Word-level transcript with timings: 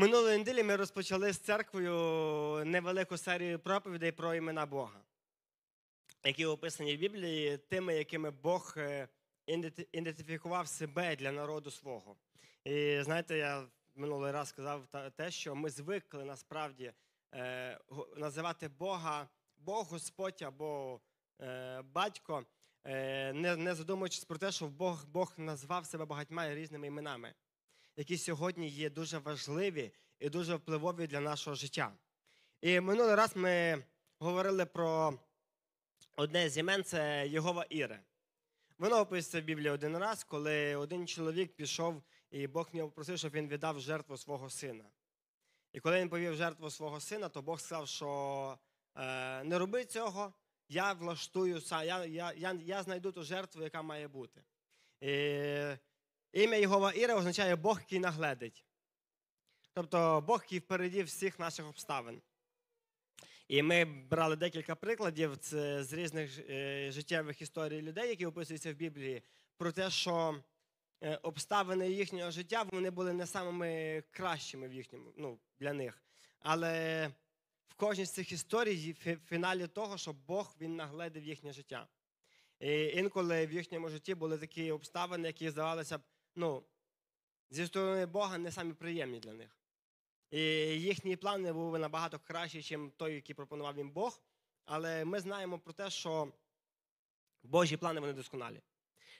Минулої 0.00 0.38
неділі 0.38 0.62
ми 0.62 0.76
розпочали 0.76 1.32
з 1.32 1.38
церквою 1.38 2.64
невелику 2.64 3.16
серію 3.16 3.58
проповідей 3.58 4.12
про 4.12 4.34
імена 4.34 4.66
Бога, 4.66 5.00
які 6.24 6.46
описані 6.46 6.96
в 6.96 7.00
Біблії 7.00 7.58
тими, 7.58 7.94
якими 7.94 8.30
Бог 8.30 8.74
е, 8.76 9.08
ідентифікував 9.92 10.68
себе 10.68 11.16
для 11.16 11.32
народу 11.32 11.70
свого. 11.70 12.16
І 12.64 13.00
знаєте, 13.02 13.38
я 13.38 13.66
минулий 13.94 14.32
раз 14.32 14.48
сказав 14.48 14.86
те, 15.16 15.30
що 15.30 15.54
ми 15.54 15.70
звикли 15.70 16.24
насправді 16.24 16.92
е, 17.34 17.78
називати 18.16 18.68
Бога 18.68 19.28
Бог 19.58 19.86
Господь 19.90 20.42
або 20.42 21.00
е, 21.40 21.82
батько, 21.82 22.44
не 23.34 23.74
задумуючись 23.74 24.24
про 24.24 24.38
те, 24.38 24.52
що 24.52 24.66
Бог, 24.66 25.06
Бог 25.06 25.32
назвав 25.36 25.86
себе 25.86 26.04
багатьма 26.04 26.54
різними 26.54 26.86
іменами 26.86 27.34
які 28.00 28.18
сьогодні 28.18 28.68
є 28.68 28.90
дуже 28.90 29.18
важливі 29.18 29.92
і 30.18 30.28
дуже 30.28 30.54
впливові 30.54 31.06
для 31.06 31.20
нашого 31.20 31.56
життя. 31.56 31.92
І 32.60 32.80
минулий 32.80 33.14
раз 33.14 33.36
ми 33.36 33.84
говорили 34.18 34.66
про 34.66 35.18
одне 36.16 36.48
з 36.48 36.58
імен 36.58 36.84
це 36.84 37.28
Єгова 37.28 37.66
Іре. 37.70 38.02
Воно 38.78 39.00
описується 39.00 39.40
в 39.40 39.44
Біблії 39.44 39.70
один 39.70 39.96
раз, 39.96 40.24
коли 40.24 40.76
один 40.76 41.08
чоловік 41.08 41.52
пішов, 41.56 42.02
і 42.30 42.46
Бог 42.46 42.68
в 42.72 42.78
попросив, 42.78 43.18
щоб 43.18 43.32
він 43.32 43.48
віддав 43.48 43.80
жертву 43.80 44.16
свого 44.16 44.50
сина. 44.50 44.84
І 45.72 45.80
коли 45.80 46.00
він 46.00 46.08
повів 46.08 46.34
жертву 46.34 46.70
свого 46.70 47.00
сина, 47.00 47.28
то 47.28 47.42
Бог 47.42 47.60
сказав, 47.60 47.88
що 47.88 48.58
е, 48.96 49.44
не 49.44 49.58
роби 49.58 49.84
цього, 49.84 50.32
я 50.68 50.92
влаштую 50.92 51.60
сам, 51.60 51.86
я, 51.86 52.04
я, 52.04 52.32
я, 52.32 52.52
я 52.52 52.82
знайду 52.82 53.12
ту 53.12 53.22
жертву, 53.22 53.62
яка 53.62 53.82
має 53.82 54.08
бути. 54.08 54.42
І 55.00 55.10
Ім'я 56.32 56.58
Єгова 56.58 56.92
Іра 56.92 57.14
означає 57.14 57.56
Бог, 57.56 57.80
який 57.80 57.98
нагледить. 57.98 58.64
Тобто 59.72 60.24
Бог, 60.26 60.42
який 60.42 60.58
впереді 60.58 61.02
всіх 61.02 61.38
наших 61.38 61.66
обставин. 61.68 62.22
І 63.48 63.62
ми 63.62 63.84
брали 63.84 64.36
декілька 64.36 64.74
прикладів 64.74 65.36
це 65.36 65.84
з 65.84 65.92
різних 65.92 66.38
е, 66.38 66.92
життєвих 66.92 67.42
історій 67.42 67.82
людей, 67.82 68.08
які 68.08 68.26
описуються 68.26 68.72
в 68.72 68.76
Біблії, 68.76 69.22
про 69.56 69.72
те, 69.72 69.90
що 69.90 70.42
е, 71.02 71.16
обставини 71.16 71.90
їхнього 71.90 72.30
життя 72.30 72.62
вони 72.62 72.90
були 72.90 73.12
не 73.12 73.26
самими 73.26 74.02
кращими 74.10 74.68
в 74.68 74.72
їхньому, 74.72 75.12
ну, 75.16 75.38
для 75.60 75.72
них. 75.72 76.02
Але 76.40 77.06
в 77.68 77.74
кожній 77.74 78.04
з 78.04 78.10
цих 78.10 78.32
історій 78.32 78.74
є 78.74 78.92
фі- 78.92 79.18
фіналі 79.26 79.66
того, 79.66 79.98
що 79.98 80.12
Бог 80.12 80.56
він 80.60 80.76
нагледив 80.76 81.24
їхнє 81.24 81.52
життя. 81.52 81.88
І 82.60 82.84
інколи 82.86 83.46
в 83.46 83.52
їхньому 83.52 83.88
житті 83.88 84.14
були 84.14 84.38
такі 84.38 84.70
обставини, 84.70 85.28
які 85.28 85.50
здавалися 85.50 85.98
б, 85.98 86.02
ну, 86.34 86.64
зі 87.50 87.66
сторони 87.66 88.06
Бога 88.06 88.38
не 88.38 88.52
самі 88.52 88.72
приємні 88.72 89.20
для 89.20 89.32
них. 89.32 89.56
І 90.30 90.40
їхні 90.80 91.16
плани 91.16 91.52
були 91.52 91.78
набагато 91.78 92.18
кращі, 92.18 92.76
ніж 92.76 92.90
той, 92.96 93.14
який 93.14 93.34
пропонував 93.34 93.76
їм 93.76 93.90
Бог. 93.90 94.20
Але 94.64 95.04
ми 95.04 95.20
знаємо 95.20 95.58
про 95.58 95.72
те, 95.72 95.90
що 95.90 96.32
Божі 97.42 97.76
плани 97.76 98.00
вони 98.00 98.12
досконалі. 98.12 98.60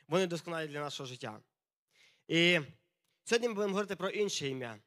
Вони 0.08 0.26
досконалі 0.26 0.68
для 0.68 0.80
нашого 0.80 1.06
життя. 1.06 1.40
І 2.28 2.60
сьогодні 3.24 3.48
ми 3.48 3.54
будемо 3.54 3.72
говорити 3.72 3.96
про 3.96 4.08
інше 4.08 4.48
ім'я. 4.48 4.78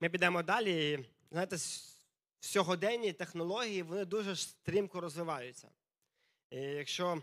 Ми 0.00 0.08
підемо 0.08 0.42
далі. 0.42 0.92
І, 0.92 1.08
знаєте, 1.30 1.56
сьогоденні 2.40 3.12
технології 3.12 3.82
вони 3.82 4.04
дуже 4.04 4.36
стрімко 4.36 5.00
розвиваються. 5.00 5.70
І 6.50 6.56
якщо 6.60 7.22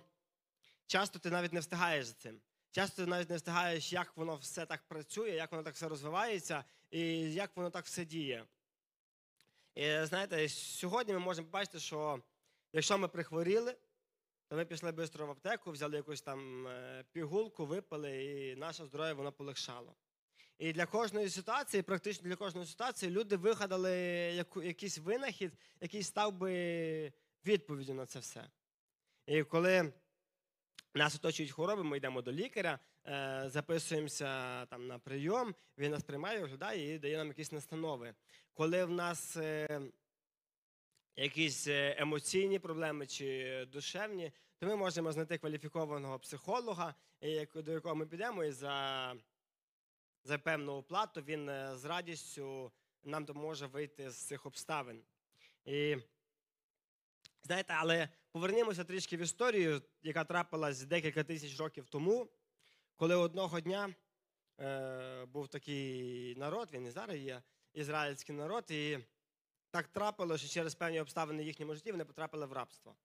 часто 0.87 1.19
ти 1.19 1.29
навіть 1.29 1.53
не 1.53 1.59
встигаєш 1.59 2.05
за 2.05 2.13
цим. 2.13 2.41
Часто 2.71 3.07
навіть 3.07 3.29
не 3.29 3.35
встигаєш, 3.35 3.93
як 3.93 4.17
воно 4.17 4.35
все 4.35 4.65
так 4.65 4.87
працює, 4.87 5.29
як 5.29 5.51
воно 5.51 5.63
так 5.63 5.73
все 5.73 5.87
розвивається 5.87 6.63
і 6.91 7.01
як 7.33 7.57
воно 7.57 7.69
так 7.69 7.85
все 7.85 8.05
діє. 8.05 8.45
І 9.75 10.03
знаєте, 10.03 10.49
сьогодні 10.49 11.13
ми 11.13 11.19
можемо 11.19 11.47
побачити, 11.47 11.79
що 11.79 12.21
якщо 12.73 12.97
ми 12.97 13.07
прихворіли, 13.07 13.77
то 14.47 14.55
ми 14.55 14.65
пішли 14.65 14.91
швидко 14.91 15.25
в 15.25 15.29
аптеку, 15.29 15.71
взяли 15.71 15.97
якусь 15.97 16.21
там 16.21 16.67
е, 16.67 17.05
пігулку, 17.11 17.65
випили, 17.65 18.23
і 18.23 18.55
наше 18.55 18.85
здоров'я 18.85 19.13
воно 19.13 19.31
полегшало. 19.31 19.95
І 20.57 20.73
для 20.73 20.85
кожної 20.85 21.29
ситуації, 21.29 21.83
практично 21.83 22.29
для 22.29 22.35
кожної 22.35 22.67
ситуації, 22.67 23.11
люди 23.11 23.35
вигадали 23.35 23.95
якийсь 24.55 24.97
винахід, 24.97 25.53
який 25.81 26.03
став 26.03 26.33
би 26.33 27.13
відповіддю 27.45 27.93
на 27.93 28.05
це 28.05 28.19
все. 28.19 28.49
І 29.25 29.43
коли 29.43 29.93
нас 30.95 31.15
оточують 31.15 31.51
хвороби, 31.51 31.83
ми 31.83 31.97
йдемо 31.97 32.21
до 32.21 32.31
лікаря, 32.31 32.79
е, 33.07 33.43
записуємося 33.47 34.65
там 34.65 34.87
на 34.87 34.99
прийом, 34.99 35.55
він 35.77 35.91
нас 35.91 36.03
приймає, 36.03 36.43
оглядає 36.43 36.95
і 36.95 36.99
дає 36.99 37.17
нам 37.17 37.27
якісь 37.27 37.51
настанови. 37.51 38.13
Коли 38.53 38.85
в 38.85 38.91
нас 38.91 39.37
е, 39.37 39.81
якісь 41.15 41.67
е, 41.67 41.95
емоційні 41.97 42.59
проблеми 42.59 43.07
чи 43.07 43.65
душевні, 43.65 44.31
то 44.57 44.65
ми 44.67 44.75
можемо 44.75 45.11
знайти 45.11 45.37
кваліфікованого 45.37 46.19
психолога, 46.19 46.95
до 47.55 47.71
якого 47.71 47.95
ми 47.95 48.05
підемо, 48.05 48.43
і 48.43 48.51
за, 48.51 49.15
за 50.23 50.37
певну 50.37 50.73
оплату 50.73 51.21
він 51.21 51.45
з 51.75 51.85
радістю 51.85 52.71
нам 53.03 53.25
допоможе 53.25 53.67
вийти 53.67 54.11
з 54.11 54.15
цих 54.15 54.45
обставин. 54.45 55.03
І 55.65 55.97
Знаєте, 57.43 57.73
але 57.77 58.09
повернімося 58.31 58.83
трішки 58.83 59.17
в 59.17 59.19
історію, 59.19 59.81
яка 60.03 60.23
трапилась 60.23 60.83
декілька 60.83 61.23
тисяч 61.23 61.59
років 61.59 61.87
тому, 61.89 62.29
коли 62.95 63.15
одного 63.15 63.59
дня 63.59 63.95
е, 64.59 65.25
був 65.25 65.47
такий 65.47 66.35
народ, 66.35 66.69
він 66.73 66.85
і 66.85 66.91
зараз 66.91 67.17
є 67.17 67.41
ізраїльський 67.73 68.35
народ, 68.35 68.71
і 68.71 68.99
так 69.71 69.87
трапилося, 69.87 70.45
що 70.45 70.53
через 70.53 70.75
певні 70.75 71.01
обставини 71.01 71.43
їхньому 71.43 71.75
житті 71.75 71.91
вони 71.91 72.05
потрапили 72.05 72.45
в 72.45 72.53
рабство. 72.53 72.95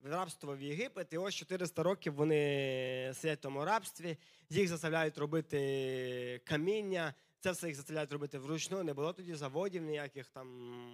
В 0.00 0.10
рабство 0.10 0.56
в 0.56 0.62
Єгипет, 0.62 1.12
і 1.12 1.18
ось 1.18 1.34
400 1.34 1.82
років 1.82 2.14
вони 2.14 3.12
сидять 3.14 3.38
в 3.38 3.42
тому 3.42 3.64
рабстві, 3.64 4.16
їх 4.48 4.68
заставляють 4.68 5.18
робити 5.18 6.40
каміння, 6.44 7.14
це 7.40 7.50
все 7.50 7.66
їх 7.66 7.76
заставляють 7.76 8.12
робити 8.12 8.38
вручну, 8.38 8.82
не 8.82 8.94
було 8.94 9.12
тоді 9.12 9.34
заводів, 9.34 9.82
ніяких 9.82 10.28
там 10.28 10.48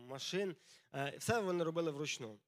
машин. 0.08 0.56
Е, 0.94 1.14
Все 1.18 1.40
вони 1.40 1.64
робили 1.64 1.90
вручну. 1.90 2.38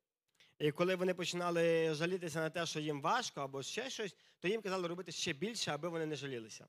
І 0.59 0.73
коли 0.73 0.95
вони 0.95 1.15
починали 1.15 1.95
жалітися 1.95 2.41
на 2.41 2.51
те, 2.51 2.67
що 2.67 2.81
їм 2.81 3.03
важко 3.03 3.41
або 3.41 3.63
ще 3.63 3.91
щось, 3.91 4.17
то 4.41 4.49
їм 4.49 4.63
казали 4.63 4.89
робити 4.89 5.13
ще 5.13 5.33
більше, 5.33 5.71
аби 5.71 5.89
вони 5.89 6.07
не 6.07 6.17
жалілися. 6.17 6.69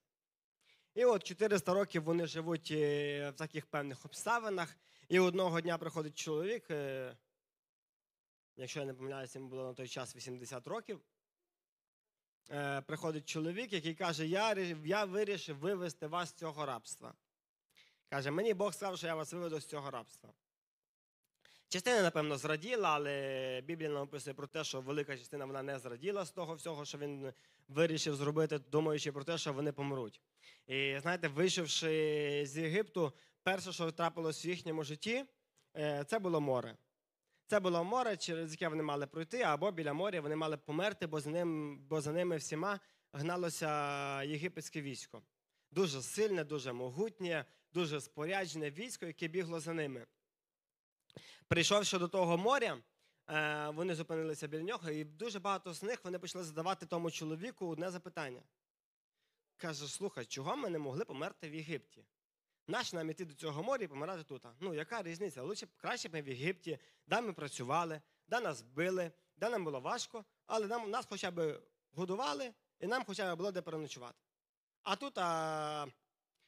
І 0.96 1.06
от 1.06 1.24
400 1.24 1.74
років 1.74 2.04
вони 2.04 2.28
живуть 2.28 2.72
е, 2.72 3.30
в 3.30 3.36
таких 3.36 3.66
певних 3.66 4.06
обставинах, 4.06 4.78
і 5.10 5.20
одного 5.20 5.62
дня 5.62 5.78
приходить 5.78 6.18
чоловік, 6.18 6.72
е, 6.72 7.18
якщо 8.56 8.80
я 8.80 8.86
не 8.86 8.94
помиляюся, 8.94 9.40
йому 9.40 9.50
було 9.50 9.64
на 9.64 9.74
той 9.74 9.88
час 9.88 10.16
80 10.16 10.68
років. 10.68 11.02
Е, 12.52 12.82
Приходить 12.82 13.30
чоловік, 13.30 13.74
який 13.74 13.96
каже: 13.96 14.28
Я, 14.28 14.54
я 14.84 15.06
вирішив 15.06 15.58
вивести 15.58 16.08
вас 16.08 16.30
з 16.30 16.34
цього 16.34 16.66
рабства. 16.66 17.14
Каже, 18.10 18.32
мені 18.32 18.54
Бог 18.54 18.74
сказав, 18.74 18.98
що 18.98 19.08
я 19.08 19.16
вас 19.16 19.34
виведу 19.34 19.60
з 19.60 19.66
цього 19.66 19.92
рабства. 19.92 20.30
Частина, 21.68 22.02
напевно, 22.02 22.38
зраділа, 22.38 22.90
але 22.90 23.62
Біблія 23.66 23.90
нам 23.90 24.02
описує 24.02 24.34
про 24.34 24.48
те, 24.48 24.64
що 24.64 24.82
велика 24.82 25.18
частина 25.18 25.46
вона 25.46 25.64
не 25.64 25.80
зраділа 25.80 26.26
з 26.26 26.32
того 26.32 26.56
всього, 26.56 26.86
що 26.86 26.98
він 26.98 27.34
вирішив 27.68 28.16
зробити, 28.16 28.60
думаючи 28.60 29.12
про 29.12 29.24
те, 29.24 29.38
що 29.38 29.54
вони 29.54 29.72
помруть. 29.72 30.22
І 30.68 30.98
знаєте, 31.02 31.28
вийшовши 31.28 32.44
з 32.46 32.58
Єгипту, 32.58 33.14
перше, 33.44 33.74
що 33.74 33.92
трапилось 33.92 34.46
в 34.46 34.48
їхньому 34.48 34.84
житті, 34.84 35.26
е, 35.76 36.04
це 36.08 36.20
було 36.20 36.42
море. 36.42 36.76
Це 37.50 37.60
було 37.60 37.84
море, 37.84 38.18
через 38.18 38.52
яке 38.52 38.68
вони 38.68 38.84
мали 38.84 39.08
пройти, 39.08 39.42
або 39.42 39.72
біля 39.72 39.94
моря 39.94 40.22
вони 40.22 40.36
мали 40.36 40.58
померти, 40.58 41.08
бо 41.08 41.20
за, 41.20 41.30
ним, 41.30 41.80
бо 41.80 42.02
за 42.02 42.12
ними 42.12 42.38
всіма 42.38 42.80
гналося 43.14 44.24
єгипетське 44.24 44.82
військо. 44.82 45.24
Дуже 45.72 46.02
сильне, 46.02 46.44
дуже 46.44 46.74
могутнє, 46.74 47.46
дуже 47.74 48.02
споряджене 48.02 48.72
військо, 48.72 49.06
яке 49.06 49.28
бігло 49.28 49.60
за 49.60 49.74
ними. 49.74 50.06
Прийшовши 51.48 51.98
до 51.98 52.08
того 52.08 52.38
моря, 52.38 52.78
е, 53.30 53.70
вони 53.70 53.96
зупинилися 53.96 54.48
біля 54.48 54.64
нього, 54.64 54.90
і 54.90 55.04
дуже 55.04 55.40
багато 55.40 55.74
з 55.74 55.84
них 55.84 56.04
вони 56.04 56.20
почали 56.20 56.44
задавати 56.44 56.86
тому 56.86 57.12
чоловіку 57.12 57.68
одне 57.68 57.92
запитання. 57.92 58.42
Каже: 59.58 59.88
слухай, 59.88 60.26
чого 60.26 60.58
ми 60.58 60.70
не 60.70 60.80
могли 60.80 61.06
померти 61.06 61.50
в 61.50 61.56
Єгипті? 61.56 62.06
Наш 62.70 62.94
нам 62.94 63.10
іти 63.10 63.26
до 63.26 63.34
цього 63.34 63.64
моря 63.64 63.84
і 63.84 63.88
помирати 63.88 64.24
тут. 64.24 64.44
Ну, 64.60 64.74
яка 64.74 65.04
різниця? 65.04 65.42
Лучше 65.42 65.68
краще 65.78 66.10
б 66.10 66.14
ми 66.14 66.22
в 66.22 66.28
Єгипті, 66.28 66.80
де 67.08 67.22
ми 67.22 67.34
працювали, 67.34 68.02
де 68.28 68.40
нас 68.40 68.62
били, 68.62 69.12
де 69.38 69.50
нам 69.50 69.64
було 69.64 69.80
важко, 69.80 70.26
але 70.48 70.68
нам, 70.68 70.90
нас 70.90 71.06
хоча 71.10 71.32
б 71.32 71.62
годували, 71.92 72.54
і 72.80 72.88
нам 72.88 73.04
хоча 73.08 73.36
б 73.36 73.38
було 73.38 73.52
де 73.52 73.62
переночувати. 73.62 74.18
А 74.84 74.96
тут 74.96 75.18
а, 75.18 75.88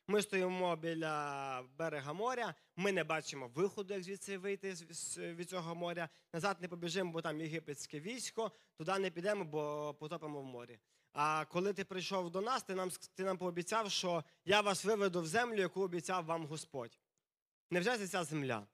ми 0.08 0.22
стоїмо 0.22 0.76
біля 0.76 1.64
берега 1.78 2.14
моря, 2.14 2.56
ми 2.76 2.92
не 2.92 3.04
бачимо 3.04 3.48
виходу, 3.48 3.94
як 3.94 4.04
звідси 4.04 4.38
вийти 4.38 4.74
від 5.18 5.50
цього 5.50 5.76
моря. 5.76 6.10
Назад 6.34 6.58
не 6.62 6.68
побіжимо, 6.68 7.12
бо 7.12 7.22
там 7.22 7.42
єгипетське 7.42 8.00
військо, 8.00 8.52
туди 8.78 9.00
не 9.00 9.10
підемо, 9.12 9.46
бо 9.46 9.94
потопимо 10.00 10.42
в 10.42 10.46
морі. 10.46 10.80
А 11.14 11.46
коли 11.46 11.74
ти 11.74 11.84
прийшов 11.84 12.32
до 12.32 12.42
нас, 12.42 12.64
ти 12.64 12.76
нам, 12.76 12.90
ти 13.16 13.24
нам 13.24 13.38
пообіцяв, 13.38 13.92
що 13.92 14.24
я 14.46 14.62
вас 14.62 14.86
виведу 14.86 15.22
в 15.22 15.28
землю, 15.28 15.60
яку 15.60 15.82
обіцяв 15.82 16.26
вам 16.26 16.46
Господь. 16.46 17.00
Невже 17.70 17.98
це 17.98 18.08
ця 18.08 18.24
земля? 18.24 18.68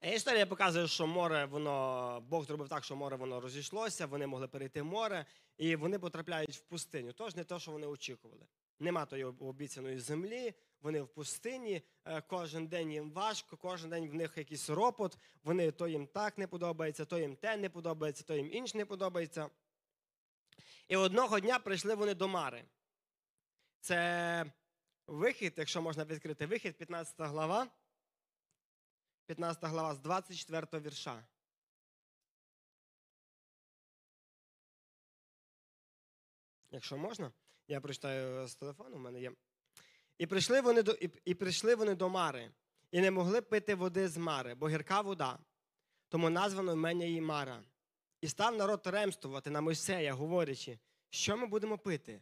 Е, 0.00 0.14
Історія 0.14 0.46
показує, 0.46 0.88
що 0.88 1.06
море, 1.06 1.44
воно, 1.44 2.22
Бог 2.28 2.44
зробив 2.44 2.68
так, 2.68 2.84
що 2.84 2.96
море 2.96 3.16
воно 3.16 3.40
розійшлося, 3.40 4.06
вони 4.06 4.26
могли 4.26 4.48
перейти 4.48 4.82
в 4.82 4.84
море, 4.84 5.26
і 5.56 5.76
вони 5.76 5.98
потрапляють 5.98 6.56
в 6.56 6.60
пустиню. 6.60 7.12
Тож 7.12 7.36
не 7.36 7.44
те, 7.44 7.58
що 7.58 7.70
вони 7.72 7.86
очікували. 7.86 8.46
Нема 8.80 9.06
тої 9.06 9.24
обіцяної 9.24 9.98
землі, 9.98 10.54
вони 10.80 11.02
в 11.02 11.08
пустині, 11.08 11.82
е, 12.04 12.20
кожен 12.20 12.66
день 12.66 12.92
їм 12.92 13.10
важко, 13.10 13.56
кожен 13.56 13.90
день 13.90 14.08
в 14.08 14.14
них 14.14 14.36
якийсь 14.36 14.70
ропот, 14.70 15.18
вони 15.44 15.70
то 15.70 15.88
їм 15.88 16.06
так 16.06 16.38
не 16.38 16.46
подобається, 16.46 17.04
то 17.04 17.18
їм 17.18 17.36
те 17.36 17.56
не 17.56 17.70
подобається, 17.70 18.24
то 18.24 18.34
їм 18.34 18.52
інше 18.52 18.78
не 18.78 18.86
подобається. 18.86 19.50
І 20.88 20.96
одного 20.96 21.40
дня 21.40 21.58
прийшли 21.58 21.94
вони 21.94 22.14
до 22.14 22.28
Мари. 22.28 22.64
Це 23.80 24.52
вихід, 25.06 25.54
якщо 25.56 25.82
можна 25.82 26.04
відкрити 26.04 26.46
вихід, 26.46 26.76
15 26.76 27.14
глава. 27.18 27.68
15 29.26 29.64
глава 29.64 29.94
з 29.94 29.98
24 29.98 30.82
вірша. 30.82 31.24
Якщо 36.70 36.96
можна, 36.96 37.32
я 37.68 37.80
прочитаю 37.80 38.46
з 38.46 38.54
телефону, 38.54 38.96
у 38.96 38.98
мене 38.98 39.20
є. 39.20 39.32
І 40.18 40.26
прийшли 40.26 40.60
вони 40.60 40.82
до, 40.82 40.92
і, 40.92 41.10
і 41.24 41.34
прийшли 41.34 41.74
вони 41.74 41.94
до 41.94 42.08
Мари, 42.08 42.50
і 42.90 43.00
не 43.00 43.10
могли 43.10 43.42
пити 43.42 43.74
води 43.74 44.08
з 44.08 44.16
Мари, 44.16 44.54
бо 44.54 44.68
гірка 44.68 45.00
вода, 45.00 45.38
тому 46.08 46.30
названо 46.30 46.72
імення 46.72 47.06
її 47.06 47.20
Мара. 47.20 47.64
І 48.24 48.28
став 48.28 48.56
народ 48.56 48.80
ремствувати 48.84 49.50
на 49.50 49.60
Мойсея, 49.60 50.14
говорячи, 50.14 50.78
що 51.10 51.36
ми 51.36 51.46
будемо 51.46 51.78
пити. 51.78 52.20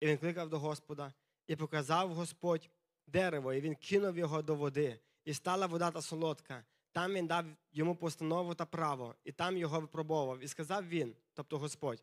І 0.00 0.06
він 0.06 0.18
кликав 0.18 0.48
до 0.48 0.58
Господа, 0.58 1.12
і 1.46 1.56
показав 1.56 2.14
Господь 2.14 2.70
дерево, 3.06 3.52
і 3.52 3.60
він 3.60 3.74
кинув 3.74 4.18
його 4.18 4.42
до 4.42 4.54
води, 4.54 5.00
і 5.24 5.34
стала 5.34 5.66
вода 5.66 5.90
та 5.90 6.02
солодка. 6.02 6.64
Там 6.92 7.12
він 7.12 7.26
дав 7.26 7.44
йому 7.72 7.96
постанову 7.96 8.54
та 8.54 8.66
право, 8.66 9.14
і 9.24 9.32
там 9.32 9.56
його 9.56 9.80
випробовував. 9.80 10.40
І 10.40 10.48
сказав 10.48 10.88
він, 10.88 11.14
тобто 11.34 11.58
Господь, 11.58 12.02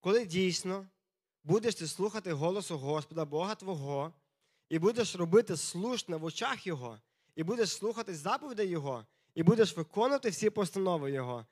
коли 0.00 0.26
дійсно 0.26 0.86
будеш 1.44 1.74
ти 1.74 1.86
слухати 1.86 2.32
голосу 2.32 2.78
Господа, 2.78 3.24
Бога 3.24 3.54
Твого, 3.54 4.12
і 4.68 4.78
будеш 4.78 5.16
робити 5.16 5.56
слушне 5.56 6.16
в 6.16 6.24
очах 6.24 6.66
Його, 6.66 6.98
і 7.36 7.42
будеш 7.42 7.70
слухати 7.70 8.14
заповідей 8.14 8.68
Його, 8.68 9.06
і 9.34 9.42
будеш 9.42 9.76
виконувати 9.76 10.30
всі 10.30 10.50
постанови 10.50 11.12
Його, 11.12 11.46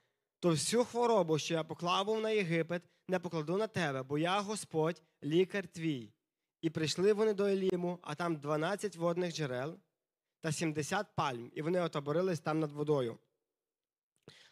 то 0.46 0.52
всю 0.52 0.84
хворобу, 0.84 1.38
що 1.38 1.54
я 1.54 1.64
поклав 1.64 2.20
на 2.20 2.30
Єгипет, 2.30 2.82
не 3.08 3.18
покладу 3.18 3.56
на 3.56 3.66
тебе, 3.66 4.02
бо 4.02 4.18
я 4.18 4.40
Господь, 4.40 5.02
лікар 5.22 5.66
твій. 5.66 6.12
І 6.60 6.70
прийшли 6.70 7.12
вони 7.12 7.34
до 7.34 7.44
Еліму, 7.44 7.98
а 8.02 8.14
там 8.14 8.36
12 8.36 8.96
водних 8.96 9.34
джерел 9.34 9.78
та 10.40 10.52
70 10.52 11.06
пальм, 11.14 11.50
і 11.54 11.62
вони 11.62 11.80
отоборились 11.80 12.40
там 12.40 12.60
над 12.60 12.72
водою. 12.72 13.18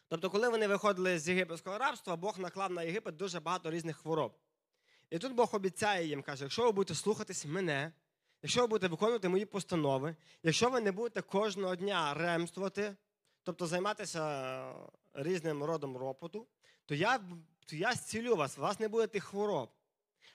Тобто, 0.09 0.31
коли 0.31 0.49
вони 0.49 0.67
виходили 0.67 1.19
з 1.19 1.29
єгипетського 1.29 1.79
рабства, 1.79 2.17
Бог 2.17 2.39
наклав 2.39 2.73
на 2.73 2.83
Єгипет 2.83 3.17
дуже 3.17 3.41
багато 3.41 3.71
різних 3.71 3.97
хвороб. 3.97 4.39
І 5.11 5.19
тут 5.19 5.33
Бог 5.33 5.51
обіцяє 5.53 6.07
їм, 6.07 6.23
каже, 6.23 6.45
якщо 6.45 6.65
ви 6.65 6.73
будете 6.73 6.95
слухатись 6.95 7.47
мене, 7.47 7.93
якщо 8.43 8.61
ви 8.61 8.67
будете 8.67 8.89
виконувати 8.89 9.29
мої 9.29 9.45
постанови, 9.45 10.17
якщо 10.43 10.71
ви 10.71 10.81
не 10.81 10.93
будете 10.93 11.23
кожного 11.23 11.77
дня 11.77 12.15
ремствувати, 12.15 12.97
тобто 13.43 13.67
займатися 13.67 14.75
різним 15.15 15.65
родом 15.65 15.97
ропоту, 15.97 16.47
то 16.85 16.95
я, 16.95 17.19
то 17.67 17.77
я 17.77 17.95
зцілю 17.95 18.37
вас, 18.37 18.59
у 18.59 18.61
вас 18.61 18.81
не 18.81 18.89
буде 18.89 19.07
тих 19.07 19.25
хвороб. 19.25 19.71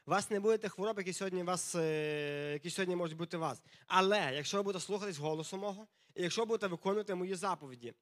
У 0.05 0.11
вас 0.11 0.29
не 0.29 0.39
буде 0.39 0.57
тих 0.57 0.73
хвороб, 0.73 0.97
які 0.97 1.13
сьогодні 1.13 1.43
вас, 1.43 1.75
е, 1.75 2.51
які 2.53 2.69
сьогодні 2.69 2.95
можуть 2.95 3.17
бути 3.17 3.37
у 3.37 3.39
вас. 3.39 3.61
Але 3.87 4.35
якщо 4.35 4.57
ви 4.57 4.63
будете 4.63 4.85
слухатись 4.85 5.17
голосу 5.17 5.57
мого, 5.57 5.87
і 6.15 6.23
якщо 6.23 6.45
будете 6.45 6.67
виконувати 6.67 7.15
мої 7.15 7.35
заповіді. 7.35 7.93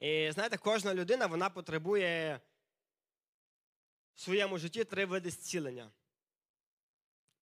І 0.00 0.30
знаєте, 0.32 0.56
кожна 0.56 0.94
людина 0.94 1.26
вона 1.26 1.50
потребує 1.50 2.40
в 4.14 4.20
своєму 4.20 4.58
житті 4.58 4.84
три 4.84 5.04
види 5.04 5.30
зцілення. 5.30 5.90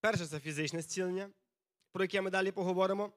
Перше 0.00 0.26
це 0.26 0.40
фізичне 0.40 0.82
зцілення, 0.82 1.30
про 1.92 2.04
яке 2.04 2.20
ми 2.20 2.30
далі 2.30 2.52
поговоримо. 2.52 3.12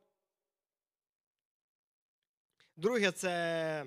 Друге 2.75 3.11
це 3.11 3.85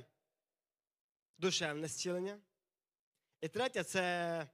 душевне 1.39 1.89
зцілення. 1.89 2.39
І 3.41 3.49
третє 3.49 3.83
це 3.83 4.47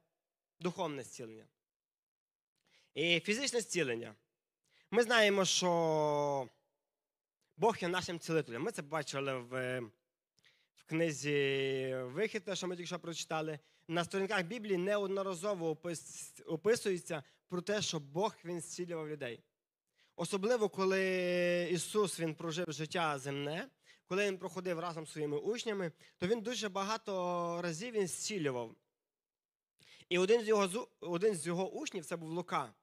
духовне 0.59 1.03
зцілення. 1.03 1.45
І 2.93 3.19
фізичне 3.19 3.61
зцілення. 3.61 4.15
Ми 4.91 5.03
знаємо, 5.03 5.45
що 5.45 6.49
Бог 7.57 7.77
є 7.81 7.87
нашим 7.87 8.19
цілителем. 8.19 8.61
Ми 8.61 8.71
це 8.71 8.81
бачили 8.81 9.37
в, 9.37 9.79
в 10.75 10.83
книзі 10.85 11.95
Вихід, 12.03 12.43
що 12.53 12.67
ми 12.67 12.75
тільки 12.75 12.87
що 12.87 12.99
прочитали. 12.99 13.59
На 13.87 14.03
сторінках 14.03 14.43
Біблії 14.43 14.77
неодноразово 14.77 15.69
опис, 15.69 16.33
описується 16.45 17.23
про 17.47 17.61
те, 17.61 17.81
що 17.81 17.99
Бог 17.99 18.35
він 18.45 18.61
зцілював 18.61 19.09
людей. 19.09 19.43
Особливо, 20.15 20.69
коли 20.69 21.69
Ісус 21.71 22.19
Він 22.19 22.35
прожив 22.35 22.71
життя 22.71 23.19
земне, 23.19 23.69
коли 24.05 24.25
Він 24.27 24.37
проходив 24.37 24.79
разом 24.79 25.07
з 25.07 25.11
своїми 25.11 25.37
учнями, 25.37 25.91
то 26.17 26.27
Він 26.27 26.41
дуже 26.41 26.69
багато 26.69 27.61
разів 27.61 27.93
він 27.93 28.07
зцілював. 28.07 28.75
І 30.09 30.17
один 30.17 30.41
з 30.41 30.47
його 30.47 30.87
один 30.99 31.35
з 31.35 31.47
його 31.47 31.71
учнів 31.71 32.05
це 32.05 32.15
був 32.15 32.29
Лука. 32.29 32.73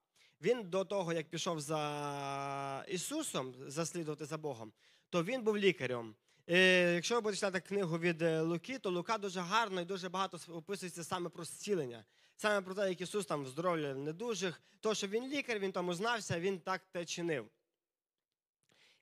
Він 0.41 0.71
до 0.71 0.85
того, 0.85 1.13
як 1.13 1.29
пішов 1.29 1.61
за 1.61 2.85
Ісусом, 2.89 3.55
заслідувати 3.67 4.25
за 4.25 4.39
Богом, 4.39 4.73
то 5.11 5.25
він 5.25 5.43
був 5.43 5.59
лікарем. 5.59 6.15
І 6.47 6.57
Якщо 6.95 7.15
ви 7.15 7.21
будете 7.21 7.37
читати 7.37 7.61
книгу 7.61 7.99
від 7.99 8.23
Луки, 8.23 8.79
то 8.79 8.91
Лука 8.91 9.19
дуже 9.19 9.41
гарно 9.41 9.81
і 9.81 9.85
дуже 9.85 10.09
багато 10.09 10.39
описується 10.49 11.05
саме 11.05 11.29
про 11.29 11.45
зцілення. 11.45 12.05
Саме 12.37 12.61
про 12.61 12.75
те, 12.75 12.89
як 12.89 13.01
Ісус 13.01 13.27
там 13.27 13.47
здоров'я 13.47 13.95
недужих, 13.95 14.63
то, 14.81 14.95
що 14.95 15.07
він 15.07 15.29
лікар, 15.29 15.59
він 15.59 15.73
тому 15.73 15.95
знався, 15.95 16.41
він 16.41 16.61
так 16.61 16.83
те 16.93 17.05
чинив. 17.05 17.49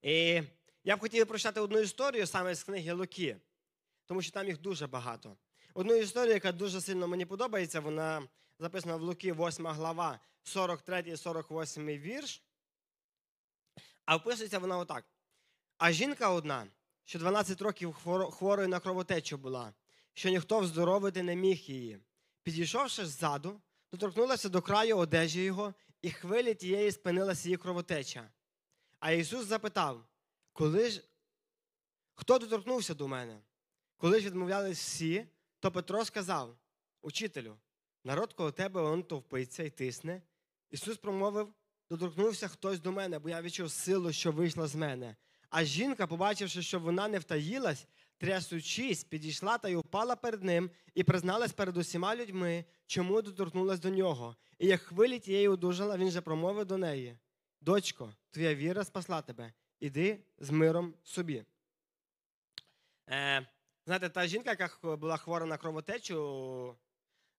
І 0.03 0.43
я 0.85 0.97
б 0.97 1.01
хотів 1.01 1.27
прочитати 1.27 1.61
одну 1.61 1.79
історію 1.79 2.27
саме 2.27 2.55
з 2.55 2.63
книги 2.63 2.93
Луки, 2.93 3.37
тому 4.07 4.23
що 4.23 4.33
там 4.33 4.47
їх 4.47 4.61
дуже 4.61 4.87
багато. 4.87 5.37
Одну 5.75 5.95
історію, 5.95 6.35
яка 6.35 6.53
дуже 6.53 6.81
сильно 6.81 7.09
мені 7.09 7.27
подобається, 7.27 7.81
вона 7.81 8.29
записана 8.59 8.97
в 8.97 9.03
Луки, 9.03 9.33
8 9.33 9.67
глава, 9.67 10.21
43 10.43 11.17
48 11.17 11.87
вірш. 11.87 12.43
А 14.05 14.17
описується 14.17 14.59
вона 14.59 14.79
отак. 14.79 15.05
А 15.79 15.93
жінка 15.93 16.31
одна, 16.31 16.67
що 17.05 17.19
12 17.19 17.63
років 17.63 17.93
хворою 18.33 18.69
на 18.69 18.81
кровотечу 18.81 19.37
була, 19.37 19.73
що 20.15 20.29
ніхто 20.29 20.61
вздоровити 20.61 21.23
не 21.23 21.37
міг 21.37 21.57
її. 21.57 21.99
Підійшовши 22.43 23.07
ззаду, 23.07 23.61
доторкнулася 23.93 24.49
до 24.49 24.63
краю 24.63 24.99
одежі 24.99 25.43
його, 25.43 25.75
і 26.03 26.11
хвилі 26.11 26.55
тієї 26.55 26.93
спинилася 26.93 27.49
її 27.49 27.57
кровотеча. 27.57 28.31
А 29.01 29.11
Ісус 29.11 29.47
запитав, 29.47 30.05
коли 30.59 30.91
ж 30.91 31.03
хто 32.15 32.39
доторкнувся 32.39 32.95
до 32.95 33.09
мене? 33.09 33.41
Коли 33.97 34.21
ж 34.21 34.27
відмовлялись 34.27 34.79
всі, 34.79 35.27
то 35.61 35.73
Петро 35.73 36.05
сказав 36.05 36.59
Учителю, 37.03 37.59
народ 38.05 38.33
коло 38.33 38.53
тебе 38.53 38.81
он 38.81 39.03
товпиться 39.03 39.63
і 39.63 39.71
тисне. 39.71 40.23
Ісус 40.71 40.97
промовив, 40.97 41.55
доторкнувся 41.91 42.49
хтось 42.49 42.81
до 42.81 42.93
мене, 42.93 43.19
бо 43.19 43.29
я 43.29 43.43
відчув 43.43 43.71
силу, 43.71 44.13
що 44.13 44.33
вийшла 44.33 44.67
з 44.67 44.75
мене. 44.75 45.17
А 45.51 45.65
жінка, 45.65 46.07
побачивши, 46.07 46.63
що 46.63 46.81
вона 46.81 47.09
не 47.09 47.19
втаїлась, 47.19 47.87
трясучись, 48.17 49.05
підійшла 49.05 49.59
та 49.59 49.69
й 49.69 49.75
упала 49.75 50.17
перед 50.17 50.45
ним 50.45 50.71
і 50.95 51.05
призналась 51.05 51.53
перед 51.53 51.77
усіма 51.77 52.17
людьми, 52.17 52.65
чому 52.87 53.23
доторкнулась 53.23 53.81
до 53.81 53.91
нього. 53.91 54.37
І 54.59 54.67
як 54.67 54.81
хвилі 54.81 55.19
тієї 55.19 55.49
одужала, 55.49 55.97
він 55.97 56.11
же 56.11 56.21
промовив 56.21 56.67
до 56.67 56.79
неї: 56.79 57.19
Дочко, 57.61 58.15
твоя 58.31 58.55
віра 58.55 58.85
спасла 58.85 59.23
тебе, 59.23 59.53
іди 59.81 60.19
з 60.39 60.51
миром 60.51 60.95
собі. 61.05 61.45
Е, 63.09 63.47
Знаєте, 63.87 64.09
та 64.09 64.27
жінка, 64.27 64.51
яка 64.51 64.97
була 64.97 65.17
хвора 65.17 65.47
на 65.47 65.57
кровотечу 65.57 66.77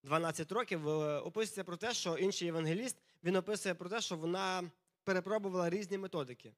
12 0.03 0.51
років, 0.51 0.89
е, 0.89 1.19
описується 1.19 1.63
про 1.63 1.77
те, 1.77 1.93
що 1.93 2.17
інший 2.17 2.45
євангеліст 2.45 2.97
він 3.23 3.35
описує 3.35 3.75
про 3.75 3.89
те, 3.89 4.01
що 4.01 4.15
вона 4.15 4.71
перепробувала 5.03 5.69
різні 5.69 5.97
методики. 5.97 6.53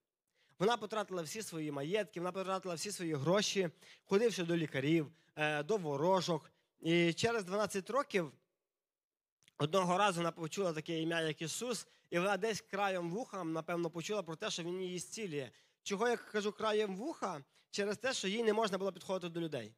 Вона 0.59 0.77
потратила 0.77 1.21
всі 1.21 1.41
свої 1.41 1.71
маєтки, 1.71 2.19
вона 2.19 2.31
потратила 2.31 2.75
всі 2.75 2.91
свої 2.91 3.13
гроші, 3.13 3.69
ходивши 4.03 4.43
до 4.43 4.57
лікарів, 4.57 5.11
е, 5.35 5.63
до 5.63 5.77
ворожок. 5.77 6.51
І 6.79 7.13
через 7.13 7.43
12 7.43 7.89
років 7.89 8.31
одного 9.57 9.97
разу 9.97 10.19
вона 10.19 10.31
почула 10.31 10.73
таке 10.73 11.00
ім'я, 11.01 11.21
як 11.21 11.41
Ісус, 11.41 11.88
і 12.09 12.19
вона 12.19 12.38
десь 12.38 12.61
краєм 12.61 13.09
вуха, 13.09 13.43
напевно, 13.43 13.89
почула 13.89 14.23
про 14.23 14.35
те, 14.35 14.50
що 14.50 14.63
Він 14.63 14.81
її 14.81 15.00
зцілює. 15.00 15.51
Чого 15.83 16.07
я 16.07 16.17
кажу 16.17 16.51
краєм 16.51 16.95
вуха? 16.95 17.43
Через 17.71 17.97
те, 17.97 18.13
що 18.13 18.27
їй 18.27 18.43
не 18.43 18.53
можна 18.53 18.77
було 18.77 18.91
підходити 18.91 19.33
до 19.33 19.41
людей. 19.41 19.73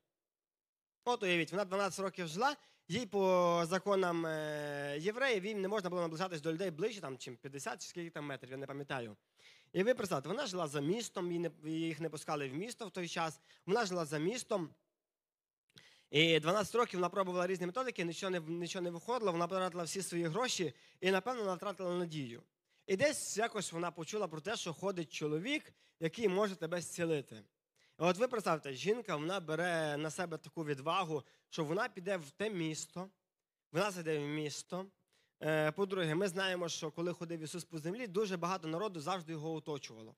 От 1.06 1.24
уявіть, 1.24 1.52
вона 1.52 1.66
12 1.66 2.00
років 2.00 2.28
жила, 2.28 2.56
їй 2.88 3.06
по 3.06 3.64
законам 3.66 4.26
е, 4.26 4.98
євреїв 5.00 5.46
їм 5.46 5.62
не 5.62 5.68
можна 5.68 5.90
було 5.90 6.02
наближатись 6.02 6.42
до 6.42 6.54
людей 6.54 6.72
ближче, 6.72 7.02
там, 7.02 7.18
чим 7.18 7.38
50 7.38 7.82
чи 7.82 7.88
скільки 7.88 8.10
там 8.10 8.26
метрів, 8.26 8.52
я 8.52 8.58
не 8.58 8.66
пам'ятаю. 8.66 9.18
І 9.74 9.84
ви 9.84 9.94
представте, 9.94 10.30
вона 10.30 10.48
жила 10.48 10.68
за 10.68 10.82
містом, 10.82 11.28
її 11.32 11.40
не- 11.40 11.72
їх 11.72 12.00
не 12.00 12.10
пускали 12.10 12.50
в 12.50 12.54
місто 12.54 12.88
в 12.88 12.92
той 12.92 13.08
час. 13.08 13.40
Вона 13.66 13.86
жила 13.86 14.06
за 14.06 14.18
містом. 14.18 14.70
І 16.12 16.40
12 16.40 16.76
років 16.76 17.00
вона 17.00 17.10
пробувала 17.10 17.48
різні 17.48 17.66
методики, 17.66 18.04
нічого 18.06 18.30
не, 18.30 18.40
нічого 18.40 18.84
не 18.84 18.92
виходило, 18.92 19.32
вона 19.32 19.48
потратила 19.48 19.84
всі 19.84 20.02
свої 20.02 20.24
гроші 20.24 20.74
і, 21.02 21.12
напевно, 21.12 21.42
вона 21.42 21.56
втратила 21.56 21.96
надію. 21.96 22.44
І 22.88 22.96
десь 22.96 23.38
якось 23.38 23.72
вона 23.72 23.92
почула 23.92 24.28
про 24.28 24.42
те, 24.42 24.56
що 24.56 24.74
ходить 24.74 25.14
чоловік, 25.14 25.74
який 26.00 26.28
може 26.28 26.56
тебе 26.56 26.82
зцілити. 26.82 27.44
От 27.98 28.18
ви 28.18 28.28
представте, 28.28 28.74
жінка 28.74 29.16
вона 29.16 29.40
бере 29.40 29.98
на 29.98 30.12
себе 30.12 30.38
таку 30.38 30.66
відвагу, 30.66 31.24
що 31.50 31.64
вона 31.64 31.90
піде 31.90 32.18
в 32.18 32.32
те 32.32 32.50
місто, 32.50 33.10
вона 33.72 33.92
зайде 33.92 34.20
в 34.20 34.28
місто. 34.28 34.86
Е, 35.42 35.72
По-друге, 35.72 36.16
ми 36.16 36.28
знаємо, 36.28 36.70
що 36.70 36.92
коли 36.92 37.14
ходив 37.14 37.40
Ісус 37.40 37.64
по 37.64 37.80
землі, 37.80 38.08
дуже 38.08 38.38
багато 38.38 38.68
народу 38.68 39.02
завжди 39.02 39.32
його 39.32 39.54
оточувало. 39.54 40.16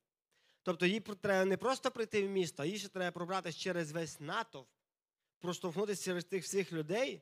Тобто 0.63 0.85
їй 0.85 0.99
треба 0.99 1.45
не 1.45 1.57
просто 1.57 1.91
прийти 1.91 2.27
в 2.27 2.29
місто, 2.29 2.63
а 2.63 2.65
їй 2.65 2.77
ще 2.77 2.87
треба 2.87 3.11
пробратися 3.11 3.59
через 3.59 3.91
весь 3.91 4.19
натовп, 4.19 4.69
проштовхнутися 5.39 6.03
через 6.03 6.25
тих 6.25 6.43
всіх 6.43 6.73
людей. 6.73 7.21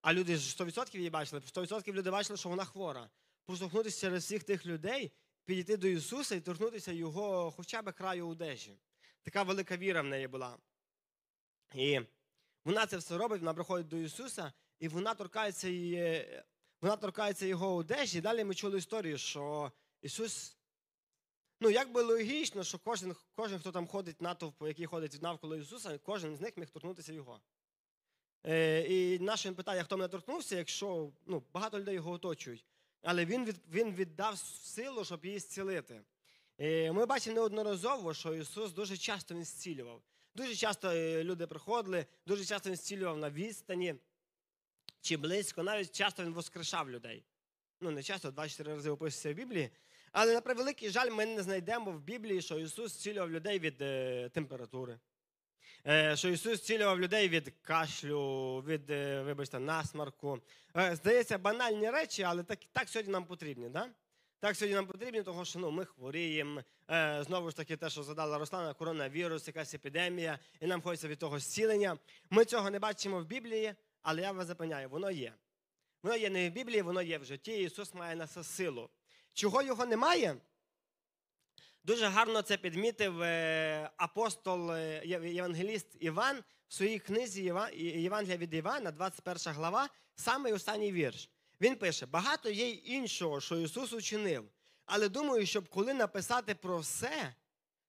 А 0.00 0.12
люди 0.12 0.36
ж 0.36 0.64
100% 0.64 0.96
її 0.96 1.10
бачили, 1.10 1.40
100% 1.40 1.92
люди 1.92 2.10
бачили, 2.10 2.36
що 2.36 2.48
вона 2.48 2.64
хвора. 2.64 3.10
Проштовхнутися 3.46 4.00
через 4.00 4.24
всіх 4.24 4.44
тих 4.44 4.66
людей, 4.66 5.12
підійти 5.44 5.76
до 5.76 5.88
Ісуса 5.88 6.34
і 6.34 6.40
торкнутися 6.40 6.92
Його 6.92 7.50
хоча 7.50 7.82
б 7.82 7.92
краю 7.92 8.28
одежі. 8.28 8.78
Така 9.22 9.42
велика 9.42 9.76
віра 9.76 10.02
в 10.02 10.04
неї 10.04 10.28
була. 10.28 10.58
І 11.74 12.00
вона 12.64 12.86
це 12.86 12.96
все 12.96 13.18
робить, 13.18 13.40
вона 13.40 13.54
приходить 13.54 13.88
до 13.88 13.96
Ісуса, 13.96 14.52
і 14.78 14.88
вона 14.88 15.14
торкається, 15.14 15.68
її, 15.68 16.26
вона 16.80 16.96
торкається 16.96 17.46
його 17.46 17.74
одежі. 17.74 18.18
І 18.18 18.20
далі 18.20 18.44
ми 18.44 18.54
чули 18.54 18.78
історію, 18.78 19.18
що 19.18 19.72
Ісус. 20.02 20.56
Ну, 21.60 21.70
як 21.70 21.92
би 21.92 22.02
логічно, 22.02 22.64
що 22.64 22.78
кожен, 22.78 23.16
кожен, 23.34 23.58
хто 23.58 23.72
там 23.72 23.86
ходить 23.86 24.22
натовп, 24.22 24.62
який 24.62 24.86
ходить 24.86 25.22
навколо 25.22 25.56
Ісуса, 25.56 25.98
кожен 25.98 26.36
з 26.36 26.40
них 26.40 26.56
міг 26.56 26.70
торкнутися 26.70 27.12
Його. 27.12 27.40
Е, 28.46 28.80
і 28.80 29.18
наш 29.18 29.46
він 29.46 29.54
питає, 29.54 29.84
хто 29.84 29.96
мене 29.96 30.08
торкнувся, 30.08 30.56
якщо 30.56 31.12
ну, 31.26 31.42
багато 31.52 31.80
людей 31.80 31.94
його 31.94 32.10
оточують. 32.10 32.64
Але 33.02 33.24
він, 33.24 33.44
від, 33.44 33.56
він 33.72 33.94
віддав 33.94 34.38
силу, 34.38 35.04
щоб 35.04 35.24
її 35.24 35.38
зцілити. 35.38 36.00
Е, 36.58 36.92
Ми 36.92 37.06
бачимо 37.06 37.34
неодноразово, 37.34 38.14
що 38.14 38.34
Ісус 38.34 38.72
дуже 38.72 38.96
часто 38.96 39.34
він 39.34 39.44
зцілював. 39.44 40.02
Дуже 40.34 40.54
часто 40.54 40.90
е, 40.90 41.24
люди 41.24 41.46
приходили, 41.46 42.06
дуже 42.26 42.44
часто 42.44 42.70
він 42.70 42.76
зцілював 42.76 43.18
на 43.18 43.30
відстані 43.30 43.94
чи 45.00 45.16
близько, 45.16 45.62
навіть 45.62 45.92
часто 45.92 46.24
він 46.24 46.32
воскрешав 46.32 46.90
людей. 46.90 47.24
Ну, 47.80 47.90
не 47.90 48.02
часто, 48.02 48.30
24 48.30 48.74
рази 48.74 48.90
описується 48.90 49.32
в 49.32 49.34
Біблії. 49.34 49.70
Але 50.12 50.34
на 50.34 50.40
превеликий 50.40 50.90
жаль, 50.90 51.10
ми 51.10 51.26
не 51.26 51.42
знайдемо 51.42 51.92
в 51.92 52.00
Біблії, 52.00 52.42
що 52.42 52.58
Ісус 52.58 52.92
зцілював 52.92 53.30
людей 53.30 53.58
від 53.58 53.82
е, 53.82 54.28
температури. 54.28 54.98
Е, 55.86 56.16
що 56.16 56.28
Ісус 56.28 56.58
зцілював 56.58 57.00
людей 57.00 57.28
від 57.28 57.52
кашлю, 57.62 58.58
від, 58.66 58.90
е, 58.90 59.22
вибачте, 59.22 59.58
насмарку. 59.58 60.38
Е, 60.76 60.96
здається, 60.96 61.38
банальні 61.38 61.90
речі, 61.90 62.22
але 62.22 62.42
так, 62.42 62.58
так 62.72 62.88
сьогодні 62.88 63.12
нам 63.12 63.24
потрібні. 63.24 63.68
Да? 63.68 63.88
Так 64.40 64.56
сьогодні 64.56 64.74
нам 64.74 64.86
потрібні, 64.86 65.22
тому 65.22 65.44
що 65.44 65.58
ну, 65.58 65.70
ми 65.70 65.84
хворіємо. 65.84 66.62
Знову 67.20 67.50
ж 67.50 67.56
таки, 67.56 67.76
те, 67.76 67.90
що 67.90 68.02
задала 68.02 68.38
Руслана, 68.38 68.74
коронавірус, 68.74 69.46
якась 69.46 69.74
епідемія, 69.74 70.38
і 70.60 70.66
нам 70.66 70.82
хочеться 70.82 71.08
від 71.08 71.18
того 71.18 71.38
зцілення. 71.38 71.98
Ми 72.30 72.44
цього 72.44 72.70
не 72.70 72.78
бачимо 72.78 73.20
в 73.20 73.26
Біблії, 73.26 73.74
але 74.02 74.22
я 74.22 74.32
вас 74.32 74.46
запевняю, 74.46 74.88
воно 74.88 75.10
є. 75.10 75.32
Воно 76.02 76.16
є 76.16 76.30
не 76.30 76.50
в 76.50 76.52
Біблії, 76.52 76.82
воно 76.82 77.02
є 77.02 77.18
в 77.18 77.24
житті. 77.24 77.62
Ісус 77.62 77.94
має 77.94 78.16
на 78.16 78.26
це 78.26 78.44
силу. 78.44 78.90
Чого 79.32 79.62
його 79.62 79.86
немає? 79.86 80.36
Дуже 81.90 82.06
гарно 82.06 82.42
це 82.42 82.56
підмітив 82.56 83.22
е, 83.22 83.90
апостол 83.96 84.72
е, 84.72 85.02
євангеліст 85.06 85.86
Іван 86.00 86.42
в 86.68 86.74
своїй 86.74 86.98
книзі 86.98 87.42
Євангелія 87.74 88.36
від 88.36 88.54
Івана, 88.54 88.90
21 88.90 89.54
глава, 89.54 89.88
самий 90.14 90.52
останній 90.52 90.92
вірш. 90.92 91.30
Він 91.60 91.76
пише: 91.76 92.06
багато 92.06 92.50
є 92.50 92.68
й 92.68 92.82
іншого, 92.84 93.40
що 93.40 93.56
Ісус 93.56 93.92
учинив. 93.92 94.44
Але 94.86 95.08
думаю, 95.08 95.46
щоб 95.46 95.68
коли 95.68 95.94
написати 95.94 96.54
про 96.54 96.78
все, 96.78 97.34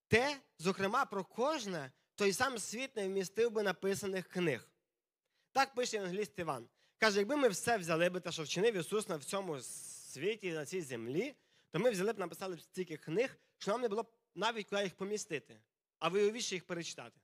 те, 0.07 0.37
зокрема 0.59 1.05
про 1.05 1.23
кожне, 1.23 1.91
то 2.15 2.25
й 2.25 2.33
сам 2.33 2.59
світ 2.59 2.95
не 2.95 3.07
вмістив 3.07 3.51
би 3.51 3.63
написаних 3.63 4.27
книг. 4.27 4.67
Так 5.51 5.75
пише 5.75 5.97
євангеліст 5.97 6.39
Іван. 6.39 6.67
Каже, 6.97 7.19
якби 7.19 7.35
ми 7.35 7.49
все 7.49 7.77
взяли 7.77 8.09
би 8.09 8.19
те, 8.19 8.31
що 8.31 8.43
вчинив 8.43 8.75
Ісус 8.75 9.09
на 9.09 9.15
всьому 9.15 9.59
світі, 9.59 10.51
на 10.51 10.65
цій 10.65 10.81
землі, 10.81 11.35
то 11.71 11.79
ми 11.79 11.89
взяли 11.89 12.13
б 12.13 12.19
написали 12.19 12.55
б 12.55 12.61
стільки 12.61 12.97
книг, 12.97 13.37
що 13.61 13.71
нам 13.71 13.81
не 13.81 13.87
було 13.87 14.05
навіть 14.35 14.69
куди 14.69 14.83
їх 14.83 14.95
помістити, 14.95 15.61
а 15.99 16.09
виявіше 16.09 16.55
їх 16.55 16.65
перечитати. 16.65 17.21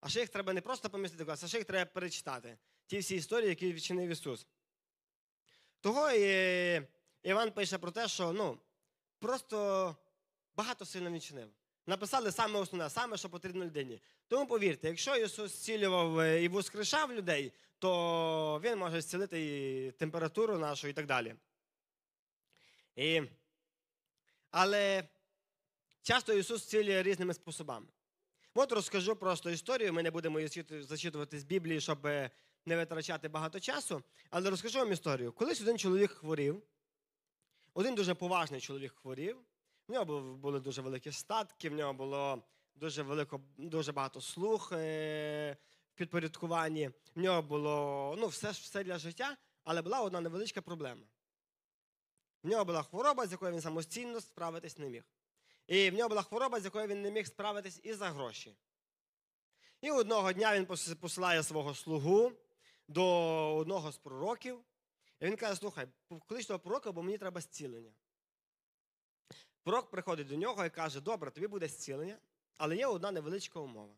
А 0.00 0.08
ще 0.08 0.20
їх 0.20 0.28
треба 0.28 0.52
не 0.52 0.60
просто 0.60 0.90
помістити 0.90 1.24
а 1.28 1.36
ще 1.36 1.58
їх 1.58 1.66
треба 1.66 1.90
перечитати. 1.90 2.58
Ті 2.86 2.98
всі 2.98 3.16
історії, 3.16 3.48
які 3.48 3.72
вчинив 3.72 4.10
Ісус. 4.10 4.46
Того 5.80 6.10
і 6.10 6.82
Іван 7.22 7.50
пише 7.50 7.78
про 7.78 7.90
те, 7.90 8.08
що 8.08 8.32
ну, 8.32 8.58
просто 9.18 9.96
багато 10.54 10.84
сильно 10.84 11.10
він 11.10 11.20
чинив. 11.20 11.48
Написали 11.86 12.32
саме 12.32 12.60
основне, 12.60 12.90
саме, 12.90 13.16
що 13.16 13.30
потрібно 13.30 13.64
людині. 13.64 14.00
Тому 14.28 14.46
повірте, 14.46 14.88
якщо 14.88 15.16
Ісус 15.16 15.52
зцілював 15.52 16.20
е, 16.20 16.44
і 16.44 16.48
воскрешав 16.48 17.12
людей, 17.12 17.52
то 17.78 18.60
Він 18.64 18.78
може 18.78 19.00
зцілити 19.00 19.40
і 19.86 19.90
температуру 19.90 20.58
нашу 20.58 20.88
і 20.88 20.92
так 20.92 21.06
далі. 21.06 21.34
І... 22.96 23.22
Але 24.52 25.08
часто 26.02 26.32
Ісус 26.32 26.62
зцілює 26.62 27.02
різними 27.02 27.34
способами. 27.34 27.86
От 28.54 28.72
розкажу 28.72 29.16
просто 29.16 29.50
історію. 29.50 29.92
Ми 29.92 30.02
не 30.02 30.10
будемо 30.10 30.40
її 30.40 30.64
зачитувати 30.82 31.38
з 31.38 31.44
Біблії, 31.44 31.80
щоб 31.80 32.06
е, 32.06 32.30
не 32.66 32.76
витрачати 32.76 33.28
багато 33.28 33.60
часу. 33.60 34.02
Але 34.30 34.50
розкажу 34.50 34.78
вам 34.78 34.92
історію. 34.92 35.32
Колись 35.32 35.60
один 35.60 35.78
чоловік 35.78 36.10
хворів, 36.10 36.62
один 37.74 37.94
дуже 37.94 38.14
поважний 38.14 38.60
чоловік 38.60 38.92
хворів. 38.92 39.36
В 39.88 39.92
нього 39.92 40.34
були 40.36 40.60
дуже 40.60 40.82
великі 40.82 41.12
статки, 41.12 41.70
в 41.70 41.74
нього 41.74 41.92
було 41.92 42.42
дуже 42.74 43.02
велико, 43.02 43.40
дуже 43.56 43.92
багато 43.92 44.20
слух 44.20 44.72
е, 44.72 45.56
в 45.94 45.98
підпорядкуванні. 45.98 46.90
В 47.14 47.20
нього 47.20 47.42
було 47.42 48.16
ну, 48.18 48.26
все, 48.26 48.50
все 48.50 48.84
для 48.84 48.98
життя, 48.98 49.36
але 49.64 49.82
була 49.82 50.00
одна 50.00 50.20
невеличка 50.20 50.62
проблема. 50.62 51.02
В 52.42 52.48
нього 52.48 52.64
була 52.64 52.82
хвороба, 52.82 53.26
з 53.26 53.32
якою 53.32 53.52
він 53.52 53.60
самостійно 53.60 54.20
справитись 54.20 54.78
не 54.78 54.88
міг. 54.88 55.04
І 55.66 55.90
в 55.90 55.94
нього 55.94 56.08
була 56.08 56.22
хвороба, 56.22 56.60
з 56.60 56.64
якою 56.64 56.86
він 56.86 57.02
не 57.02 57.10
міг 57.10 57.26
справитись 57.26 57.80
і 57.82 57.92
за 57.92 58.10
гроші. 58.10 58.56
І 59.80 59.90
одного 59.90 60.32
дня 60.32 60.56
він 60.56 60.66
посилає 60.96 61.42
свого 61.42 61.74
слугу 61.74 62.32
до 62.88 63.06
одного 63.56 63.92
з 63.92 63.98
пророків. 63.98 64.64
І 65.20 65.26
він 65.26 65.36
каже: 65.36 65.56
слухай, 65.56 65.86
поклич 66.08 66.46
того 66.46 66.58
пророка, 66.58 66.92
бо 66.92 67.02
мені 67.02 67.18
треба 67.18 67.40
зцілення. 67.40 67.92
Пророк 69.62 69.90
приходить 69.90 70.28
до 70.28 70.36
нього 70.36 70.64
і 70.64 70.70
каже: 70.70 71.00
Добре, 71.00 71.30
тобі 71.30 71.46
буде 71.46 71.68
зцілення, 71.68 72.18
але 72.56 72.76
є 72.76 72.86
одна 72.86 73.10
невеличка 73.10 73.60
умова. 73.60 73.94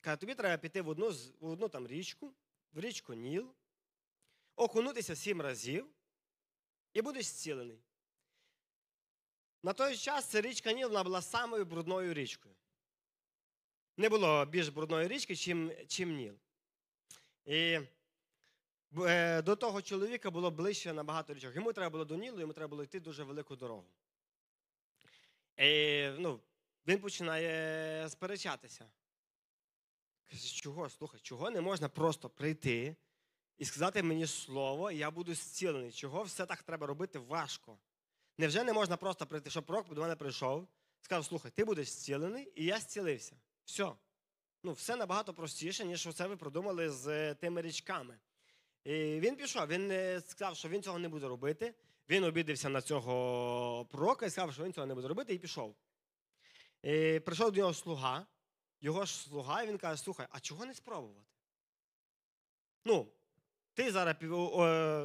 Каже, 0.00 0.16
тобі 0.16 0.34
треба 0.34 0.56
піти 0.56 0.82
в 0.82 0.88
одну, 0.88 1.10
в 1.40 1.48
одну 1.48 1.68
там 1.68 1.86
річку, 1.86 2.34
в 2.72 2.80
річку 2.80 3.14
Ніл, 3.14 3.54
окунутися 4.56 5.16
сім 5.16 5.40
разів 5.40 5.86
і 6.94 7.02
будеш 7.02 7.26
зцілений. 7.26 7.78
На 9.62 9.72
той 9.72 9.96
час 9.96 10.34
річка 10.34 10.72
Ніл 10.72 10.88
вона 10.88 11.04
була 11.04 11.22
самою 11.22 11.64
брудною 11.64 12.14
річкою. 12.14 12.54
Не 13.96 14.08
було 14.08 14.44
більш 14.46 14.68
брудної 14.68 15.08
річки, 15.08 15.36
чим, 15.36 15.72
чим 15.88 16.16
Ніл. 16.16 16.34
І 17.44 17.80
е, 18.98 19.42
до 19.42 19.56
того 19.56 19.82
чоловіка 19.82 20.30
було 20.30 20.50
ближче 20.50 20.92
набагато 20.92 21.34
річок. 21.34 21.56
Йому 21.56 21.72
треба 21.72 21.90
було 21.90 22.04
до 22.04 22.16
Нілу, 22.16 22.40
йому 22.40 22.52
треба 22.52 22.68
було 22.68 22.84
йти 22.84 23.00
дуже 23.00 23.24
велику 23.24 23.56
дорогу. 23.56 23.86
І, 25.56 26.08
ну, 26.18 26.40
він 26.86 26.98
починає 27.00 28.08
сперечатися. 28.08 28.90
Каже, 30.30 30.48
чого, 30.48 30.90
слухай, 30.90 31.20
чого 31.20 31.50
не 31.50 31.60
можна 31.60 31.88
просто 31.88 32.28
прийти 32.30 32.96
і 33.58 33.64
сказати 33.64 34.02
мені 34.02 34.26
слово, 34.26 34.90
і 34.90 34.96
я 34.96 35.10
буду 35.10 35.34
зцілений? 35.34 35.92
Чого 35.92 36.22
все 36.22 36.46
так 36.46 36.62
треба 36.62 36.86
робити 36.86 37.18
важко? 37.18 37.78
Невже 38.38 38.64
не 38.64 38.72
можна 38.72 38.96
просто 38.96 39.26
прийти, 39.26 39.50
щоб 39.50 39.66
пророк 39.66 39.94
до 39.94 40.00
мене 40.00 40.16
прийшов, 40.16 40.68
сказав, 41.00 41.24
слухай, 41.24 41.50
ти 41.50 41.64
будеш 41.64 41.88
зцілений, 41.88 42.52
і 42.54 42.64
я 42.64 42.78
зцілився. 42.78 43.36
Все. 43.64 43.92
Ну, 44.62 44.72
все 44.72 44.96
набагато 44.96 45.34
простіше, 45.34 45.84
ніж 45.84 46.08
це 46.14 46.26
ви 46.26 46.36
продумали 46.36 46.90
з 46.90 47.08
е, 47.08 47.34
тими 47.34 47.62
річками. 47.62 48.18
І 48.84 48.92
він 49.20 49.36
пішов, 49.36 49.66
він 49.66 49.90
е, 49.90 50.20
сказав, 50.20 50.56
що 50.56 50.68
він 50.68 50.82
цього 50.82 50.98
не 50.98 51.08
буде 51.08 51.28
робити. 51.28 51.74
Він 52.08 52.24
обідався 52.24 52.68
на 52.68 52.82
цього 52.82 53.86
пророка 53.90 54.26
і 54.26 54.30
сказав, 54.30 54.54
що 54.54 54.64
він 54.64 54.72
цього 54.72 54.86
не 54.86 54.94
буде 54.94 55.08
робити, 55.08 55.34
і 55.34 55.38
пішов. 55.38 55.76
І 56.82 57.20
прийшов 57.24 57.52
до 57.52 57.60
нього 57.60 57.74
слуга, 57.74 58.26
його 58.80 59.04
ж 59.04 59.14
слуга, 59.14 59.62
і 59.62 59.66
він 59.66 59.78
каже: 59.78 60.02
слухай, 60.02 60.26
а 60.30 60.40
чого 60.40 60.66
не 60.66 60.74
спробувати? 60.74 61.20
Ну, 62.84 63.12
ти 63.74 63.92
зараз 63.92 64.16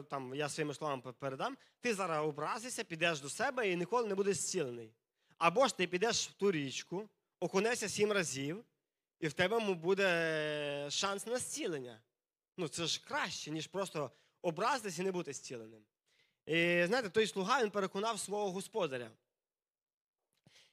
там, 0.10 0.36
я 0.36 0.50
своїми 0.50 0.74
словами 0.74 1.02
передам, 1.20 1.58
ти 1.82 1.94
зараз 1.94 2.26
образишся, 2.26 2.84
підеш 2.84 3.20
до 3.20 3.30
себе 3.30 3.70
і 3.70 3.76
ніколи 3.76 4.08
не 4.08 4.16
будеш 4.16 4.38
зцілений. 4.38 4.94
Або 5.38 5.68
ж 5.68 5.78
ти 5.78 5.88
підеш 5.88 6.30
в 6.30 6.34
ту 6.34 6.52
річку, 6.52 7.10
окунешся 7.40 7.90
сім 7.90 8.12
разів, 8.12 8.66
і 9.20 9.28
в 9.28 9.34
тебе 9.34 9.74
буде 9.74 10.88
шанс 10.90 11.26
на 11.26 11.38
зцілення. 11.38 12.02
Ну, 12.58 12.68
це 12.68 12.86
ж 12.86 13.02
краще, 13.08 13.52
ніж 13.52 13.68
просто 13.68 14.12
образитись 14.42 15.00
і 15.00 15.02
не 15.02 15.12
бути 15.12 15.34
зціленим. 15.34 15.82
І 16.46 16.84
знаєте, 16.88 17.10
той 17.10 17.28
слуга 17.28 17.64
він 17.64 17.72
переконав 17.72 18.20
свого 18.20 18.52
господаря. 18.52 19.12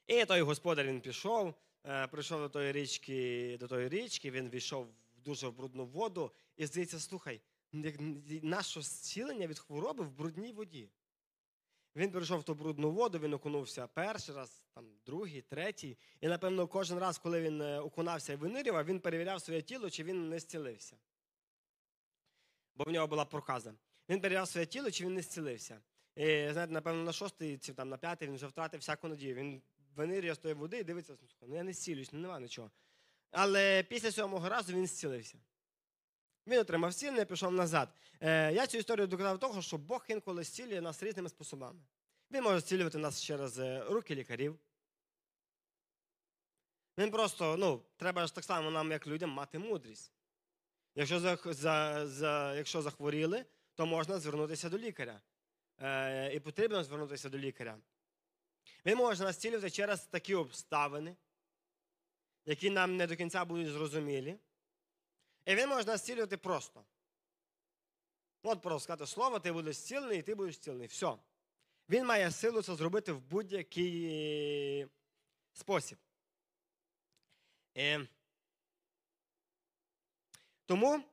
І 0.06 0.24
той 0.24 0.40
господар 0.40 0.86
він 0.86 1.00
пішов, 1.00 1.54
е, 1.84 2.06
прийшов 2.06 2.40
до 2.40 2.48
тої 2.48 2.72
річки, 2.72 3.56
до 3.60 3.68
тої 3.68 3.88
річки, 3.88 4.30
він 4.30 4.50
війшов 4.50 4.84
в 4.84 5.20
дуже 5.20 5.50
брудну 5.50 5.86
воду, 5.86 6.32
і 6.56 6.66
здається, 6.66 7.00
слухай, 7.00 7.40
наше 8.42 8.82
зцілення 8.82 9.46
від 9.46 9.58
хвороби 9.58 10.04
в 10.04 10.10
брудній 10.10 10.52
воді. 10.52 10.90
Він 11.96 12.10
прийшов 12.10 12.40
в 12.40 12.44
ту 12.44 12.54
брудну 12.54 12.90
воду, 12.90 13.18
він 13.18 13.34
окунувся 13.34 13.86
перший 13.86 14.34
раз, 14.34 14.66
там, 14.74 14.84
другий, 15.06 15.42
третій. 15.42 15.98
І, 16.20 16.28
напевно, 16.28 16.66
кожен 16.66 16.98
раз, 16.98 17.18
коли 17.18 17.40
він 17.40 17.62
е, 17.62 17.80
окунався 17.80 18.32
і 18.32 18.36
винирював, 18.36 18.84
він 18.84 19.00
перевіряв 19.00 19.40
своє 19.40 19.62
тіло, 19.62 19.90
чи 19.90 20.04
він 20.04 20.28
не 20.28 20.38
зцілився. 20.38 20.96
Бо 22.74 22.84
в 22.84 22.88
нього 22.88 23.06
була 23.06 23.24
проказа. 23.24 23.74
Він 24.08 24.20
перевіряв 24.20 24.48
своє 24.48 24.66
тіло, 24.66 24.90
чи 24.90 25.04
він 25.04 25.14
не 25.14 25.22
зцілився. 25.22 25.80
І, 26.16 26.24
знаєте, 26.24 26.72
напевно, 26.72 27.02
на 27.02 27.12
шостий 27.12 27.58
чи 27.58 27.72
там, 27.72 27.88
на 27.88 27.96
п'ятий 27.96 28.28
він 28.28 28.34
вже 28.34 28.46
втратив 28.46 28.80
всяку 28.80 29.08
надію. 29.08 29.34
Він 29.34 29.62
винирює 29.94 30.34
з 30.34 30.38
тої 30.38 30.54
води 30.54 30.78
і 30.78 30.84
дивиться, 30.84 31.16
ну, 31.42 31.56
я 31.56 31.62
не 31.62 31.72
зцілюсь, 31.72 32.12
ну 32.12 32.18
нема 32.20 32.40
нічого. 32.40 32.70
Але 33.30 33.82
після 33.82 34.12
сьомого 34.12 34.48
разу 34.48 34.72
він 34.72 34.86
зцілився. 34.86 35.38
Він 36.46 36.58
отримав 36.58 36.92
зцілення, 36.92 37.24
пішов 37.24 37.52
назад. 37.52 37.88
Е, 38.20 38.52
я 38.52 38.66
цю 38.66 38.78
історію 38.78 39.06
доказав 39.06 39.38
того, 39.38 39.62
що 39.62 39.78
Бог 39.78 40.04
інколи 40.08 40.44
зцілює 40.44 40.80
нас 40.80 41.02
різними 41.02 41.28
способами. 41.28 41.80
Він 42.30 42.42
може 42.42 42.60
зцілювати 42.60 42.98
нас 42.98 43.22
через 43.22 43.58
е, 43.58 43.84
руки 43.88 44.14
лікарів. 44.14 44.58
Він 46.98 47.10
просто, 47.10 47.56
ну, 47.56 47.82
треба 47.96 48.26
ж 48.26 48.34
так 48.34 48.44
само 48.44 48.70
нам, 48.70 48.90
як 48.90 49.06
людям, 49.06 49.30
мати 49.30 49.58
мудрість. 49.58 50.12
Якщо, 50.94 51.20
за, 51.20 51.38
за, 51.44 52.06
за, 52.06 52.54
якщо 52.54 52.82
захворіли, 52.82 53.44
то 53.74 53.86
можна 53.86 54.18
звернутися 54.18 54.68
до 54.68 54.78
лікаря. 54.78 55.20
Е, 55.78 56.34
і 56.34 56.40
потрібно 56.40 56.84
звернутися 56.84 57.28
до 57.28 57.38
лікаря. 57.38 57.78
Він 58.86 58.96
може 58.96 59.24
нас 59.24 59.36
зцілювати 59.36 59.70
через 59.70 60.06
такі 60.06 60.34
обставини, 60.34 61.16
які 62.44 62.70
нам 62.70 62.96
не 62.96 63.06
до 63.06 63.16
кінця 63.16 63.44
будуть 63.44 63.68
зрозумілі. 63.68 64.38
І 65.46 65.54
він 65.54 65.68
може 65.68 65.84
нас 65.84 66.00
зцілювати 66.00 66.36
просто. 66.36 66.84
От 68.42 68.62
просто 68.62 68.80
сказати 68.80 69.06
слово, 69.06 69.40
ти 69.40 69.52
будеш 69.52 69.76
зцілений, 69.76 70.18
і 70.18 70.22
ти 70.22 70.34
будеш 70.34 70.54
зцілений. 70.54 70.86
Все. 70.86 71.16
Він 71.88 72.06
має 72.06 72.30
силу 72.30 72.62
це 72.62 72.74
зробити 72.74 73.12
в 73.12 73.20
будь-який 73.20 74.86
спосіб. 75.52 75.98
Е, 77.76 78.08
тому 80.66 81.04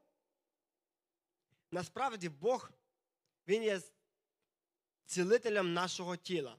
насправді 1.72 2.30
Бог, 2.30 2.72
Він 3.48 3.63
є 3.63 3.82
цілителем 5.06 5.74
нашого 5.74 6.16
тіла. 6.16 6.58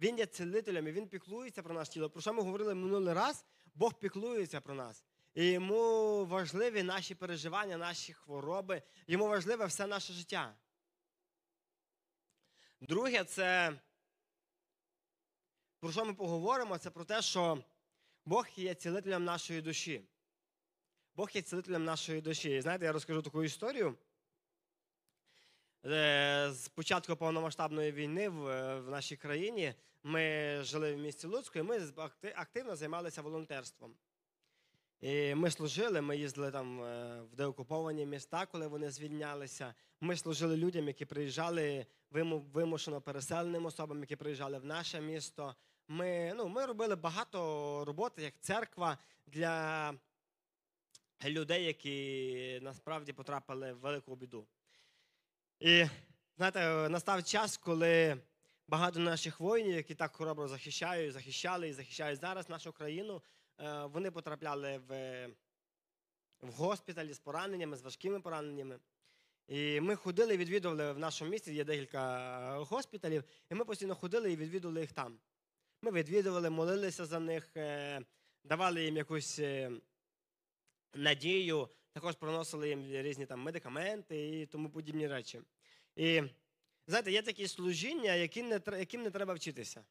Він 0.00 0.18
є 0.18 0.26
цілителем 0.26 0.88
і 0.88 0.92
він 0.92 1.08
піклується 1.08 1.62
про 1.62 1.74
наше 1.74 1.92
тіло. 1.92 2.10
Про 2.10 2.20
що 2.20 2.32
ми 2.32 2.42
говорили 2.42 2.74
минулий 2.74 3.14
раз? 3.14 3.44
Бог 3.74 3.94
піклується 3.94 4.60
про 4.60 4.74
нас. 4.74 5.04
І 5.34 5.46
йому 5.46 6.24
важливі 6.24 6.82
наші 6.82 7.14
переживання, 7.14 7.76
наші 7.76 8.12
хвороби, 8.12 8.82
йому 9.06 9.28
важливе 9.28 9.66
все 9.66 9.86
наше 9.86 10.12
життя. 10.12 10.54
Друге, 12.80 13.24
це 13.24 13.78
про 15.80 15.92
що 15.92 16.04
ми 16.04 16.14
поговоримо? 16.14 16.78
Це 16.78 16.90
про 16.90 17.04
те, 17.04 17.22
що 17.22 17.64
Бог 18.24 18.48
є 18.56 18.74
цілителем 18.74 19.24
нашої 19.24 19.62
душі. 19.62 20.08
Бог 21.14 21.30
є 21.34 21.42
цілителем 21.42 21.84
нашої 21.84 22.20
душі. 22.20 22.56
І 22.56 22.60
знаєте, 22.60 22.84
я 22.84 22.92
розкажу 22.92 23.22
таку 23.22 23.44
історію. 23.44 23.98
Е, 25.86 26.48
З 26.52 26.68
початку 26.68 27.16
повномасштабної 27.16 27.92
війни 27.92 28.24
е, 28.24 28.30
в 28.80 28.90
нашій 28.90 29.16
країні 29.16 29.74
ми 30.02 30.56
жили 30.62 30.94
в 30.94 30.98
місті 30.98 31.26
Луцьку, 31.26 31.58
і 31.58 31.62
ми 31.62 31.92
активно 32.34 32.76
займалися 32.76 33.22
волонтерством. 33.22 33.96
І 35.02 35.34
ми 35.34 35.50
служили, 35.50 36.00
ми 36.00 36.16
їздили 36.16 36.50
там 36.50 36.82
е, 36.82 37.20
в 37.32 37.34
деокуповані 37.36 38.06
міста, 38.06 38.46
коли 38.46 38.66
вони 38.66 38.90
звільнялися. 38.90 39.74
Ми 40.00 40.16
служили 40.16 40.56
людям, 40.56 40.86
які 40.86 41.04
приїжджали 41.04 41.86
вимушено 42.52 43.00
переселеним 43.00 43.66
особам, 43.66 44.00
які 44.00 44.16
приїжджали 44.16 44.58
в 44.58 44.64
наше 44.64 45.00
місто. 45.00 45.54
Ми, 45.88 46.32
ну, 46.36 46.48
ми 46.48 46.66
робили 46.66 46.96
багато 46.96 47.38
роботи 47.84 48.22
як 48.22 48.40
церква 48.40 48.98
для 49.26 49.94
людей, 51.24 51.64
які 51.64 52.60
насправді 52.62 53.12
потрапили 53.12 53.72
в 53.72 53.78
велику 53.78 54.16
біду. 54.16 54.46
І 55.60 55.86
знаєте, 56.36 56.88
настав 56.88 57.24
час, 57.24 57.56
коли 57.56 58.16
багато 58.68 59.00
наших 59.00 59.40
воїнів, 59.40 59.76
які 59.76 59.94
так 59.94 60.16
хоробро 60.16 60.48
захищають, 60.48 61.12
захищали 61.12 61.68
і 61.68 61.72
захищають 61.72 62.20
зараз 62.20 62.48
нашу 62.48 62.72
країну, 62.72 63.22
вони 63.84 64.10
потрапляли 64.10 64.78
в, 64.88 65.26
в 66.40 66.50
госпіталі 66.52 67.12
з 67.12 67.18
пораненнями, 67.18 67.76
з 67.76 67.82
важкими 67.82 68.20
пораненнями. 68.20 68.78
І 69.48 69.80
ми 69.80 69.96
ходили 69.96 70.36
відвідували 70.36 70.92
в 70.92 70.98
нашому 70.98 71.30
місті, 71.30 71.54
є 71.54 71.64
декілька 71.64 72.58
госпіталів, 72.58 73.24
і 73.50 73.54
ми 73.54 73.64
постійно 73.64 73.94
ходили 73.94 74.32
і 74.32 74.36
відвідували 74.36 74.80
їх 74.80 74.92
там. 74.92 75.18
Ми 75.82 75.90
відвідували, 75.90 76.50
молилися 76.50 77.06
за 77.06 77.20
них, 77.20 77.56
е, 77.56 78.00
давали 78.44 78.84
їм 78.84 78.96
якусь 78.96 79.38
е, 79.38 79.70
надію, 80.94 81.68
також 81.92 82.16
приносили 82.16 82.68
їм 82.68 82.82
різні 82.92 83.26
там 83.26 83.40
медикаменти 83.40 84.40
і 84.40 84.46
тому 84.46 84.70
подібні 84.70 85.08
речі. 85.08 85.40
І 85.96 86.22
знаєте, 86.86 87.12
є 87.12 87.22
такі 87.22 87.48
служіння, 87.48 88.14
яким 88.14 88.48
не, 88.48 88.60
яким 88.78 89.02
не 89.02 89.10
треба 89.10 89.34
вчитися. 89.34 89.84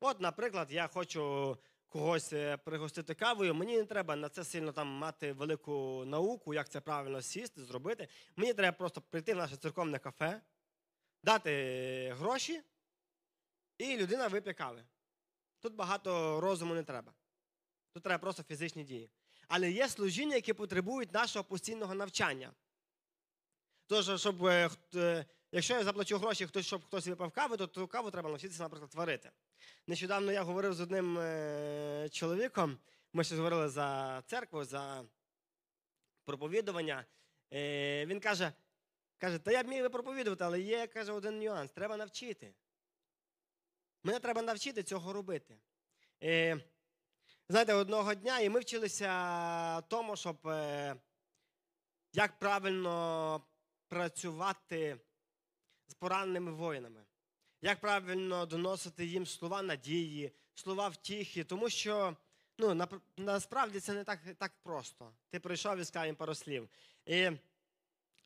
От, 0.00 0.20
наприклад, 0.20 0.72
я 0.72 0.86
хочу 0.86 1.56
когось 1.92 2.32
е, 2.32 2.56
пригостити 2.56 3.14
кавою, 3.14 3.54
мені 3.54 3.76
не 3.76 3.84
треба 3.84 4.16
на 4.16 4.28
це 4.28 4.44
сильно 4.44 4.72
там 4.72 4.88
мати 4.88 5.32
велику 5.32 6.04
науку, 6.06 6.54
як 6.54 6.68
це 6.68 6.80
правильно 6.80 7.22
сісти, 7.22 7.64
зробити. 7.64 8.08
Мені 8.36 8.54
треба 8.54 8.76
просто 8.76 9.00
прийти 9.00 9.34
в 9.34 9.36
наше 9.36 9.56
церковне 9.56 9.98
кафе, 9.98 10.40
дати 11.22 12.14
гроші, 12.18 12.62
і 13.78 13.96
людина 13.96 14.28
вип'є 14.28 14.52
кави. 14.52 14.84
Тут 15.60 15.74
багато 15.74 16.40
розуму 16.40 16.74
не 16.74 16.82
треба. 16.82 17.12
Тут 17.92 18.02
треба 18.02 18.18
просто 18.18 18.42
фізичні 18.42 18.84
дії. 18.84 19.10
Але 19.48 19.70
є 19.70 19.88
служіння, 19.88 20.34
які 20.34 20.52
потребують 20.52 21.12
нашого 21.12 21.44
постійного 21.44 21.94
навчання. 21.94 22.52
Тож, 23.86 24.20
щоб, 24.20 24.46
е, 24.46 24.70
е, 24.94 25.24
якщо 25.52 25.74
я 25.74 25.84
заплачу 25.84 26.18
гроші, 26.18 26.46
хтось, 26.46 26.66
щоб 26.66 26.84
хтось 26.84 27.06
випав 27.06 27.30
кави, 27.30 27.56
то 27.56 27.66
ту 27.66 27.86
каву 27.86 28.10
треба 28.10 28.30
навчитися, 28.30 28.62
наприклад, 28.62 28.94
варити. 28.94 29.30
Нещодавно 29.86 30.32
я 30.32 30.42
говорив 30.42 30.74
з 30.74 30.80
одним 30.80 31.18
е, 31.18 32.08
чоловіком, 32.12 32.78
ми 33.12 33.24
ще 33.24 33.36
говорили 33.36 33.68
за 33.68 34.22
церкву, 34.26 34.64
за 34.64 35.04
проповідування. 36.24 37.04
Е, 37.52 38.06
він 38.06 38.20
каже, 38.20 38.52
каже, 39.18 39.38
та 39.38 39.52
я 39.52 39.62
б 39.62 39.68
міг 39.68 39.82
би 39.82 39.88
проповідувати, 39.88 40.44
але 40.44 40.60
є 40.60 40.86
каже, 40.86 41.12
один 41.12 41.38
нюанс, 41.38 41.70
треба 41.70 41.96
навчити. 41.96 42.54
Мене 44.02 44.18
треба 44.18 44.42
навчити 44.42 44.82
цього 44.82 45.12
робити. 45.12 45.58
Е, 46.22 46.60
знаєте, 47.48 47.74
одного 47.74 48.14
дня 48.14 48.38
і 48.38 48.48
ми 48.48 48.60
вчилися 48.60 49.80
тому, 49.80 50.16
щоб 50.16 50.36
як 52.12 52.38
правильно 52.38 53.44
працювати 53.88 55.00
з 55.92 55.94
пораненими 55.94 56.52
воїнами, 56.52 57.04
як 57.62 57.80
правильно 57.80 58.46
доносити 58.46 59.06
їм 59.06 59.26
слова 59.26 59.62
надії, 59.62 60.32
слова 60.54 60.88
втіхи, 60.88 61.44
тому 61.44 61.68
що 61.68 62.16
ну, 62.58 62.88
насправді 63.16 63.80
це 63.80 63.92
не 63.92 64.04
так, 64.04 64.18
так 64.38 64.52
просто. 64.62 65.12
Ти 65.30 65.40
прийшов 65.40 65.78
і 65.78 65.84
сказав 65.84 66.06
їм 66.06 66.16
пару 66.16 66.34
слів. 66.34 66.68
І 67.06 67.30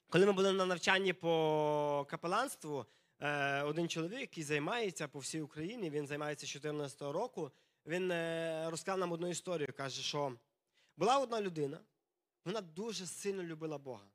коли 0.08 0.26
ми 0.26 0.32
були 0.32 0.52
на 0.52 0.66
навчанні 0.66 1.12
по 1.12 2.06
капеланству, 2.10 2.86
е, 3.20 3.62
один 3.62 3.88
чоловік, 3.88 4.20
який 4.20 4.44
займається 4.44 5.08
по 5.08 5.18
всій 5.18 5.40
Україні, 5.40 5.90
він 5.90 6.06
займається 6.06 6.46
з 6.46 6.50
14 6.50 7.02
року, 7.02 7.50
він 7.86 8.10
е, 8.10 8.66
розказав 8.70 8.98
нам 8.98 9.12
одну 9.12 9.28
історію. 9.28 9.68
Каже, 9.76 10.02
що 10.02 10.32
була 10.96 11.18
одна 11.18 11.40
людина, 11.40 11.80
вона 12.44 12.60
дуже 12.60 13.06
сильно 13.06 13.42
любила 13.42 13.78
Бога. 13.78 14.06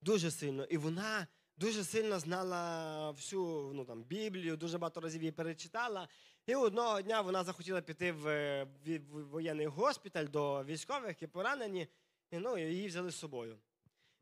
Дуже 0.00 0.30
сильно. 0.30 0.64
І 0.64 0.76
вона 0.76 1.26
дуже 1.56 1.84
сильно 1.84 2.18
знала 2.18 3.10
всю 3.10 3.72
ну, 3.74 3.84
там, 3.84 4.02
Біблію, 4.04 4.56
дуже 4.56 4.78
багато 4.78 5.00
разів 5.00 5.22
її 5.22 5.32
перечитала. 5.32 6.08
І 6.46 6.54
одного 6.54 7.02
дня 7.02 7.20
вона 7.20 7.44
захотіла 7.44 7.80
піти 7.80 8.12
в, 8.12 8.24
в- 8.64 8.98
в 8.98 9.28
воєнний 9.28 9.66
госпіталь 9.66 10.26
до 10.26 10.64
військових, 10.64 11.08
які 11.08 11.26
поранені, 11.26 11.88
і 12.30 12.38
ну, 12.38 12.58
її 12.58 12.88
взяли 12.88 13.10
з 13.10 13.16
собою. 13.16 13.58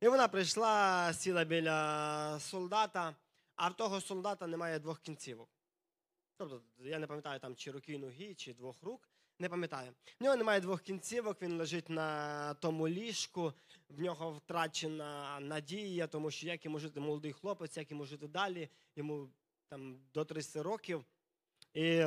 І 0.01 0.09
вона 0.09 0.29
прийшла, 0.29 1.13
сіла 1.13 1.45
біля 1.45 2.39
солдата, 2.41 3.17
а 3.57 3.69
в 3.69 3.77
того 3.77 4.01
солдата 4.01 4.47
немає 4.47 4.79
двох 4.79 5.01
кінцівок. 5.01 5.49
Тобто, 6.37 6.63
я 6.79 6.99
не 6.99 7.07
пам'ятаю 7.07 7.41
там 7.41 7.57
чи 7.57 7.71
руки, 7.71 7.99
ноги, 7.99 8.35
чи 8.35 8.55
двох 8.55 8.83
рук. 8.83 9.09
Не 9.39 9.49
пам'ятаю. 9.49 9.93
В 10.21 10.25
нього 10.25 10.37
немає 10.37 10.61
двох 10.61 10.83
кінцівок, 10.83 11.43
він 11.43 11.59
лежить 11.59 11.89
на 11.89 12.55
тому 12.55 12.89
ліжку, 12.89 13.53
в 13.89 14.01
нього 14.01 14.33
втрачена 14.33 15.41
надія, 15.41 16.07
тому 16.07 16.31
що 16.31 16.47
як 16.47 16.65
йому 16.65 16.79
жити 16.79 17.01
молодий 17.01 17.33
хлопець, 17.33 17.77
як 17.77 17.91
йому 17.91 18.05
жити 18.05 18.29
далі, 18.29 18.69
йому 18.97 19.31
там 19.69 20.01
до 20.15 20.25
30 20.25 20.63
років. 20.63 21.05
І, 21.75 22.07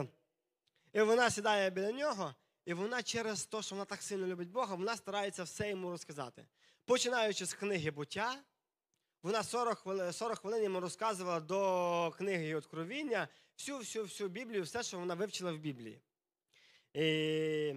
і 0.94 1.02
вона 1.02 1.30
сідає 1.30 1.70
біля 1.70 1.92
нього, 1.92 2.36
і 2.66 2.74
вона 2.74 3.04
через 3.04 3.46
те, 3.46 3.62
що 3.62 3.76
вона 3.76 3.86
так 3.86 4.02
сильно 4.02 4.28
любить 4.28 4.52
Бога, 4.52 4.76
вона 4.76 4.98
старається 4.98 5.44
все 5.44 5.70
йому 5.70 5.90
розказати. 5.90 6.48
Починаючи 6.86 7.46
з 7.46 7.54
книги 7.54 7.92
буття, 7.92 8.44
вона 9.24 9.44
40 9.44 9.78
хвилин, 9.78 10.14
40 10.14 10.40
хвилин 10.40 10.64
йому 10.64 10.80
розказувала 10.80 11.40
до 11.40 12.12
книги 12.18 12.56
Откровіння 12.56 13.28
всю 13.58 13.78
всю 13.78 14.06
всю 14.06 14.30
Біблію, 14.30 14.64
все, 14.64 14.84
що 14.84 15.00
вона 15.00 15.14
вивчила 15.14 15.54
в 15.54 15.58
Біблії. 15.58 16.02
І 16.94 17.76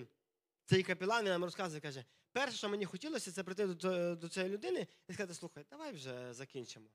цей 0.65 0.83
капелан 0.83 1.25
він 1.25 1.31
нам 1.31 1.45
розказує, 1.45 1.81
каже, 1.81 2.05
перше, 2.33 2.57
що 2.57 2.69
мені 2.69 2.85
хотілося, 2.85 3.33
це 3.33 3.43
прийти 3.43 3.67
до, 3.67 4.17
до 4.17 4.29
цієї 4.29 4.53
людини 4.53 4.87
і 5.09 5.13
сказати, 5.13 5.35
слухай, 5.35 5.67
давай 5.71 5.93
вже 5.93 6.35
закінчимо. 6.35 6.87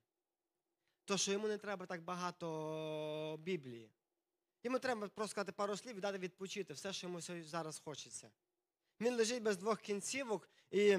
То, 1.05 1.17
що 1.17 1.31
йому 1.31 1.47
не 1.47 1.57
треба 1.57 1.85
так 1.85 2.03
багато 2.03 3.39
Біблії. 3.39 3.89
Йому 4.63 4.79
треба 4.79 5.07
просто 5.07 5.31
сказати 5.31 5.51
пару 5.51 5.77
слів 5.77 5.97
і 5.97 5.99
дати 5.99 6.17
відпочити 6.17 6.73
все, 6.73 6.93
що 6.93 7.07
йому 7.07 7.21
зараз 7.21 7.79
хочеться. 7.79 8.31
Він 9.01 9.15
лежить 9.15 9.43
без 9.43 9.57
двох 9.57 9.81
кінцівок, 9.81 10.49
і 10.71 10.97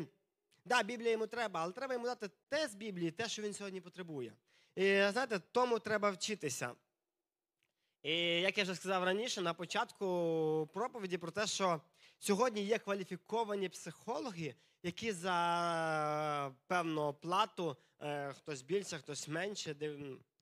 да, 0.64 0.82
Біблія 0.82 1.10
йому 1.10 1.26
треба, 1.26 1.62
але 1.62 1.72
треба 1.72 1.94
йому 1.94 2.06
дати 2.06 2.30
те 2.48 2.68
з 2.68 2.74
Біблії, 2.74 3.10
те, 3.10 3.28
що 3.28 3.42
він 3.42 3.54
сьогодні 3.54 3.80
потребує. 3.80 4.32
І 4.76 4.82
знаєте, 4.84 5.40
тому 5.52 5.78
треба 5.78 6.10
вчитися. 6.10 6.74
І 8.02 8.12
як 8.40 8.58
я 8.58 8.64
вже 8.64 8.74
сказав 8.74 9.04
раніше, 9.04 9.40
на 9.40 9.54
початку 9.54 10.68
проповіді 10.74 11.18
про 11.18 11.30
те, 11.30 11.46
що 11.46 11.80
сьогодні 12.18 12.62
є 12.62 12.78
кваліфіковані 12.78 13.68
психологи, 13.68 14.54
які 14.82 15.12
за 15.12 16.52
певну 16.66 17.14
плату, 17.14 17.76
е, 18.00 18.32
хтось 18.32 18.62
більше, 18.62 18.98
хтось 18.98 19.28
менше, 19.28 19.76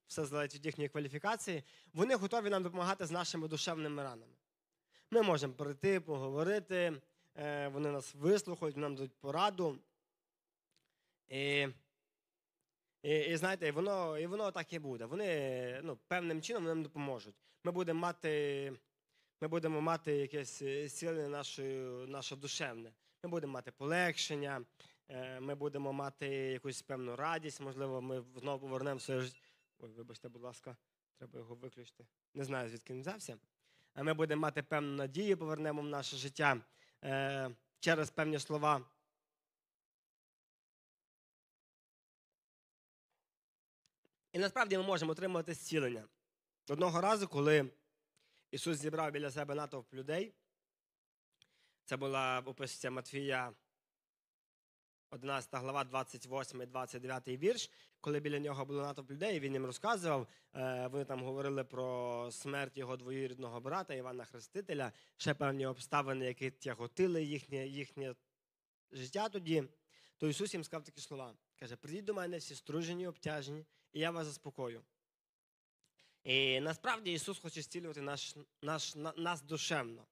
все 0.07 0.25
залежить 0.25 0.55
від 0.55 0.65
їхньої 0.65 0.89
кваліфікації, 0.89 1.63
вони 1.93 2.15
готові 2.15 2.49
нам 2.49 2.63
допомагати 2.63 3.05
з 3.05 3.11
нашими 3.11 3.47
душевними 3.47 4.03
ранами. 4.03 4.33
Ми 5.11 5.21
можемо 5.21 5.53
прийти, 5.53 5.99
поговорити, 5.99 7.01
е, 7.35 7.67
вони 7.67 7.91
нас 7.91 8.15
вислухають, 8.15 8.77
нам 8.77 8.95
дадуть 8.95 9.19
пораду. 9.19 9.79
І, 11.27 11.67
і, 13.03 13.19
і 13.19 13.37
знаєте, 13.37 13.67
і 13.67 13.71
воно, 13.71 14.17
і 14.17 14.27
воно 14.27 14.51
так 14.51 14.73
і 14.73 14.79
буде. 14.79 15.05
Вони 15.05 15.81
ну, 15.83 15.97
певним 16.07 16.41
чином 16.41 16.63
нам 16.63 16.83
допоможуть. 16.83 17.35
Ми 17.63 17.71
будемо 17.71 17.99
мати, 17.99 18.73
ми 19.41 19.47
будемо 19.47 19.81
мати 19.81 20.15
якесь 20.15 20.61
е, 20.61 20.89
сили 20.89 21.27
наше, 22.07 22.35
душевне. 22.35 22.93
Ми 23.23 23.29
будемо 23.29 23.53
мати 23.53 23.71
полегшення, 23.71 24.65
е, 25.09 25.39
ми 25.39 25.55
будемо 25.55 25.93
мати 25.93 26.27
якусь 26.27 26.81
певну 26.81 27.15
радість, 27.15 27.61
можливо, 27.61 28.01
ми 28.01 28.23
знову 28.35 28.59
повернемо 28.59 28.99
своє 28.99 29.21
життя. 29.21 29.39
Ой, 29.79 29.91
вибачте, 29.91 30.29
будь 30.29 30.41
ласка, 30.41 30.77
треба 31.17 31.39
його 31.39 31.55
виключити. 31.55 32.05
Не 32.33 32.43
знаю, 32.43 32.69
звідки 32.69 32.93
він 32.93 33.01
взявся. 33.01 33.37
Ми 33.95 34.13
будемо 34.13 34.41
мати 34.41 34.63
певну 34.63 34.95
надію, 34.95 35.37
повернемо 35.37 35.81
в 35.81 35.85
наше 35.85 36.17
життя 36.17 36.61
е, 37.03 37.49
через 37.79 38.09
певні 38.09 38.39
слова. 38.39 38.85
І 44.33 44.39
насправді 44.39 44.77
ми 44.77 44.83
можемо 44.83 45.11
отримувати 45.11 45.53
зцілення. 45.53 46.07
Одного 46.69 47.01
разу, 47.01 47.27
коли 47.27 47.69
Ісус 48.55 48.77
зібрав 48.77 49.11
біля 49.11 49.31
себе 49.31 49.55
натовп 49.55 49.93
людей, 49.93 50.33
це 51.85 51.97
була 51.97 52.43
описується 52.45 52.91
Матфія 52.91 53.53
11 55.09 55.55
глава, 55.55 55.83
28, 55.83 56.65
29 56.65 57.27
вірш, 57.27 57.71
коли 58.01 58.19
біля 58.19 58.39
нього 58.39 58.65
було 58.65 58.81
натовп 58.81 59.11
людей, 59.11 59.39
він 59.39 59.53
їм 59.53 59.65
розказував. 59.65 60.27
е, 60.55 60.87
Вони 60.87 61.05
там 61.05 61.23
говорили 61.23 61.63
про 61.63 62.29
смерть 62.31 62.77
його 62.77 62.97
двоюрідного 62.97 63.59
брата 63.59 63.93
Івана 63.93 64.25
Хрестителя, 64.25 64.91
ще 65.17 65.33
певні 65.33 65.65
обставини, 65.65 66.25
які 66.25 66.51
тяготили 66.51 67.23
їхнє, 67.23 67.67
їхнє 67.67 68.15
життя 68.91 69.29
тоді. 69.29 69.63
То 70.17 70.27
Ісус 70.27 70.53
їм 70.53 70.63
сказав 70.63 70.83
такі 70.83 71.01
слова. 71.01 71.35
Каже: 71.59 71.75
прийдіть 71.75 72.05
до 72.05 72.13
мене 72.13 72.37
всі 72.37 72.55
стружені, 72.55 73.07
обтяжені, 73.07 73.65
і 73.93 73.99
я 73.99 74.11
вас 74.11 74.25
заспокою. 74.27 74.81
І 76.25 76.59
насправді 76.59 77.13
Ісус 77.13 77.39
хоче 77.39 77.61
зцілювати 77.61 78.01
наш, 78.01 78.35
наш, 78.61 78.95
на- 78.95 79.13
нас 79.17 79.41
душевно. 79.41 80.05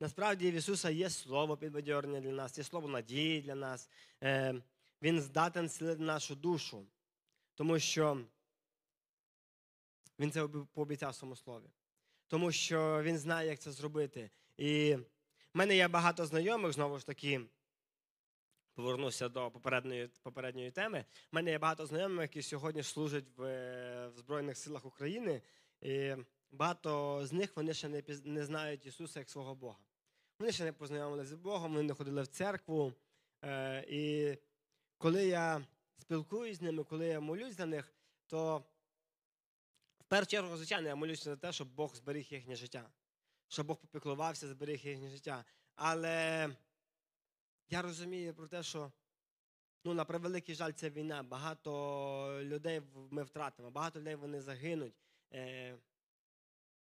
Насправді 0.00 0.50
в 0.50 0.54
Ісуса 0.54 0.90
є 0.90 1.10
слово 1.10 1.56
підбадьорення 1.56 2.20
для 2.20 2.30
нас, 2.32 2.58
є 2.58 2.64
слово 2.64 2.88
надії 2.88 3.42
для 3.42 3.54
нас. 3.54 3.90
Е, 4.22 4.54
Він 5.02 5.20
здатен 5.20 5.68
зцілити 5.68 6.02
нашу 6.02 6.34
душу, 6.34 6.86
тому 7.54 7.78
що 7.78 8.24
Він 10.18 10.30
це 10.32 10.48
пообіцяв 10.48 11.10
в 11.10 11.14
своєму 11.14 11.36
слові. 11.36 11.64
Тому 12.26 12.52
що 12.52 13.02
Він 13.02 13.18
знає, 13.18 13.48
як 13.48 13.58
це 13.58 13.72
зробити. 13.72 14.30
І 14.56 14.94
в 15.54 15.58
мене 15.58 15.76
є 15.76 15.88
багато 15.88 16.26
знайомих, 16.26 16.72
знову 16.72 16.98
ж 16.98 17.06
таки, 17.06 17.40
повернуся 18.80 19.28
до 19.28 19.50
попередньої, 19.50 20.08
попередньої 20.22 20.70
теми. 20.70 21.04
У 21.32 21.36
мене 21.36 21.50
є 21.50 21.58
багато 21.58 21.86
знайомих, 21.86 22.22
які 22.22 22.42
сьогодні 22.42 22.82
служать 22.82 23.24
в, 23.36 23.42
в 24.08 24.18
Збройних 24.18 24.58
силах 24.58 24.86
України. 24.86 25.42
І 25.80 26.14
багато 26.50 27.20
з 27.26 27.32
них 27.32 27.56
вони 27.56 27.74
ще 27.74 27.88
не, 27.88 28.02
не 28.24 28.44
знають 28.44 28.86
Ісуса 28.86 29.18
як 29.18 29.30
свого 29.30 29.54
Бога. 29.54 29.78
Вони 30.38 30.52
ще 30.52 30.64
не 30.64 30.72
познайомилися 30.72 31.30
з 31.30 31.34
Богом, 31.34 31.72
вони 31.72 31.82
не 31.82 31.94
ходили 31.94 32.22
в 32.22 32.26
церкву. 32.26 32.92
Е, 33.44 33.84
і 33.88 34.36
коли 34.98 35.26
я 35.26 35.66
спілкуюсь 35.98 36.58
з 36.58 36.62
ними, 36.62 36.84
коли 36.84 37.06
я 37.06 37.20
молюсь 37.20 37.56
за 37.56 37.66
них, 37.66 37.92
то 38.26 38.64
в 39.98 40.04
першу 40.04 40.26
чергу, 40.26 40.56
звичайно, 40.56 40.88
я 40.88 40.94
молюся 40.94 41.24
за 41.24 41.36
те, 41.36 41.52
щоб 41.52 41.68
Бог 41.68 41.96
зберіг 41.96 42.26
їхнє 42.30 42.56
життя, 42.56 42.90
щоб 43.48 43.66
Бог 43.66 43.76
попіклувався, 43.76 44.48
зберіг 44.48 44.86
їхнє 44.86 45.08
життя. 45.10 45.44
Але 45.74 46.48
я 47.70 47.82
розумію 47.82 48.34
про 48.34 48.48
те, 48.48 48.62
що 48.62 48.92
ну, 49.84 49.94
на 49.94 50.04
превеликий 50.04 50.54
жаль, 50.54 50.72
це 50.72 50.90
війна. 50.90 51.22
Багато 51.22 52.40
людей 52.42 52.82
ми 53.10 53.22
втратимо, 53.22 53.70
багато 53.70 54.00
людей 54.00 54.14
вони 54.14 54.40
загинуть. 54.40 54.94
Е, 55.32 55.76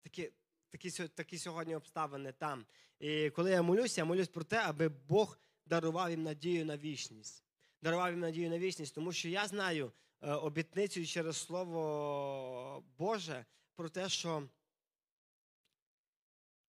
такі, 0.01 0.31
такі, 0.69 1.07
такі 1.07 1.37
сьогодні 1.37 1.75
обставини 1.75 2.31
там. 2.31 2.65
І 2.99 3.29
коли 3.29 3.51
я 3.51 3.61
молюся, 3.61 4.01
я 4.01 4.05
молюсь 4.05 4.27
про 4.27 4.43
те, 4.43 4.57
аби 4.57 4.89
Бог 4.89 5.39
дарував 5.65 6.11
їм 6.11 6.23
надію 6.23 6.65
на 6.65 6.77
вічність. 6.77 7.43
Дарував 7.81 8.09
їм 8.11 8.19
надію 8.19 8.49
на 8.49 8.59
вічність, 8.59 8.95
тому 8.95 9.11
що 9.11 9.29
я 9.29 9.47
знаю 9.47 9.91
е, 10.21 10.31
обітницю 10.31 11.05
через 11.05 11.37
Слово 11.37 12.83
Боже 12.97 13.45
про 13.75 13.89
те, 13.89 14.09
що 14.09 14.49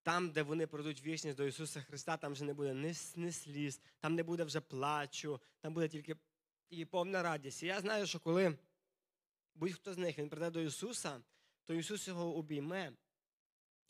там, 0.02 0.30
де 0.30 0.42
вони 0.42 0.66
пройдуть 0.66 1.02
вічність 1.02 1.36
до 1.36 1.46
Ісуса 1.46 1.80
Христа, 1.80 2.16
там 2.16 2.32
вже 2.32 2.44
не 2.44 2.54
буде 2.54 2.74
ні, 2.74 2.94
ні 3.16 3.32
сліз, 3.32 3.80
там 4.00 4.14
не 4.14 4.22
буде 4.22 4.44
вже 4.44 4.60
плачу, 4.60 5.40
там 5.60 5.74
буде 5.74 5.88
тільки 5.88 6.16
і 6.70 6.84
повна 6.84 7.22
радість. 7.22 7.62
І 7.62 7.66
я 7.66 7.80
знаю, 7.80 8.06
що 8.06 8.20
коли 8.20 8.58
будь-хто 9.54 9.94
з 9.94 9.98
них 9.98 10.18
він 10.18 10.28
прийде 10.28 10.50
до 10.50 10.60
Ісуса, 10.60 11.20
то 11.64 11.74
Ісус 11.74 12.08
його 12.08 12.36
обійме 12.36 12.92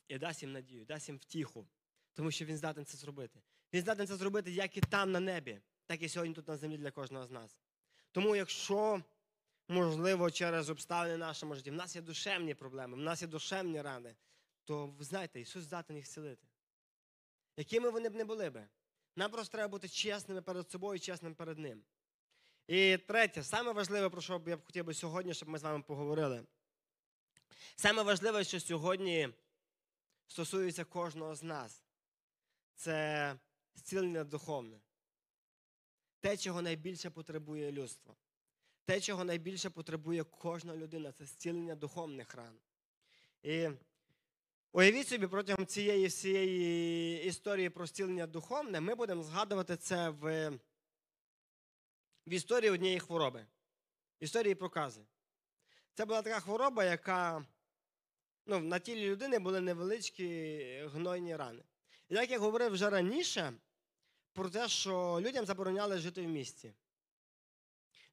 і 0.09 0.18
дасть 0.18 0.42
їм 0.42 0.53
надію, 0.53 0.85
дасть 0.85 1.09
їм 1.09 1.18
втіху, 1.18 1.66
тому 2.14 2.31
що 2.31 2.44
Він 2.44 2.57
здатен 2.57 2.85
це 2.85 2.96
зробити. 2.96 3.42
Він 3.73 3.81
здатен 3.81 4.07
це 4.07 4.16
зробити 4.16 4.53
як 4.53 4.77
і 4.77 4.81
там 4.81 5.12
на 5.12 5.20
небі, 5.20 5.61
так 5.87 6.03
і 6.03 6.09
сьогодні 6.09 6.35
тут 6.35 6.49
на 6.49 6.57
землі 6.57 6.79
для 6.79 6.90
кожного 6.90 7.27
з 7.27 7.31
нас. 7.31 7.59
Тому, 8.12 8.37
якщо, 8.37 9.03
можливо, 9.68 10.31
через 10.31 10.70
обставини 10.70 11.16
нашому 11.16 11.55
житті, 11.55 11.70
в 11.70 11.75
нас 11.75 11.96
є 11.96 12.03
душевні 12.03 12.55
проблеми, 12.55 12.96
в 12.96 13.01
нас 13.01 13.23
є 13.23 13.29
душевні 13.29 13.83
рани, 13.83 14.16
то 14.70 14.94
знаєте, 15.00 15.40
Ісус 15.40 15.64
здатен 15.64 15.96
їх 15.96 16.06
зцілити. 16.06 16.48
Якими 17.56 17.90
вони 17.90 18.09
б 18.09 18.14
не 18.14 18.24
були 18.24 18.50
би. 18.50 18.68
Нам 19.16 19.30
просто 19.30 19.52
треба 19.52 19.68
бути 19.68 19.88
чесними 19.88 20.42
перед 20.42 20.70
собою 20.70 21.00
чесним 21.00 21.35
перед 21.35 21.59
Ним. 21.59 21.83
І 22.66 22.98
третє, 22.98 23.42
саме 23.42 23.72
важливе, 23.72 24.11
про 24.11 24.20
що 24.20 24.42
я 24.46 24.56
б 24.56 24.64
хотів 24.64 24.85
би 24.85 24.94
сьогодні, 24.94 25.35
щоб 25.35 25.48
ми 25.48 25.59
з 25.59 25.62
вами 25.62 25.83
поговорили. 25.83 26.46
Саме 27.76 28.02
важливе, 28.02 28.44
що 28.44 28.61
сьогодні 28.61 29.28
стосується 30.26 30.85
кожного 30.85 31.35
з 31.35 31.42
нас, 31.42 31.85
це 32.74 33.35
зцілення 33.74 34.24
духовне. 34.24 34.80
Те, 36.20 36.37
чого 36.37 36.62
найбільше 36.62 37.11
потребує 37.11 37.72
людство. 37.72 38.16
Те, 38.85 39.00
чого 39.00 39.24
найбільше 39.24 39.70
потребує 39.70 40.24
кожна 40.24 40.76
людина, 40.76 41.12
це 41.12 41.24
зцілення 41.24 41.74
духовних 41.74 42.35
ран. 42.35 42.59
І 43.42 43.70
уявіть 44.72 45.09
собі, 45.09 45.26
протягом 45.26 45.66
цієї 45.66 46.06
всієї 46.06 47.24
історії 47.24 47.70
про 47.70 47.87
зцілення 47.87 48.26
духовне, 48.26 48.80
ми 48.80 48.94
будемо 48.94 49.22
згадувати 49.22 49.76
це 49.76 50.09
в 50.11 50.50
в 52.26 52.33
історії 52.33 52.70
однієї 52.70 53.00
хвороби. 53.00 53.46
В 54.20 54.24
історії 54.24 54.54
прокази. 54.54 55.00
Це 55.94 56.04
була 56.04 56.22
така 56.22 56.40
хвороба, 56.40 56.85
яка 56.85 57.46
ну, 58.46 58.61
на 58.61 58.78
тілі 58.78 59.11
людини 59.11 59.38
були 59.38 59.61
невеличкі 59.61 60.59
гнойні 60.85 61.37
рани. 61.37 61.62
Як 62.09 62.30
я 62.30 62.38
говорив 62.38 62.72
вже 62.72 62.90
раніше, 62.90 63.52
про 64.33 64.50
те, 64.50 64.68
що 64.68 65.20
людям 65.20 65.46
забороняли 65.46 65.98
жити 65.98 66.22
в 66.22 66.28
місті. 66.28 66.74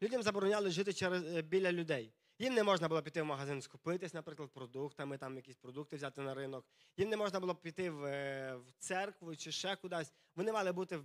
Людям 0.01 0.23
забороняли 0.23 0.71
жити 0.71 0.93
через, 0.93 1.23
е, 1.23 1.41
біля 1.41 1.71
людей. 1.71 2.13
Їм 2.39 2.53
не 2.53 2.63
можна 2.63 2.87
було 2.87 3.03
піти 3.03 3.21
в 3.21 3.25
магазин 3.25 3.61
скупитись, 3.61 4.13
наприклад, 4.13 4.51
продуктами, 4.51 5.17
там 5.17 5.35
якісь 5.35 5.55
продукти 5.55 5.95
взяти 5.95 6.21
на 6.21 6.33
ринок. 6.33 6.65
Їм 6.97 7.09
не 7.09 7.17
можна 7.17 7.39
було 7.39 7.55
піти 7.55 7.89
в, 7.89 8.05
е, 8.05 8.55
в 8.55 8.71
церкву 8.79 9.35
чи 9.35 9.51
ще 9.51 9.75
кудись. 9.75 10.13
Вони 10.35 10.51
мали 10.51 10.71
бути, 10.71 10.99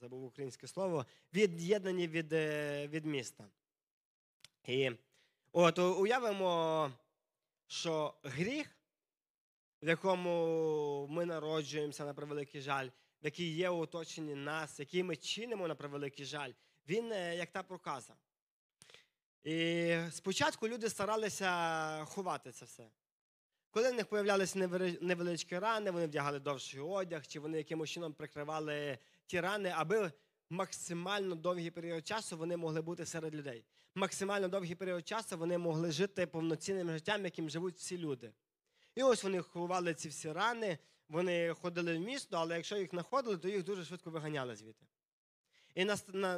забув 0.00 0.24
українське 0.24 0.66
слово, 0.66 1.06
від'єднані 1.34 2.08
від, 2.08 2.32
е, 2.32 2.88
від 2.88 3.06
міста. 3.06 3.48
І 4.64 4.90
от 5.52 5.78
уявимо, 5.78 6.92
що 7.66 8.14
гріх, 8.22 8.76
в 9.82 9.88
якому 9.88 11.06
ми 11.10 11.24
народжуємося 11.24 12.04
на 12.04 12.14
превеликий 12.14 12.60
жаль, 12.60 12.88
який 13.22 13.54
є 13.54 13.70
у 13.70 13.78
оточенні 13.78 14.34
нас, 14.34 14.80
який 14.80 15.02
ми 15.02 15.16
чинимо 15.16 15.68
на 15.68 15.74
превеликий 15.74 16.24
жаль, 16.24 16.52
він 16.88 17.12
е, 17.12 17.36
як 17.36 17.50
та 17.52 17.62
проказа. 17.62 18.14
І 19.44 19.96
спочатку 20.10 20.68
люди 20.68 20.88
старалися 20.88 22.04
ховати 22.04 22.52
це 22.52 22.64
все. 22.64 22.90
Коли 23.70 23.90
в 23.90 23.94
них 23.94 24.06
появлялися 24.06 24.68
невеличкі 25.00 25.58
рани, 25.58 25.90
вони 25.90 26.06
вдягали 26.06 26.38
довший 26.38 26.80
одяг, 26.80 27.26
чи 27.26 27.40
вони 27.40 27.58
якимось 27.58 27.90
чином 27.90 28.12
прикривали 28.12 28.98
ті 29.26 29.40
рани, 29.40 29.72
аби 29.76 30.12
максимально 30.50 31.34
довгий 31.34 31.70
період 31.70 32.06
часу 32.06 32.38
вони 32.38 32.56
могли 32.56 32.82
бути 32.82 33.06
серед 33.06 33.34
людей. 33.34 33.64
Максимально 33.94 34.48
довгий 34.48 34.74
період 34.74 35.08
часу 35.08 35.38
вони 35.38 35.58
могли 35.58 35.92
жити 35.92 36.26
повноцінним 36.26 36.90
життям, 36.90 37.24
яким 37.24 37.50
живуть 37.50 37.76
всі 37.76 37.98
люди. 37.98 38.32
І 38.94 39.02
ось 39.02 39.24
вони 39.24 39.42
ховали 39.42 39.94
ці 39.94 40.08
всі 40.08 40.32
рани, 40.32 40.78
вони 41.08 41.54
ходили 41.54 41.96
в 41.96 42.00
місто, 42.00 42.36
але 42.36 42.56
якщо 42.56 42.76
їх 42.76 42.90
знаходили, 42.90 43.38
то 43.38 43.48
їх 43.48 43.64
дуже 43.64 43.84
швидко 43.84 44.10
виганяли 44.10 44.56
звідти. 44.56 44.86
І 45.74 45.86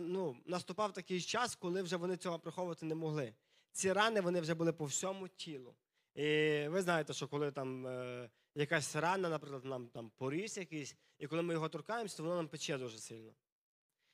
ну, 0.00 0.36
наступав 0.46 0.92
такий 0.92 1.20
час, 1.20 1.54
коли 1.54 1.82
вже 1.82 1.96
вони 1.96 2.16
цього 2.16 2.38
приховувати 2.38 2.86
не 2.86 2.94
могли. 2.94 3.34
Ці 3.72 3.92
рани 3.92 4.20
вони 4.20 4.40
вже 4.40 4.54
були 4.54 4.72
по 4.72 4.84
всьому 4.84 5.28
тілу. 5.28 5.74
І 6.14 6.24
ви 6.68 6.82
знаєте, 6.82 7.12
що 7.12 7.28
коли 7.28 7.52
там 7.52 7.86
е, 7.86 8.30
якась 8.54 8.96
рана, 8.96 9.28
наприклад, 9.28 9.64
нам 9.64 9.88
там 9.88 10.10
поріс 10.16 10.58
якийсь, 10.58 10.96
і 11.18 11.26
коли 11.26 11.42
ми 11.42 11.54
його 11.54 11.68
торкаємося, 11.68 12.16
то 12.16 12.22
воно 12.22 12.36
нам 12.36 12.48
пече 12.48 12.78
дуже 12.78 12.98
сильно. 12.98 13.32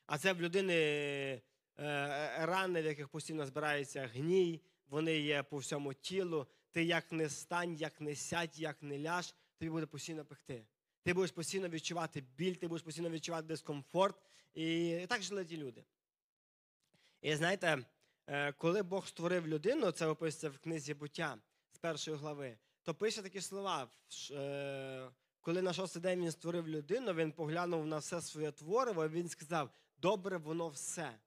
А 0.05 0.17
це 0.17 0.33
в 0.33 0.41
людини 0.41 0.73
е, 0.73 1.41
е, 1.77 2.45
рани, 2.45 2.81
в 2.81 2.85
яких 2.85 3.09
постійно 3.09 3.45
збирається 3.45 4.09
гній, 4.13 4.61
вони 4.87 5.17
є 5.17 5.43
по 5.43 5.57
всьому 5.57 5.93
тілу. 5.93 6.47
Ти 6.71 6.83
як 6.83 7.11
не 7.11 7.29
стань, 7.29 7.75
як 7.75 8.01
не 8.01 8.15
сядь, 8.15 8.59
як 8.59 8.81
не 8.81 8.99
ляж, 8.99 9.35
тобі 9.57 9.71
буде 9.71 9.85
постійно 9.85 10.25
пекти. 10.25 10.65
Ти 11.03 11.13
будеш 11.13 11.31
постійно 11.31 11.69
відчувати 11.69 12.21
біль, 12.21 12.53
ти 12.53 12.67
будеш 12.67 12.83
постійно 12.83 13.09
відчувати 13.09 13.47
дискомфорт. 13.47 14.15
І 14.53 15.05
так 15.09 15.21
жили 15.21 15.45
ті 15.45 15.57
люди. 15.57 15.83
І 17.21 17.35
знаєте, 17.35 17.85
е, 18.27 18.51
коли 18.51 18.83
Бог 18.83 19.07
створив 19.07 19.47
людину, 19.47 19.91
це 19.91 20.07
описується 20.07 20.49
в 20.49 20.57
книзі 20.57 20.93
буття 20.93 21.37
з 21.71 21.77
першої 21.77 22.17
глави, 22.17 22.57
то 22.83 22.95
пише 22.95 23.21
такі 23.21 23.41
слова. 23.41 23.89
Е, 24.31 25.09
коли 25.41 25.61
на 25.61 25.73
шостий 25.73 26.01
день 26.01 26.21
він 26.21 26.31
створив 26.31 26.67
людину, 26.67 27.13
він 27.13 27.31
поглянув 27.31 27.85
на 27.85 27.97
все 27.97 28.21
своє 28.21 28.51
твориво, 28.51 29.05
і 29.05 29.09
він 29.09 29.29
сказав: 29.29 29.69
добре, 29.97 30.37
воно 30.37 30.69
все. 30.69 31.19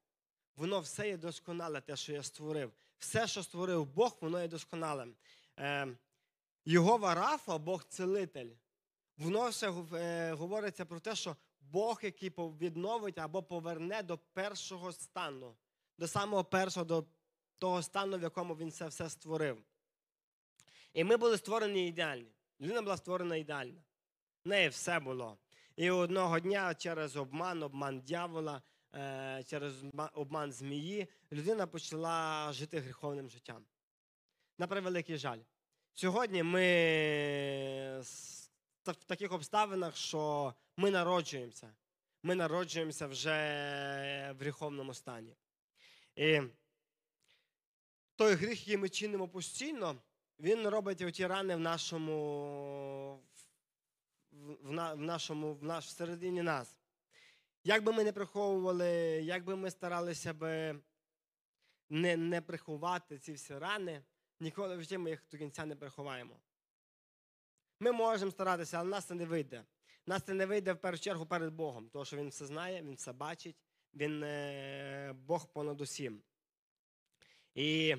Воно 0.55 0.79
все 0.79 1.07
є 1.07 1.17
досконале, 1.17 1.81
те, 1.81 1.95
що 1.95 2.13
я 2.13 2.23
створив. 2.23 2.71
Все, 2.97 3.27
що 3.27 3.43
створив 3.43 3.85
Бог, 3.85 4.17
воно 4.21 4.41
є 4.41 4.47
досконалим. 4.47 5.15
Е, 5.59 5.87
його 6.65 6.97
варафа, 6.97 7.57
Бог 7.57 7.83
целитель. 7.83 8.49
Воно 9.17 9.49
все 9.49 9.69
говориться 10.33 10.85
про 10.85 10.99
те, 10.99 11.15
що 11.15 11.35
Бог, 11.61 11.99
який 12.03 12.29
відновить 12.37 13.17
або 13.17 13.43
поверне 13.43 14.03
до 14.03 14.17
першого 14.17 14.91
стану, 14.91 15.55
до 15.97 16.07
самого 16.07 16.43
першого, 16.43 16.85
до 16.85 17.05
того 17.57 17.81
стану, 17.81 18.17
в 18.17 18.21
якому 18.21 18.55
він 18.55 18.71
це 18.71 18.87
все 18.87 19.09
створив. 19.09 19.63
І 20.93 21.03
ми 21.03 21.17
були 21.17 21.37
створені 21.37 21.87
ідеальні. 21.87 22.31
Людина 22.61 22.81
була 22.81 22.97
створена 22.97 23.35
ідеальна. 23.35 23.81
В 24.45 24.47
неї 24.47 24.69
все 24.69 24.99
було. 24.99 25.37
І 25.75 25.89
одного 25.89 26.39
дня 26.39 26.73
через 26.73 27.15
обман, 27.15 27.63
обман 27.63 27.99
дьявола, 27.99 28.61
е, 28.95 29.43
через 29.47 29.83
обман 30.13 30.51
змії, 30.51 31.07
людина 31.31 31.67
почала 31.67 32.53
жити 32.53 32.79
гріховним 32.79 33.29
життям. 33.29 33.65
На 34.57 34.67
превеликий 34.67 35.17
жаль. 35.17 35.39
Сьогодні 35.93 36.43
ми 36.43 36.61
в 38.91 39.03
таких 39.03 39.31
обставинах, 39.31 39.97
що 39.97 40.53
ми 40.77 40.91
народжуємося. 40.91 41.73
Ми 42.23 42.35
народжуємося 42.35 43.07
вже 43.07 43.31
в 44.37 44.39
гріховному 44.39 44.93
стані. 44.93 45.35
І 46.15 46.41
той 48.15 48.33
гріх, 48.33 48.59
який 48.59 48.77
ми 48.77 48.89
чинимо 48.89 49.27
постійно, 49.27 49.95
він 50.39 50.67
робить 50.67 51.01
оті 51.01 51.27
рани 51.27 51.55
в 51.55 51.59
нашому 51.59 53.23
в, 54.61 54.95
нашому, 54.95 55.53
в 55.53 55.63
наш, 55.63 55.85
всередині 55.85 56.41
нас. 56.41 56.79
Як 57.63 57.83
би 57.83 57.91
ми 57.91 58.03
не 58.03 58.11
приховували, 58.11 58.89
як 59.23 59.43
би 59.43 59.55
ми 59.55 59.71
старалися 59.71 60.33
би 60.33 60.79
не 61.89 62.17
не 62.17 62.41
приховати 62.41 63.19
ці 63.19 63.33
всі 63.33 63.57
рани, 63.57 64.03
ніколи 64.39 64.75
в 64.75 64.81
житті 64.81 64.97
ми 64.97 65.09
їх 65.09 65.23
до 65.31 65.37
кінця 65.37 65.65
не 65.65 65.75
приховаємо. 65.75 66.39
Ми 67.85 67.91
можемо 67.91 68.31
старатися, 68.31 68.77
але 68.79 68.89
нас 68.89 69.05
це 69.05 69.15
не 69.15 69.25
вийде. 69.25 69.63
Нас 70.05 70.23
це 70.23 70.33
не 70.33 70.45
вийде 70.45 70.73
в 70.73 70.77
першу 70.77 71.03
чергу 71.03 71.25
перед 71.25 71.53
Богом, 71.53 71.89
тому 71.89 72.05
що 72.05 72.17
Він 72.17 72.29
все 72.29 72.45
знає, 72.45 72.81
Він 72.81 72.95
все 72.95 73.13
бачить, 73.13 73.55
Він 73.93 74.23
е, 74.23 75.13
Бог 75.13 75.53
понад 75.53 75.81
усім. 75.81 76.21
І 77.55 77.95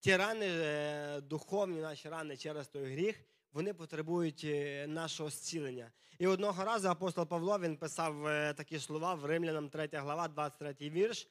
ті 0.00 0.16
рани, 0.16 0.46
е, 0.48 1.20
духовні 1.20 1.80
наші 1.80 2.08
рани 2.08 2.36
через 2.36 2.68
той 2.68 2.92
гріх, 2.92 3.24
вони 3.52 3.74
потребують 3.74 4.44
е, 4.44 4.86
нашого 4.86 5.30
зцілення. 5.30 5.92
І 6.18 6.26
одного 6.26 6.64
разу 6.64 6.88
апостол 6.88 7.26
Павло 7.26 7.58
він 7.58 7.76
писав 7.76 8.22
такі 8.56 8.78
слова 8.78 9.14
в 9.14 9.24
Римлянам 9.24 9.68
3 9.68 9.88
глава, 9.92 10.28
23 10.28 10.90
вірш. 10.90 11.28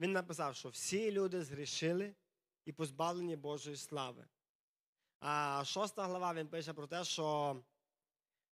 Він 0.00 0.12
написав, 0.12 0.56
що 0.56 0.68
всі 0.68 1.12
люди 1.12 1.42
згрішили 1.42 2.14
і 2.64 2.72
позбавлені 2.72 3.36
Божої 3.36 3.76
слави. 3.76 4.24
А 5.24 5.62
шоста 5.64 6.06
глава 6.06 6.34
він 6.34 6.48
пише 6.48 6.72
про 6.72 6.86
те, 6.86 7.04
що 7.04 7.56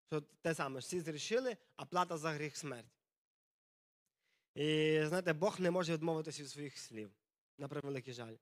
що 0.07 0.21
те 0.21 0.55
саме, 0.55 0.79
всі 0.79 0.99
зрішили, 0.99 1.57
а 1.75 1.85
плата 1.85 2.17
за 2.17 2.31
гріх 2.31 2.57
смерть. 2.57 3.01
І 4.55 5.01
знаєте, 5.05 5.33
Бог 5.33 5.59
не 5.59 5.71
може 5.71 5.93
відмовитися 5.93 6.43
від 6.43 6.49
своїх 6.49 6.77
слів, 6.77 7.11
на 7.57 7.67
превеликий 7.67 8.13
жаль. 8.13 8.35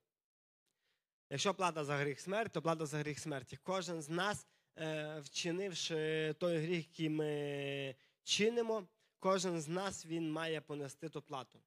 Якщо 1.30 1.54
плата 1.54 1.84
за 1.84 1.96
гріх 1.96 2.20
смерть, 2.20 2.52
то 2.52 2.62
плата 2.62 2.86
за 2.86 2.98
гріх 2.98 3.18
смерті. 3.18 3.58
Кожен 3.62 4.02
з 4.02 4.08
нас, 4.08 4.46
е, 4.76 5.20
вчинивши 5.20 6.34
той 6.38 6.58
гріх, 6.58 6.88
який 6.88 7.08
ми 7.08 7.94
чинимо, 8.22 8.88
кожен 9.18 9.60
з 9.60 9.68
нас 9.68 10.06
він 10.06 10.32
має 10.32 10.60
понести 10.60 11.08
ту 11.08 11.22
плату. 11.22 11.62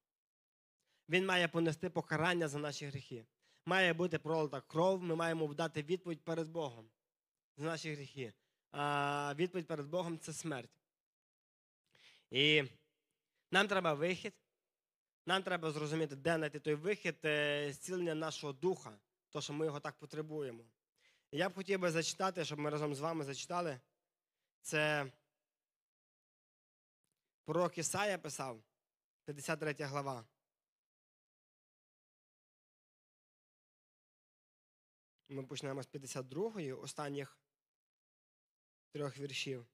Він 1.09 1.25
має 1.25 1.47
понести 1.47 1.89
покарання 1.89 2.47
за 2.47 2.59
наші 2.59 2.85
гріхи 2.85 3.25
має 3.65 3.93
бути 3.93 4.19
пролита 4.19 4.61
кров, 4.61 5.03
ми 5.03 5.15
маємо 5.15 5.53
дати 5.53 5.83
відповідь 5.83 6.23
перед 6.23 6.49
Богом 6.49 6.89
за 7.57 7.65
наші 7.65 7.93
гріхи. 7.93 8.33
А 8.71 9.33
відповідь 9.37 9.67
перед 9.67 9.87
Богом 9.87 10.19
це 10.19 10.33
смерть. 10.33 10.71
І 12.31 12.63
нам 13.51 13.67
треба 13.67 13.93
вихід. 13.93 14.33
Нам 15.25 15.43
треба 15.43 15.71
зрозуміти, 15.71 16.15
де 16.15 16.35
знайти 16.35 16.59
той 16.59 16.75
вихід 16.75 17.15
е, 17.25 17.69
зцілення 17.73 18.15
нашого 18.15 18.53
духа, 18.53 18.99
то 19.29 19.41
що 19.41 19.53
ми 19.53 19.65
його 19.65 19.79
так 19.79 19.99
потребуємо. 19.99 20.63
Я 21.31 21.49
б 21.49 21.53
хотів 21.53 21.79
би 21.79 21.91
зачитати, 21.91 22.45
щоб 22.45 22.59
ми 22.59 22.69
разом 22.69 22.95
з 22.95 22.99
вами 22.99 23.23
зачитали. 23.23 23.79
Це 24.61 25.11
пророк 27.45 27.77
Ісая 27.77 28.17
писав, 28.17 28.63
53 29.25 29.75
глава. 29.79 30.25
Ми 35.29 35.43
почнемо 35.43 35.83
з 35.83 35.89
52-ї, 35.89 36.81
останніх 36.81 37.37
трьох 38.91 39.17
віршів. 39.17 39.67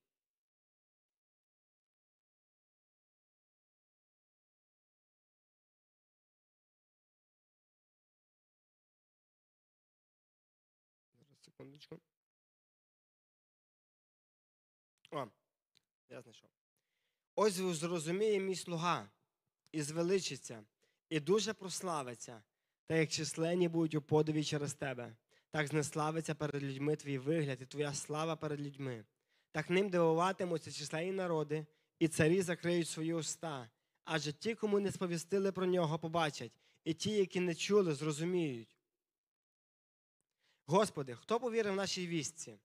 Зараз 11.13 11.39
секундочку. 11.41 11.99
О, 15.11 15.27
я 16.09 16.21
знайшов. 16.21 16.49
Ось 17.35 17.53
зрозуміє 17.53 18.39
мій 18.39 18.55
слуга, 18.55 19.09
і 19.71 19.81
звеличиться, 19.81 20.65
і 21.09 21.19
дуже 21.19 21.53
прославиться, 21.53 22.43
та 22.85 22.95
як 22.95 23.09
численні 23.09 23.67
будуть 23.67 23.95
у 23.95 24.01
подиві 24.01 24.43
через 24.43 24.73
тебе, 24.73 25.15
так 25.51 25.67
знеславиться 25.67 26.35
перед 26.35 26.63
людьми 26.63 26.95
твій 26.95 27.17
вигляд 27.17 27.61
і 27.61 27.65
твоя 27.65 27.93
слава 27.93 28.35
перед 28.35 28.61
людьми. 28.61 29.05
Так 29.51 29.69
ним 29.69 29.89
дивуватимуться 29.89 30.71
численні 30.71 31.11
народи, 31.11 31.65
і 31.99 32.07
царі 32.07 32.41
закриють 32.41 32.87
свої 32.87 33.13
уста. 33.13 33.69
Адже 34.03 34.33
ті, 34.33 34.55
кому 34.55 34.79
не 34.79 34.91
сповістили 34.91 35.51
про 35.51 35.65
нього, 35.65 35.99
побачать, 35.99 36.51
і 36.83 36.93
ті, 36.93 37.11
які 37.11 37.39
не 37.39 37.55
чули, 37.55 37.95
зрозуміють. 37.95 38.77
Господи, 40.65 41.15
хто 41.15 41.39
повірив 41.39 41.75
нашій 41.75 42.07
вістці? 42.07 42.59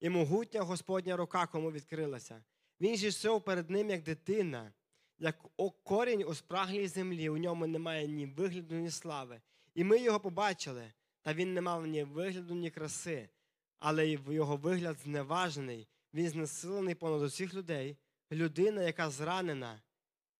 І 0.00 0.08
могутня 0.08 0.62
Господня 0.62 1.16
рука 1.16 1.46
кому 1.46 1.72
відкрилася. 1.72 2.44
Він 2.80 2.96
же 2.96 3.08
йшов 3.08 3.44
перед 3.44 3.70
ним, 3.70 3.90
як 3.90 4.02
дитина, 4.02 4.72
як 5.18 5.38
корінь 5.82 6.24
у 6.24 6.34
спраглій 6.34 6.88
землі. 6.88 7.28
У 7.28 7.36
ньому 7.36 7.66
немає 7.66 8.06
ні 8.06 8.26
вигляду, 8.26 8.74
ні 8.74 8.90
слави. 8.90 9.40
І 9.74 9.84
ми 9.84 9.98
його 9.98 10.20
побачили, 10.20 10.92
та 11.28 11.34
він 11.34 11.54
не 11.54 11.60
мав 11.60 11.86
ні 11.86 12.04
вигляду, 12.04 12.54
ні 12.54 12.70
краси, 12.70 13.28
але 13.78 14.08
його 14.08 14.56
вигляд 14.56 14.98
зневажений, 14.98 15.88
він 16.14 16.28
знесилений 16.28 16.94
понад 16.94 17.22
усіх 17.22 17.54
людей, 17.54 17.96
людина, 18.32 18.82
яка 18.82 19.10
зранена, 19.10 19.82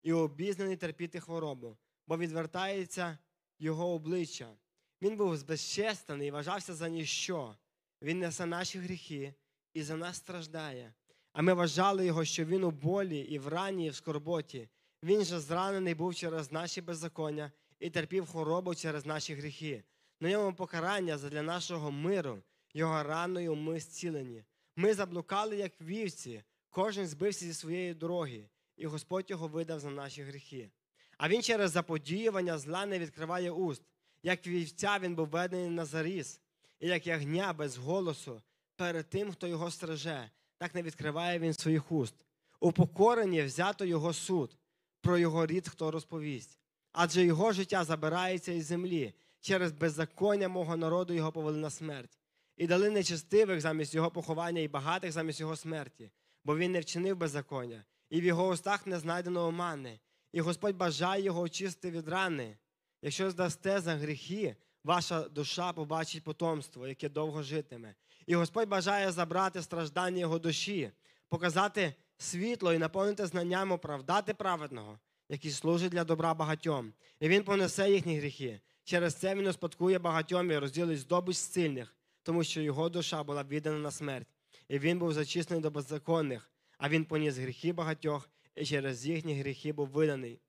і 0.03 0.12
обізнаний 0.12 0.77
терпіти 0.77 1.20
хворобу, 1.20 1.77
бо 2.07 2.16
відвертається 2.16 3.18
його 3.59 3.88
обличчя. 3.88 4.57
Він 5.03 5.16
був 5.16 5.37
збезчестений 5.37 6.29
і 6.29 6.31
вважався 6.31 6.74
за 6.74 6.88
ніщо. 6.88 7.57
Він 8.03 8.18
несе 8.18 8.46
наші 8.46 8.79
гріхи 8.79 9.35
і 9.74 9.83
за 9.83 9.96
нас 9.96 10.16
страждає. 10.16 10.94
А 11.33 11.42
ми 11.42 11.55
вважали 11.55 12.07
його, 12.07 12.24
що 12.24 12.44
він 12.44 12.64
у 12.64 12.70
болі, 12.70 13.18
і 13.18 13.38
в 13.38 13.48
рані, 13.48 13.87
і 13.87 13.90
в 13.90 13.94
скорботі. 13.94 14.68
Він 15.03 15.24
же 15.24 15.40
зранений 15.40 15.94
був 15.94 16.14
через 16.14 16.53
наші 16.53 16.81
беззаконня 16.81 17.53
і 17.81 17.90
терпів 17.90 18.27
хворобу 18.27 18.74
через 18.74 19.07
наші 19.07 19.35
гріхи. 19.35 19.85
На 20.20 20.31
ньому 20.31 20.54
покарання 20.54 21.18
задля 21.18 21.42
нашого 21.42 21.90
миру, 21.90 22.42
його 22.74 23.02
раною 23.02 23.54
ми 23.54 23.81
зцілені. 23.81 24.44
Ми 24.76 24.94
заблукали, 24.94 25.57
як 25.57 25.81
вівці, 25.81 26.42
кожен 26.70 27.07
збився 27.07 27.44
зі 27.44 27.54
своєї 27.54 27.94
дороги, 27.94 28.48
і 28.76 28.87
Господь 28.87 29.31
його 29.31 29.48
видав 29.48 29.81
за 29.81 29.90
наші 29.90 30.22
гріхи. 30.22 30.70
А 31.18 31.28
він 31.28 31.42
через 31.42 31.70
заподіювання 31.70 32.59
зла 32.59 32.87
не 32.87 32.98
відкриває 32.98 33.50
уст. 33.50 33.83
Як 34.22 34.46
вівця 34.46 34.98
він 34.98 35.14
був 35.14 35.28
ведений 35.28 35.70
на 35.70 35.85
заріз, 35.85 36.40
і 36.81 36.88
як 36.88 37.07
ягня 37.07 37.52
без 37.52 37.76
голосу 37.76 38.42
перед 38.76 39.09
тим, 39.09 39.33
хто 39.33 39.46
його 39.46 39.70
стриже, 39.70 40.31
так 40.59 40.74
не 40.74 40.83
відкриває 40.83 41.38
він 41.38 41.54
своїх 41.54 41.92
уст. 41.92 42.14
У 42.61 42.72
покоренні 42.72 43.42
взято 43.42 43.85
його 43.85 44.12
суд, 44.12 44.57
про 45.00 45.18
його 45.18 45.46
рід 45.46 45.68
хто 45.68 45.90
розповість. 45.90 46.59
Адже 46.92 47.24
його 47.24 47.52
життя 47.52 47.85
забирається 47.85 48.52
із 48.52 48.66
землі, 48.66 49.14
через 49.40 49.72
беззаконня 49.72 50.48
мого 50.48 50.77
народу 50.77 51.14
його 51.14 51.33
повели 51.33 51.59
на 51.59 51.70
смерть. 51.70 52.18
І 52.57 52.66
дали 52.66 52.90
нечестивих 52.90 53.61
замість 53.61 53.94
його 53.94 54.11
поховання 54.11 54.61
і 54.61 54.68
багатих 54.68 55.12
замість 55.12 55.40
його 55.40 55.57
смерті, 55.57 56.11
бо 56.44 56.57
він 56.57 56.72
не 56.72 56.81
вчинив 56.81 57.16
беззаконня, 57.16 57.85
і 58.11 58.20
в 58.20 58.24
його 58.24 58.48
устах 58.48 58.87
не 58.87 58.98
знайдено 58.98 59.46
омани. 59.46 60.01
І 60.33 60.40
Господь 60.40 60.77
бажає 60.77 61.22
його 61.22 61.40
очистити 61.40 61.90
від 61.90 62.09
рани. 62.09 62.57
Якщо 63.03 63.31
здасте 63.31 63.81
за 63.81 63.94
гріхи, 63.94 64.57
ваша 64.85 65.29
душа 65.29 65.72
побачить 65.72 66.24
потомство, 66.24 66.88
яке 66.88 67.09
довго 67.09 67.42
житиме. 67.42 67.94
І 68.27 68.35
Господь 68.35 68.68
бажає 68.68 69.12
забрати 69.12 69.62
страждання 69.62 70.20
його 70.20 70.38
душі, 70.38 70.90
показати 71.29 71.94
світло 72.18 72.74
і 72.74 72.79
наповнити 72.79 73.27
знанням 73.27 73.72
оправдати 73.72 74.35
праведного, 74.35 74.98
який 75.29 75.51
служить 75.51 75.92
для 75.92 76.05
добра 76.05 76.35
багатьом. 76.35 76.92
І 77.20 77.29
він 77.29 77.44
понесе 77.44 77.90
їхні 77.90 78.18
гріхи. 78.18 78.61
Через 78.88 79.14
це 79.14 79.35
він 79.35 79.46
успадкує 79.46 79.98
багатьом 79.98 80.51
і 80.51 80.59
розділить 80.59 80.98
здобич 80.98 81.37
сильних, 81.37 81.96
тому 82.22 82.44
що 82.44 82.61
його 82.61 82.88
душа 82.88 83.22
була 83.22 83.44
віддана 83.44 83.79
на 83.79 83.90
смерть. 83.90 84.29
І 84.68 84.79
він 84.79 84.98
був 84.98 85.12
зачислений 85.12 85.62
до 85.62 85.70
беззаконних, 85.70 86.53
а 86.79 86.88
він 86.88 87.05
поніс 87.05 87.37
гріхи 87.37 87.72
багатьох 87.72 88.31
і 88.55 88.66
через 88.66 89.07
їхні 89.07 89.40
гріхи 89.40 89.72
був 89.72 89.88
виданий. 89.88 90.40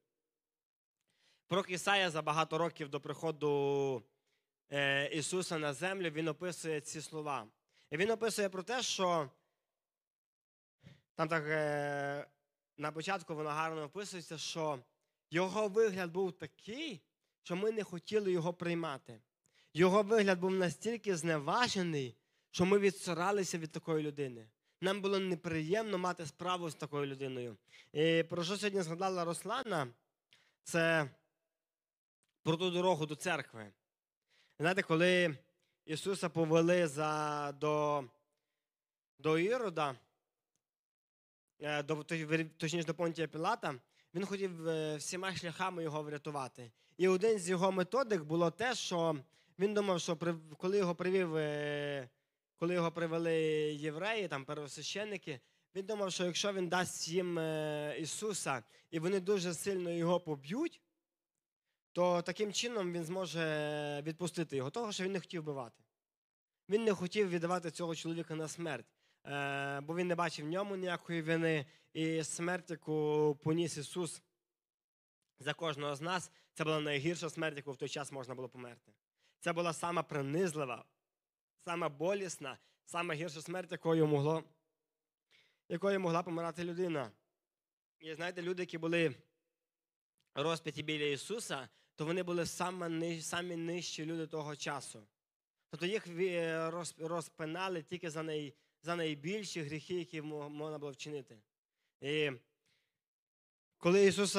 Пророк 1.47 1.69
Ісая 1.69 2.09
за 2.09 2.21
багато 2.21 2.57
років 2.57 2.89
до 2.89 3.01
приходу 3.01 4.03
е, 4.71 5.07
Ісуса 5.07 5.57
на 5.57 5.73
землю 5.73 6.09
він 6.09 6.27
описує 6.27 6.81
ці 6.81 7.01
слова. 7.01 7.47
І 7.91 7.97
він 7.97 8.11
описує 8.11 8.49
про 8.49 8.63
те, 8.63 8.81
що 8.83 9.29
там 11.15 11.27
так 11.27 11.43
е, 11.47 12.27
на 12.77 12.91
початку 12.91 13.35
воно 13.35 13.49
гарно 13.49 13.83
описується, 13.83 14.37
що 14.37 14.79
його 15.31 15.67
вигляд 15.67 16.11
був 16.11 16.31
такий, 16.31 17.01
що 17.43 17.55
ми 17.55 17.71
не 17.71 17.83
хотіли 17.83 18.31
його 18.31 18.53
приймати. 18.53 19.21
Його 19.73 20.03
вигляд 20.03 20.39
був 20.39 20.51
настільки 20.51 21.15
зневажений, 21.15 22.15
що 22.51 22.65
ми 22.65 22.79
відсоралися 22.79 23.57
від 23.57 23.71
такої 23.71 24.03
людини. 24.03 24.49
Нам 24.81 25.01
було 25.01 25.19
неприємно 25.19 25.97
мати 25.97 26.25
справу 26.25 26.69
з 26.69 26.75
такою 26.75 27.05
людиною. 27.05 27.57
І 27.93 28.23
Про 28.29 28.43
що 28.43 28.57
сьогодні 28.57 28.81
згадала 28.81 29.25
Руслана? 29.25 29.87
Це 30.63 31.09
про 32.43 32.57
ту 32.57 32.71
дорогу 32.71 33.05
до 33.05 33.15
церкви. 33.15 33.71
Знаєте, 34.59 34.81
коли 34.81 35.37
Ісуса 35.85 36.29
повели 36.29 36.87
за, 36.87 37.51
до 37.59 38.03
до 39.19 39.37
Ірода, 39.39 39.95
е, 41.59 41.83
до, 41.83 42.03
точніше 42.57 42.87
до 42.87 42.93
Понтія 42.93 43.27
Пілата, 43.27 43.75
він 44.13 44.25
хотів 44.25 44.67
е, 44.67 44.95
всіма 44.95 45.35
шляхами 45.35 45.83
його 45.83 46.03
врятувати. 46.03 46.71
І 46.99 47.07
один 47.07 47.39
з 47.39 47.49
його 47.49 47.71
методик 47.71 48.23
було 48.23 48.51
те, 48.51 48.75
що 48.75 49.15
він 49.59 49.73
думав, 49.73 50.01
що 50.01 50.17
коли 50.57 50.77
його 50.77 50.95
привів, 50.95 51.35
е, 51.35 52.09
коли 52.55 52.73
його 52.73 52.91
привели 52.91 53.33
євреї, 53.73 54.27
там 54.27 54.45
первосвященники, 54.45 55.39
він 55.75 55.85
думав, 55.85 56.11
що 56.11 56.25
якщо 56.25 56.53
він 56.53 56.67
дасть 56.67 57.07
їм 57.07 57.39
Ісуса 57.99 58.63
і 58.91 58.99
вони 58.99 59.19
дуже 59.19 59.53
сильно 59.53 59.91
його 59.91 60.19
поб'ють, 60.19 60.81
то 61.91 62.21
таким 62.21 62.53
чином 62.53 62.93
він 62.93 63.03
зможе 63.03 64.01
відпустити 64.05 64.57
його, 64.57 64.69
того, 64.69 64.91
що 64.91 65.03
він 65.03 65.11
не 65.11 65.19
хотів 65.19 65.41
вбивати. 65.41 65.83
Він 66.69 66.83
не 66.83 66.93
хотів 66.93 67.29
віддавати 67.29 67.71
цього 67.71 67.95
чоловіка 67.95 68.35
на 68.35 68.47
смерть, 68.47 68.87
е, 69.25 69.81
бо 69.81 69.95
він 69.95 70.07
не 70.07 70.15
бачив 70.15 70.45
в 70.45 70.49
ньому 70.49 70.75
ніякої 70.75 71.21
вини. 71.21 71.65
І 71.93 72.23
смерть, 72.23 72.71
яку 72.71 73.37
поніс 73.43 73.77
Ісус 73.77 74.21
за 75.39 75.53
кожного 75.53 75.95
з 75.95 76.01
нас, 76.01 76.31
це 76.53 76.63
була 76.63 76.79
найгірша 76.79 77.29
смерть, 77.29 77.57
яку 77.57 77.71
в 77.71 77.77
той 77.77 77.89
час 77.89 78.11
можна 78.11 78.35
було 78.35 78.49
померти. 78.49 78.91
Це 79.39 79.53
була 79.53 79.73
сама 79.73 80.03
принизлива, 80.03 80.85
сама 81.65 81.89
болісна, 81.89 82.57
сама 82.85 83.13
гірша 83.13 83.41
смерть, 83.41 83.71
якою 83.71 84.07
могло, 84.07 84.43
якою 85.69 85.99
могла 85.99 86.23
помирати 86.23 86.63
людина. 86.63 87.11
І 87.99 88.13
знаєте, 88.15 88.41
люди, 88.41 88.63
які 88.63 88.77
були 88.77 89.15
розп'яті 90.35 90.83
біля 90.83 91.05
Ісуса, 91.05 91.69
то 91.95 92.05
вони 92.05 92.23
були 92.23 92.45
самі, 92.45 93.21
самі 93.21 93.55
нижчі 93.55 94.05
люди 94.05 94.27
того 94.27 94.55
часу. 94.55 95.07
Тобто 95.69 95.85
їх 95.85 96.07
е, 96.07 96.71
розпинали 96.97 97.83
тільки 97.83 98.09
за 98.09 98.23
най, 98.23 98.53
за 98.81 98.95
найбільші 98.95 99.61
гріхи, 99.61 99.95
які 99.95 100.21
можна 100.21 100.77
було 100.77 100.91
вчинити. 100.91 101.41
І 102.01 102.31
коли 103.79 104.05
Ісус 104.05 104.33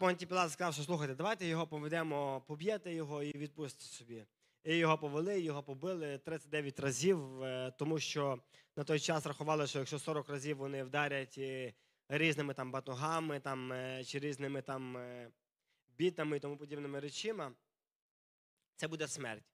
Понті 0.00 0.26
Пілат 0.26 0.52
сказав, 0.52 0.74
що 0.74 0.82
слухайте, 0.82 1.14
давайте 1.14 1.46
його 1.46 1.66
поведемо, 1.66 2.42
поб'єте 2.46 2.94
його 2.94 3.22
і 3.22 3.38
відпустите 3.38 3.96
собі. 3.96 4.24
І 4.64 4.76
його 4.76 4.98
повели, 4.98 5.40
його 5.40 5.62
побили 5.62 6.18
39 6.18 6.80
разів, 6.80 7.42
е, 7.42 7.72
тому 7.78 7.98
що 7.98 8.38
на 8.76 8.84
той 8.84 9.00
час 9.00 9.26
рахували, 9.26 9.66
що 9.66 9.78
якщо 9.78 9.98
40 9.98 10.28
разів 10.28 10.56
вони 10.56 10.84
вдарять 10.84 11.34
е, 11.38 11.72
різними 12.08 12.54
там 12.54 12.70
батогами 12.70 13.40
там, 13.40 13.72
чи 14.04 14.18
різними 14.18 14.62
там 14.62 14.98
бітами 15.98 16.36
і 16.36 16.40
тому 16.40 16.56
подібними 16.56 17.00
речима, 17.00 17.52
це 18.76 18.88
буде 18.88 19.08
смерть. 19.08 19.44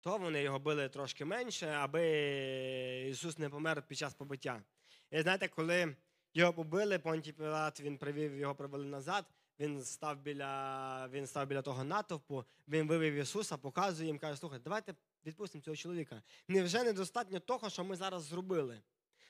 То 0.00 0.18
вони 0.18 0.42
його 0.42 0.58
били 0.58 0.88
трошки 0.88 1.24
менше, 1.24 1.66
аби 1.66 3.08
Ісус 3.10 3.38
не 3.38 3.48
помер 3.48 3.82
під 3.82 3.98
час 3.98 4.14
побиття. 4.14 4.62
І 5.10 5.22
знаєте, 5.22 5.48
коли 5.48 5.96
його 6.36 6.52
побили, 6.52 6.98
Понтій 6.98 7.32
Пілат, 7.32 7.80
він 7.80 7.98
привів, 7.98 8.36
його 8.36 8.54
привели 8.54 8.84
назад, 8.84 9.24
він 9.60 9.82
став 9.82 10.18
біля 10.18 11.08
він 11.12 11.26
став 11.26 11.46
біля 11.46 11.62
того 11.62 11.84
натовпу, 11.84 12.44
він 12.68 12.88
вивів 12.88 13.14
Ісуса, 13.14 13.56
показує 13.56 14.06
їм, 14.06 14.18
каже, 14.18 14.36
слухай, 14.36 14.60
давайте 14.64 14.94
відпустимо 15.26 15.62
цього 15.62 15.76
чоловіка. 15.76 16.22
Невже 16.48 16.84
недостатньо 16.84 17.40
того, 17.40 17.70
що 17.70 17.84
ми 17.84 17.96
зараз 17.96 18.22
зробили? 18.22 18.80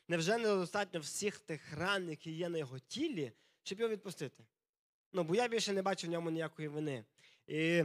Невже 0.08 0.38
недостатньо 0.38 1.00
всіх 1.00 1.38
тих 1.38 1.78
ран, 1.78 2.10
які 2.10 2.30
є 2.30 2.48
на 2.48 2.58
його 2.58 2.78
тілі, 2.78 3.32
щоб 3.62 3.80
його 3.80 3.92
відпустити? 3.92 4.44
Ну, 5.12 5.24
бо 5.24 5.34
я 5.34 5.48
більше 5.48 5.72
не 5.72 5.82
бачу 5.82 6.06
в 6.06 6.10
ньому 6.10 6.30
ніякої 6.30 6.68
вини. 6.68 7.04
І, 7.46 7.84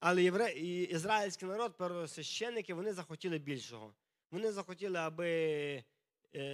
Але 0.00 0.22
євре... 0.22 0.52
і 0.52 0.82
ізраїльський 0.82 1.48
народ, 1.48 1.76
первосвященники, 1.76 2.74
вони 2.74 2.92
захотіли 2.92 3.38
більшого. 3.38 3.94
Вони 4.30 4.52
захотіли, 4.52 4.98
аби 4.98 5.84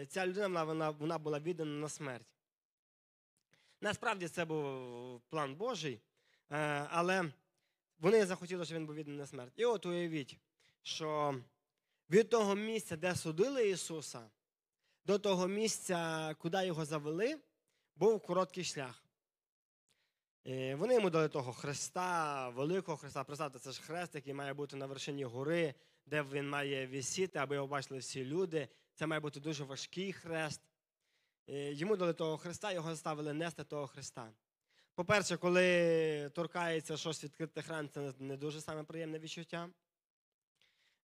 ця 0.09 0.27
людина 0.27 0.65
вона, 0.65 0.91
вона 0.91 1.19
була 1.19 1.41
віддана 1.41 1.81
на 1.81 1.89
смерть. 1.89 2.27
Насправді 3.81 4.29
це 4.29 4.45
був 4.45 5.21
план 5.21 5.55
Божий, 5.55 6.01
е, 6.51 6.57
але 6.91 7.33
вони 7.99 8.27
захотіли, 8.27 8.65
щоб 8.65 8.77
він 8.79 8.87
був 8.87 8.95
відданий 8.95 9.19
на 9.19 9.27
смерть. 9.27 9.53
І 9.57 9.65
от 9.65 9.87
уявіть, 9.87 10.39
що 10.83 11.41
від 12.11 12.29
того 12.29 12.55
місця, 12.55 12.97
де 12.97 13.15
судили 13.15 13.71
Ісуса, 13.71 14.31
до 15.05 15.19
того 15.19 15.49
місця, 15.49 16.35
куди 16.39 16.67
його 16.67 16.85
завели, 16.85 17.39
був 17.97 18.21
короткий 18.21 18.65
шлях. 18.65 19.05
Е, 20.47 20.75
Вони 20.75 20.95
йому 20.95 21.11
дали 21.11 21.29
того 21.29 21.53
хреста, 21.53 22.49
великого 22.49 22.97
хреста. 22.97 23.25
Представте, 23.25 23.59
це 23.59 23.73
ж 23.73 23.83
хрест, 23.83 24.15
який 24.15 24.35
має 24.35 24.55
бути 24.55 24.77
на 24.77 24.87
вершині 24.87 25.25
гори, 25.25 25.75
де 26.07 26.23
він 26.23 26.49
має 26.49 26.87
висіти, 26.87 27.39
аби 27.39 27.55
його 27.55 27.67
бачили 27.67 28.01
всі 28.01 28.25
люди. 28.25 28.69
Це 28.99 29.07
має 29.07 29.21
бути 29.21 29.41
дуже 29.41 29.65
важкий 29.65 30.13
хрест. 30.13 30.61
Е, 31.49 31.73
Йому 31.73 31.97
дали 31.97 32.13
того 32.13 32.37
хреста, 32.39 32.73
його 32.73 32.91
заставили 32.91 33.33
нести 33.33 33.65
того 33.65 33.87
хреста. 33.87 34.33
По-перше, 34.95 35.37
коли 35.37 36.31
торкається 36.35 36.97
щось 36.97 37.25
відкритих 37.25 37.69
ран, 37.69 37.89
це 37.89 38.13
не 38.19 38.37
дуже 38.37 38.61
саме 38.61 38.85
приємне 38.85 39.19
відчуття. 39.19 39.71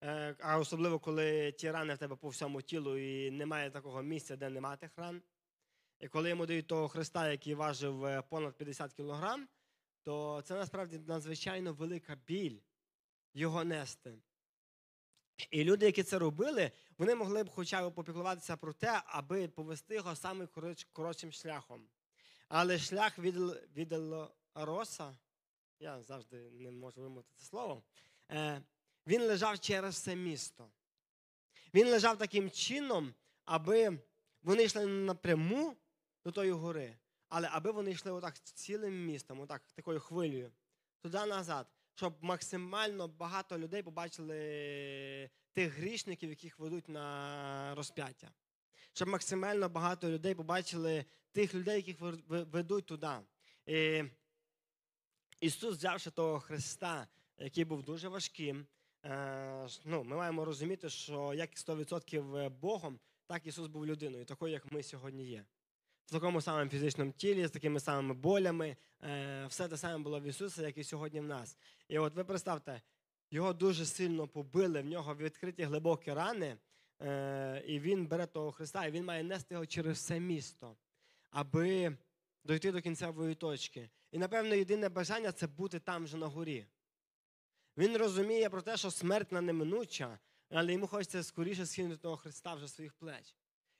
Е, 0.03 0.35
А 0.39 0.57
особливо, 0.57 0.99
коли 0.99 1.51
ті 1.51 1.71
рани 1.71 1.93
в 1.93 1.97
тебе 1.97 2.15
по 2.15 2.29
всьому 2.29 2.61
тілу 2.61 2.97
і 2.97 3.31
немає 3.31 3.71
такого 3.71 4.01
місця, 4.03 4.35
де 4.35 4.49
нема 4.49 4.75
тих 4.75 4.97
ран. 4.97 5.21
І 5.99 6.07
коли 6.07 6.29
йому 6.29 6.45
дають 6.45 6.67
того 6.67 6.87
хреста, 6.87 7.31
який 7.31 7.53
важив 7.53 8.05
е, 8.05 8.21
понад 8.21 8.57
50 8.57 8.93
кілограм, 8.93 9.47
то 10.03 10.41
це 10.45 10.55
насправді 10.55 10.99
надзвичайно 10.99 11.73
велика 11.73 12.15
біль 12.15 12.59
його 13.33 13.63
нести. 13.63 14.13
І 15.51 15.63
люди, 15.63 15.85
які 15.85 16.03
це 16.03 16.19
робили, 16.19 16.71
вони 16.97 17.15
могли 17.15 17.43
б 17.43 17.49
хоча 17.49 17.89
б 17.89 17.93
попіклуватися 17.93 18.57
про 18.57 18.73
те, 18.73 19.01
аби 19.05 19.47
повести 19.47 19.95
його 19.95 20.15
саме 20.15 20.47
коротшим 20.93 21.31
шляхом. 21.31 21.87
Але 22.47 22.79
шлях 22.79 23.19
від, 23.19 23.35
від 23.75 23.95
Роса, 24.55 25.17
я 25.79 26.03
завжди 26.03 26.37
не 26.37 26.71
можу 26.71 27.01
вимовити 27.01 27.29
це 27.35 27.45
слово, 27.45 27.83
е, 28.31 28.61
він 29.07 29.21
лежав 29.21 29.59
через 29.59 29.95
все 29.95 30.15
місто. 30.15 30.69
Він 31.73 31.87
лежав 31.87 32.17
таким 32.17 32.51
чином, 32.51 33.13
аби 33.45 33.99
вони 34.43 34.63
йшли 34.63 34.85
не 34.85 34.91
напряму 34.91 35.75
до 36.25 36.31
тої 36.31 36.51
гори, 36.51 36.97
але 37.29 37.49
аби 37.51 37.71
вони 37.71 37.91
йшли 37.91 38.11
отак 38.11 38.39
цілим 38.39 39.05
містом, 39.05 39.39
отак 39.39 39.61
такою 39.75 39.99
хвилею, 39.99 40.51
туди 41.01 41.25
назад, 41.25 41.67
щоб 41.95 42.13
максимально 42.21 43.07
багато 43.07 43.59
людей 43.59 43.83
побачили 43.83 45.29
тих 45.53 45.73
грішників, 45.73 46.29
яких 46.29 46.59
ведуть 46.59 46.89
на 46.89 47.75
розп'яття. 47.75 48.31
Щоб 48.93 49.07
максимально 49.07 49.69
багато 49.69 50.09
людей 50.09 50.35
побачили 50.35 51.05
тих 51.31 51.53
людей, 51.55 51.75
яких 51.75 51.97
ведуть 52.27 52.85
туди. 52.85 53.11
І 53.65 54.03
Ісус, 55.41 55.77
взявши 55.77 56.11
того 56.11 56.39
Христа, 56.39 57.07
який 57.37 57.65
був 57.65 57.83
дуже 57.83 58.07
важким, 58.07 58.67
е, 59.05 59.67
ну, 59.85 60.03
ми 60.03 60.15
маємо 60.15 60.45
розуміти, 60.45 60.89
що 60.89 61.33
як 61.33 61.49
100% 61.57 62.49
Богом, 62.49 62.99
так 63.27 63.45
Ісус 63.45 63.67
був 63.67 63.85
людиною, 63.85 64.25
такою, 64.25 64.53
як 64.53 64.71
ми 64.71 64.83
сьогодні 64.83 65.25
є. 65.25 65.45
В 66.05 66.11
такому 66.11 66.41
самому 66.41 66.69
фізичному 66.69 67.11
тілі, 67.11 67.47
з 67.47 67.51
такими 67.51 67.79
самими 67.79 68.13
болями, 68.13 68.77
е, 69.03 69.45
все 69.45 69.67
те 69.67 69.77
саме 69.77 70.03
було 70.03 70.19
в 70.19 70.23
Ісуса, 70.23 70.61
як 70.61 70.77
і 70.77 70.83
сьогодні 70.83 71.19
в 71.19 71.23
нас. 71.23 71.57
І 71.87 71.99
от 71.99 72.15
ви 72.15 72.23
представте, 72.23 72.81
його 73.31 73.53
дуже 73.53 73.85
сильно 73.85 74.27
побили, 74.27 74.81
в 74.81 74.85
нього 74.85 75.15
відкриті 75.15 75.63
глибокі 75.63 76.13
рани, 76.13 76.57
е, 77.01 77.63
і 77.67 77.79
він 77.79 78.07
бере 78.07 78.25
того 78.25 78.51
Христа, 78.51 78.85
і 78.85 78.91
він 78.91 79.05
має 79.05 79.23
нести 79.23 79.53
його 79.53 79.65
через 79.65 79.97
все 79.97 80.19
місто, 80.19 80.77
аби 81.31 81.97
дойти 82.43 82.71
до 82.71 82.81
кінцевої 82.81 83.35
точки. 83.35 83.89
І, 84.11 84.17
напевно, 84.17 84.55
єдине 84.55 84.89
бажання 84.89 85.31
це 85.31 85.47
бути 85.47 85.79
там 85.79 86.07
же 86.07 86.17
на 86.17 86.27
горі. 86.27 86.65
Він 87.77 87.97
розуміє 87.97 88.49
про 88.49 88.61
те, 88.61 88.77
що 88.77 88.91
смерть 88.91 89.31
на 89.31 89.41
неминуча, 89.41 90.19
але 90.49 90.73
йому 90.73 90.87
хочеться 90.87 91.23
скоріше 91.23 91.65
скинути 91.65 91.97
того 91.97 92.17
Христа 92.17 92.53
вже 92.53 92.67
своїх 92.67 92.93
плеч. 92.93 93.35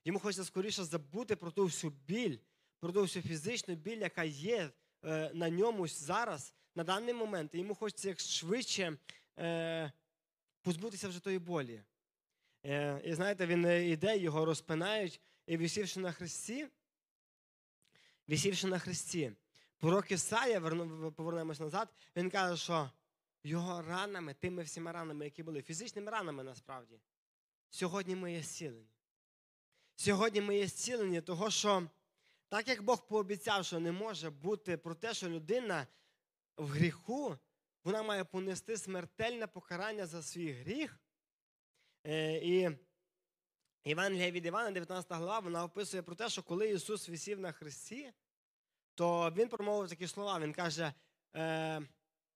Йому 0.06 0.20
хочеться 0.20 0.46
скоріше 0.46 0.84
забути 0.84 1.36
про 1.36 1.52
ту 1.52 1.66
всю 1.66 1.92
біль, 1.92 2.38
про 2.80 2.92
ту 2.92 3.02
всю 3.02 3.24
фізичну 3.24 3.76
біль, 3.76 3.98
яка 3.98 4.24
є 4.24 4.72
е, 5.04 5.32
на 5.34 5.50
ньому 5.50 5.88
зараз, 5.88 6.54
на 6.76 6.84
даний 6.84 7.14
момент. 7.14 7.56
І 7.56 7.58
йому 7.58 7.76
хочеться 7.76 8.10
як 8.10 8.20
швидше 8.20 8.98
е, 9.40 9.92
позбутися 10.62 11.08
вже 11.08 11.20
тої 11.20 11.40
болі. 11.40 11.84
Е, 12.66 13.02
і 13.06 13.14
знаєте, 13.14 13.46
він 13.46 13.66
е, 13.66 13.90
іде, 13.90 14.18
його 14.18 14.46
розпинають, 14.46 15.22
і 15.48 15.58
висівши 15.58 16.00
на 16.00 16.12
хресті, 16.12 16.68
висівши 18.28 18.68
на 18.68 18.80
хресті, 18.80 19.32
пророк 19.78 20.12
Ісая, 20.12 20.62
повернемось 21.12 21.60
назад, 21.60 21.94
він 22.16 22.30
каже, 22.30 22.64
що 22.64 22.92
його 23.44 23.82
ранами, 23.82 24.34
тими 24.34 24.64
всіма 24.64 24.92
ранами, 24.92 25.26
які 25.26 25.44
були, 25.44 25.62
фізичними 25.62 26.12
ранами 26.12 26.44
насправді, 26.44 27.00
сьогодні 27.70 28.16
ми 28.16 28.34
є 28.34 28.44
зцілені. 28.44 28.93
Сьогодні 29.96 30.42
ми 30.42 30.58
є 30.58 30.68
зцілені, 30.68 31.22
того 31.22 31.50
що 31.52 31.88
так 32.50 32.68
як 32.68 32.82
Бог 32.82 33.08
пообіцяв, 33.08 33.66
що 33.66 33.80
не 33.80 33.92
може 33.92 34.30
бути 34.30 34.78
про 34.78 34.96
те, 34.96 35.14
що 35.14 35.30
людина 35.30 35.88
в 36.58 36.68
гріху, 36.68 37.38
вона 37.84 38.04
має 38.04 38.24
понести 38.24 38.78
смертельне 38.78 39.48
покарання 39.48 40.06
за 40.06 40.24
свій 40.24 40.52
гріх. 40.52 41.00
Е, 42.06 42.38
і 42.38 42.78
Євангелія 43.86 44.32
від 44.32 44.46
Івана, 44.46 44.72
19 44.72 45.12
глава, 45.12 45.40
вона 45.40 45.64
описує 45.64 46.04
про 46.04 46.16
те, 46.16 46.30
що 46.30 46.44
коли 46.44 46.70
Ісус 46.70 47.10
висів 47.10 47.40
на 47.40 47.52
хресті, 47.52 48.14
то 48.96 49.32
Він 49.32 49.50
промовив 49.50 49.90
такі 49.90 50.08
слова. 50.08 50.40
Він 50.40 50.54
каже: 50.54 50.94
е, 51.36 51.82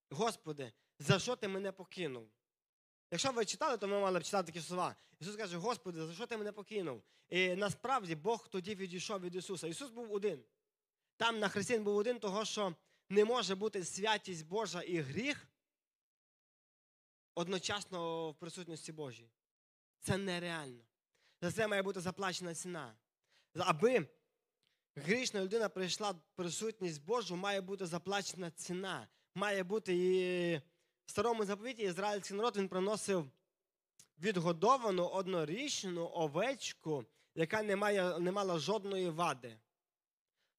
Господи, 0.09 0.73
за 0.99 1.19
що 1.19 1.35
ти 1.35 1.47
мене 1.47 1.71
покинув? 1.71 2.29
Якщо 3.11 3.31
ви 3.31 3.45
читали, 3.45 3.77
то 3.77 3.87
ми 3.87 3.99
мали 3.99 4.19
б 4.19 4.23
читати 4.23 4.51
такі 4.51 4.65
слова. 4.65 4.95
Ісус 5.19 5.35
каже, 5.35 5.57
Господи, 5.57 6.05
за 6.05 6.13
що 6.13 6.27
ти 6.27 6.37
мене 6.37 6.51
покинув? 6.51 7.03
І 7.29 7.55
насправді 7.55 8.15
Бог 8.15 8.47
тоді 8.47 8.75
відійшов 8.75 9.21
від 9.21 9.35
Ісуса. 9.35 9.67
Ісус 9.67 9.89
був 9.89 10.13
один. 10.13 10.43
Там 11.17 11.39
на 11.39 11.49
Христі 11.49 11.73
Він 11.73 11.83
був 11.83 11.97
один, 11.97 12.19
того 12.19 12.45
що 12.45 12.75
не 13.09 13.25
може 13.25 13.55
бути 13.55 13.83
святість 13.83 14.47
Божа 14.47 14.81
і 14.81 14.97
гріх 14.99 15.47
одночасно 17.35 18.31
в 18.31 18.35
присутності 18.35 18.91
Божій. 18.91 19.29
Це 19.99 20.17
нереально. 20.17 20.83
За 21.41 21.51
це 21.51 21.67
має 21.67 21.81
бути 21.81 21.99
заплачена 21.99 22.55
ціна. 22.55 22.95
Аби 23.55 24.07
грішна 24.95 25.41
людина 25.41 25.69
прийшла 25.69 26.11
в 26.11 26.21
присутність 26.35 27.03
Божу, 27.03 27.35
має 27.35 27.61
бути 27.61 27.85
заплачена 27.85 28.51
ціна. 28.51 29.07
Має 29.35 29.63
бути 29.63 29.95
і 29.95 30.61
старому 31.09 31.45
заповіті 31.45 31.83
ізраїльський 31.83 32.37
народ 32.37 32.57
він 32.57 32.67
приносив 32.67 33.29
відгодовану 34.19 35.07
однорічну 35.07 36.11
овечку, 36.13 37.05
яка 37.35 37.63
не, 37.63 37.75
має, 37.75 38.19
не 38.19 38.31
мала 38.31 38.59
жодної 38.59 39.09
вади. 39.09 39.57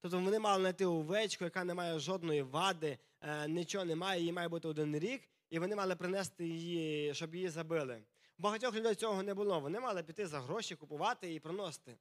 Тобто 0.01 0.21
вони 0.21 0.39
мали 0.39 0.61
знайти 0.61 0.87
овечку, 0.87 1.45
яка 1.45 1.65
не 1.65 1.75
має 1.75 1.99
жодної 1.99 2.43
вади, 2.43 2.99
е, 3.21 3.49
нічого 3.49 3.85
немає, 3.85 4.23
їй 4.23 4.33
має 4.33 4.49
бути 4.49 4.69
один 4.69 4.99
рік, 4.99 5.29
і 5.51 5.59
вони 5.59 5.77
мали 5.77 5.97
принести 5.97 6.47
її, 6.47 7.15
щоб 7.15 7.35
її 7.35 7.49
забили. 7.49 8.03
Багатьох 8.39 8.75
людей 8.75 8.95
цього 8.95 9.23
не 9.23 9.35
було. 9.35 9.61
Вони 9.61 9.81
мали 9.81 10.03
піти 10.03 10.27
за 10.27 10.41
гроші, 10.41 10.77
купувати 10.77 11.35
і 11.35 11.41
приносити. 11.41 11.97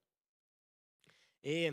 І 1.43 1.71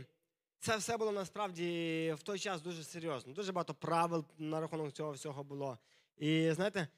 це 0.58 0.76
все 0.76 0.96
було 0.96 1.12
насправді 1.12 2.14
в 2.18 2.22
той 2.22 2.38
час 2.38 2.62
дуже 2.62 2.84
серйозно. 2.84 3.32
Дуже 3.32 3.52
багато 3.52 3.74
правил 3.74 4.24
на 4.38 4.60
рахунок 4.60 4.92
цього 4.92 5.12
всього 5.12 5.44
було. 5.44 5.78
І 6.16 6.52
знаєте, 6.52 6.88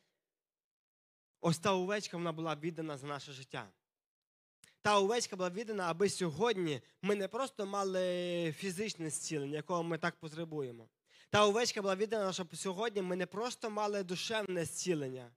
ось 1.40 1.58
та 1.58 1.72
овечка 1.74 2.16
вона 2.16 2.32
була 2.32 2.56
віддана 2.56 2.96
за 2.96 3.06
наше 3.06 3.32
життя. 3.32 3.68
Та 4.82 4.98
овечка 4.98 5.36
була 5.36 5.50
віддана, 5.50 5.90
аби 5.90 6.08
сьогодні 6.08 6.80
ми 7.02 7.14
не 7.14 7.28
просто 7.28 7.66
мали 7.66 8.52
фізичне 8.52 9.10
зцілення, 9.10 9.56
якого 9.56 9.82
ми 9.82 9.98
так 9.98 10.16
потребуємо. 10.16 10.88
Та 11.30 11.46
овечка 11.46 11.82
була 11.82 11.96
віддана, 11.96 12.32
щоб 12.32 12.56
сьогодні 12.56 13.02
ми 13.02 13.16
не 13.16 13.26
просто 13.26 13.70
мали 13.70 14.02
душевне 14.02 14.64
зцілення, 14.64 15.30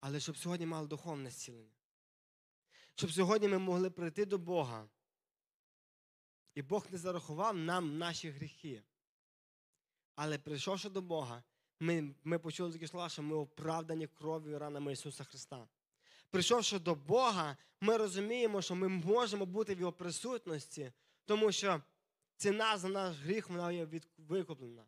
але 0.00 0.20
щоб 0.20 0.36
сьогодні 0.36 0.66
мали 0.66 0.86
духовне 0.86 1.30
зцілення. 1.30 1.74
Щоб 2.94 3.12
сьогодні 3.12 3.48
ми 3.48 3.58
могли 3.58 3.90
прийти 3.90 4.24
до 4.24 4.38
Бога. 4.38 4.88
І 6.54 6.62
Бог 6.62 6.86
не 6.90 6.98
зарахував 6.98 7.56
нам 7.56 7.98
наші 7.98 8.30
гріхи. 8.30 8.82
Але 10.14 10.38
прийшовши 10.38 10.88
до 10.88 11.02
Бога, 11.02 11.42
ми, 11.80 12.14
ми 12.24 12.38
почули 12.38 12.72
такі 12.72 12.86
слова, 12.86 13.08
що 13.08 13.22
ми 13.22 13.36
оправдані 13.36 14.06
кров'ю 14.06 14.52
і 14.52 14.58
ранами 14.58 14.92
Ісуса 14.92 15.24
Христа. 15.24 15.68
Прийшовши 16.30 16.78
до 16.78 16.94
Бога, 16.94 17.56
ми 17.80 17.96
розуміємо, 17.96 18.62
що 18.62 18.74
ми 18.74 18.88
можемо 18.88 19.46
бути 19.46 19.74
в 19.74 19.80
Його 19.80 19.92
присутності, 19.92 20.92
тому 21.24 21.52
що 21.52 21.82
ціна 22.36 22.78
за 22.78 22.88
наш 22.88 23.16
гріх 23.16 23.50
вона 23.50 23.72
є 23.72 23.88
викуплена. 24.18 24.84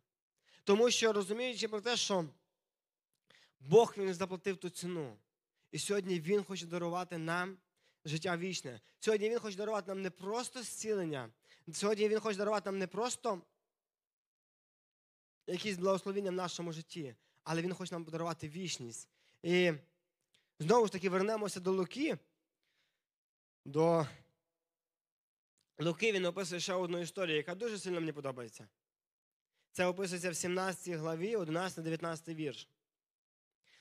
Тому 0.63 0.91
що 0.91 1.13
розуміючи 1.13 1.67
про 1.67 1.81
те, 1.81 1.97
що 1.97 2.25
Бог 3.59 3.93
він 3.97 4.13
заплатив 4.13 4.57
ту 4.57 4.69
ціну. 4.69 5.17
І 5.71 5.79
сьогодні 5.79 6.19
Він 6.19 6.43
хоче 6.43 6.65
дарувати 6.65 7.17
нам 7.17 7.57
життя 8.05 8.37
вічне. 8.37 8.79
Сьогодні 8.99 9.29
Він 9.29 9.39
хоче 9.39 9.57
дарувати 9.57 9.87
нам 9.87 10.01
не 10.01 10.09
просто 10.09 10.63
зцілення, 10.63 11.29
сьогодні 11.73 12.09
Він 12.09 12.19
хоче 12.19 12.37
дарувати 12.37 12.71
нам 12.71 12.79
не 12.79 12.87
просто 12.87 13.41
якісь 15.51 15.77
благословіння 15.77 16.31
в 16.31 16.33
нашому 16.33 16.71
житті, 16.71 17.15
але 17.43 17.61
Він 17.61 17.73
хоче 17.73 17.95
нам 17.95 18.05
подарувати 18.05 18.49
вічність. 18.49 19.09
І 19.43 19.73
знову 20.59 20.85
ж 20.85 20.91
таки 20.91 21.09
вернемося 21.09 21.59
до 21.59 21.71
Луки. 21.71 22.17
До 23.65 24.07
Луки 25.79 26.11
він 26.11 26.25
описує 26.25 26.61
ще 26.61 26.73
одну 26.73 26.99
історію, 26.99 27.37
яка 27.37 27.55
дуже 27.55 27.79
сильно 27.79 27.99
мені 27.99 28.11
подобається. 28.11 28.67
Це 29.71 29.85
описується 29.85 30.31
в 30.31 30.35
17 30.35 30.93
главі, 30.93 31.37
11-19 31.37 32.35
вірш. 32.35 32.69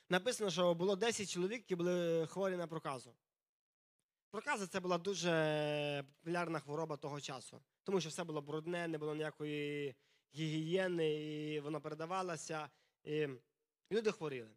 Написано, 0.08 0.50
що 0.50 0.74
було 0.74 0.96
10 0.96 1.30
чоловік, 1.30 1.58
які 1.58 1.74
були 1.74 2.26
хворі 2.26 2.56
на 2.56 2.66
проказу. 2.66 3.14
Проказа 4.30 4.66
це 4.66 4.80
була 4.80 4.98
дуже 4.98 6.04
популярна 6.18 6.60
хвороба 6.60 6.96
того 6.96 7.20
часу, 7.20 7.62
тому 7.82 8.00
що 8.00 8.08
все 8.08 8.24
було 8.24 8.42
брудне, 8.42 8.88
не 8.88 8.98
було 8.98 9.14
ніякої 9.14 9.94
гігієни, 10.34 11.14
і 11.14 11.60
воно 11.60 11.80
передавалося, 11.80 12.68
і 13.04 13.28
люди 13.92 14.12
хворіли. 14.12 14.50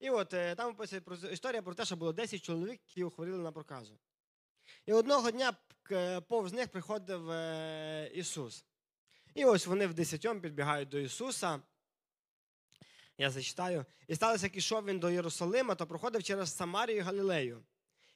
І 0.00 0.10
от 0.10 0.34
е, 0.34 0.54
там 0.54 0.70
описує 0.70 1.02
історія 1.32 1.62
про 1.62 1.74
те, 1.74 1.84
що 1.84 1.96
було 1.96 2.12
10 2.12 2.42
чоловік, 2.42 2.80
які 2.96 3.14
хворіли 3.14 3.38
на 3.38 3.52
проказу. 3.52 3.98
І 4.86 4.92
одного 4.92 5.30
дня 5.30 5.56
повз 6.28 6.52
них 6.52 6.68
приходив 6.68 7.30
е, 7.30 8.10
Ісус. 8.14 8.64
І 9.34 9.44
ось 9.44 9.66
вони 9.66 9.86
в 9.86 9.94
десятьом 9.94 10.40
підбігають 10.40 10.88
до 10.88 10.98
Ісуса. 10.98 11.60
Я 13.18 13.30
зачитаю. 13.30 13.84
І 14.08 14.14
сталося, 14.14 14.46
як 14.46 14.56
ішов 14.56 14.84
він 14.84 14.98
до 14.98 15.10
Єрусалима, 15.10 15.74
то 15.74 15.86
проходив 15.86 16.22
через 16.22 16.56
Самарію 16.56 16.96
і 16.96 17.00
Галілею. 17.00 17.62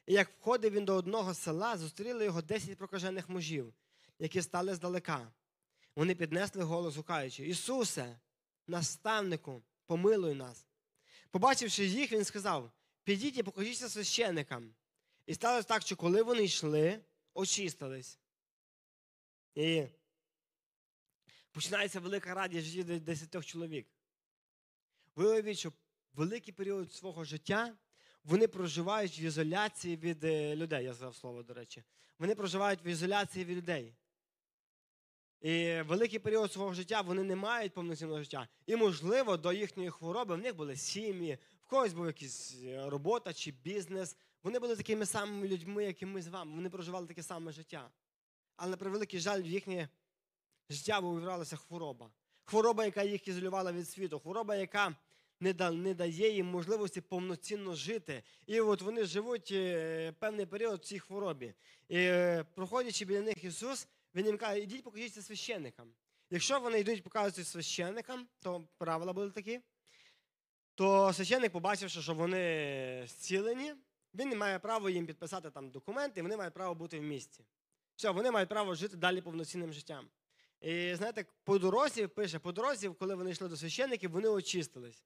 І 0.06 0.12
як 0.12 0.30
входив 0.40 0.72
він 0.72 0.84
до 0.84 0.94
одного 0.94 1.34
села, 1.34 1.76
зустріли 1.76 2.24
його 2.24 2.42
десять 2.42 2.78
прокажених 2.78 3.28
мужів, 3.28 3.74
які 4.18 4.42
стали 4.42 4.74
здалека. 4.74 5.32
Вони 5.96 6.14
піднесли 6.14 6.64
голос, 6.64 6.96
гукаючи: 6.96 7.46
Ісусе, 7.46 8.18
наставнику, 8.66 9.62
помилуй 9.86 10.34
нас. 10.34 10.66
Побачивши 11.30 11.86
їх, 11.86 12.12
він 12.12 12.24
сказав: 12.24 12.72
Підіть 13.04 13.38
і 13.38 13.42
покажіться 13.42 13.88
священикам. 13.88 14.74
І 15.26 15.34
сталося 15.34 15.68
так, 15.68 15.82
що 15.82 15.96
коли 15.96 16.22
вони 16.22 16.44
йшли, 16.44 17.00
очистились. 17.34 18.18
І 19.54 19.86
починається 21.50 22.00
велика 22.00 22.34
радість 22.34 22.66
в 22.66 22.70
житті 22.70 22.98
десятьох 22.98 23.46
чоловік. 23.46 23.88
Ви 25.16 25.26
уявіть, 25.26 25.58
що 25.58 25.72
великий 26.12 26.54
період 26.54 26.92
свого 26.92 27.24
життя 27.24 27.76
вони 28.24 28.48
проживають 28.48 29.18
в 29.18 29.20
ізоляції 29.20 29.96
від 29.96 30.24
е, 30.24 30.56
людей. 30.56 30.84
Я 30.84 30.94
сказав 30.94 31.16
слово, 31.16 31.42
до 31.42 31.54
речі. 31.54 31.82
Вони 32.18 32.34
проживають 32.34 32.84
в 32.84 32.86
ізоляції 32.86 33.44
від 33.44 33.56
людей. 33.56 33.94
І 35.42 35.82
великий 35.82 36.18
період 36.18 36.52
свого 36.52 36.74
життя 36.74 37.00
вони 37.00 37.22
не 37.22 37.36
мають 37.36 37.74
повноцінного 37.74 38.22
життя. 38.22 38.48
І, 38.66 38.76
можливо, 38.76 39.36
до 39.36 39.52
їхньої 39.52 39.90
хвороби 39.90 40.34
в 40.34 40.38
них 40.38 40.56
були 40.56 40.76
сім'ї, 40.76 41.38
в 41.66 41.66
когось 41.66 41.92
був 41.92 42.06
якась 42.06 42.56
е, 42.64 42.90
робота 42.90 43.32
чи 43.32 43.50
бізнес. 43.50 44.16
Вони 44.42 44.58
були 44.58 44.76
такими 44.76 45.06
самими 45.06 45.48
людьми, 45.48 45.84
як 45.84 46.02
і 46.02 46.06
ми 46.06 46.22
з 46.22 46.28
вами. 46.28 46.54
Вони 46.54 46.70
проживали 46.70 47.06
таке 47.06 47.22
саме 47.22 47.52
життя. 47.52 47.90
Але, 48.56 48.70
на 48.70 48.76
превеликий 48.76 49.20
жаль, 49.20 49.42
в 49.42 49.46
їхнє 49.46 49.88
життя 50.70 50.98
увірвалася 50.98 51.56
хвороба. 51.56 52.10
Хвороба, 52.44 52.84
яка 52.84 53.02
їх 53.02 53.28
ізолювала 53.28 53.72
від 53.72 53.88
світу, 53.88 54.18
хвороба, 54.18 54.56
яка 54.56 54.96
не 55.40 55.94
дає 55.94 56.30
їм 56.30 56.46
можливості 56.46 57.00
повноцінно 57.00 57.74
жити. 57.74 58.22
І 58.46 58.60
от 58.60 58.82
вони 58.82 59.04
живуть 59.04 59.48
е, 59.52 60.12
певний 60.18 60.46
період 60.46 60.80
в 60.80 60.84
цій 60.84 60.98
хворобі. 60.98 61.54
І 61.88 61.96
е, 61.96 62.44
проходячи 62.54 63.04
біля 63.04 63.20
них 63.20 63.44
Ісус, 63.44 63.88
Він 64.14 64.26
їм 64.26 64.38
каже, 64.38 64.60
ідіть 64.60 64.84
покажіться 64.84 65.22
священникам. 65.22 65.94
Якщо 66.30 66.60
вони 66.60 66.80
йдуть 66.80 67.02
показують 67.02 67.48
священникам, 67.48 68.28
то 68.40 68.68
правила 68.78 69.12
були 69.12 69.30
такі, 69.30 69.60
то 70.74 71.12
священник, 71.12 71.52
побачивши, 71.52 72.02
що 72.02 72.14
вони 72.14 73.04
зцілені, 73.08 73.74
він 74.14 74.28
не 74.28 74.36
має 74.36 74.58
права 74.58 74.90
їм 74.90 75.06
підписати 75.06 75.50
там 75.50 75.70
документи, 75.70 76.22
вони 76.22 76.36
мають 76.36 76.54
право 76.54 76.74
бути 76.74 77.00
в 77.00 77.02
місті. 77.02 77.44
Все, 77.96 78.10
вони 78.10 78.30
мають 78.30 78.48
право 78.48 78.74
жити 78.74 78.96
далі 78.96 79.20
повноцінним 79.20 79.72
життям. 79.72 80.08
І 80.60 80.94
знаєте, 80.94 81.24
по 81.44 81.58
дорозі 81.58 82.06
пише, 82.06 82.38
по 82.38 82.52
дорозі, 82.52 82.88
коли 82.88 83.14
вони 83.14 83.30
йшли 83.30 83.48
до 83.48 83.56
священників, 83.56 84.10
вони 84.10 84.28
очистились. 84.28 85.04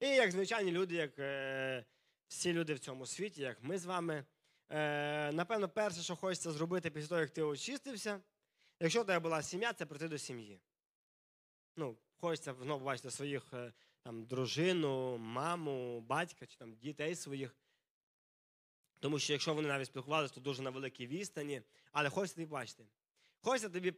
І 0.00 0.08
як 0.08 0.30
звичайні 0.30 0.72
люди, 0.72 0.94
як 0.94 1.18
е, 1.18 1.84
всі 2.28 2.52
люди 2.52 2.74
в 2.74 2.78
цьому 2.78 3.06
світі, 3.06 3.42
як 3.42 3.62
ми 3.62 3.78
з 3.78 3.84
вами, 3.84 4.24
е, 4.70 5.32
напевно, 5.32 5.68
перше, 5.68 6.02
що 6.02 6.16
хочеться 6.16 6.52
зробити 6.52 6.90
після 6.90 7.08
того, 7.08 7.20
як 7.20 7.30
ти 7.30 7.42
очистився, 7.42 8.20
якщо 8.80 9.02
в 9.02 9.06
тебе 9.06 9.18
була 9.18 9.42
сім'я, 9.42 9.72
це 9.72 9.86
прийти 9.86 10.08
до 10.08 10.18
сім'ї. 10.18 10.60
Ну, 11.76 11.96
хочеться 12.16 12.54
знову 12.62 12.84
бачити 12.84 13.10
своїх 13.10 13.52
е, 13.52 13.72
там, 14.02 14.24
дружину, 14.24 15.18
маму, 15.18 16.00
батька 16.00 16.46
чи 16.46 16.56
там, 16.56 16.74
дітей 16.76 17.14
своїх. 17.14 17.56
Тому 18.98 19.18
що 19.18 19.32
якщо 19.32 19.54
вони 19.54 19.68
навіть 19.68 19.86
спілкувалися, 19.86 20.34
то 20.34 20.40
дуже 20.40 20.62
на 20.62 20.70
великій 20.70 21.06
відстані, 21.06 21.62
але 21.92 22.10
хочеться 22.10 22.40
їх 22.40 22.50
бачити. 22.50 22.84
Хочеться 23.42 23.68
тобі 23.68 23.92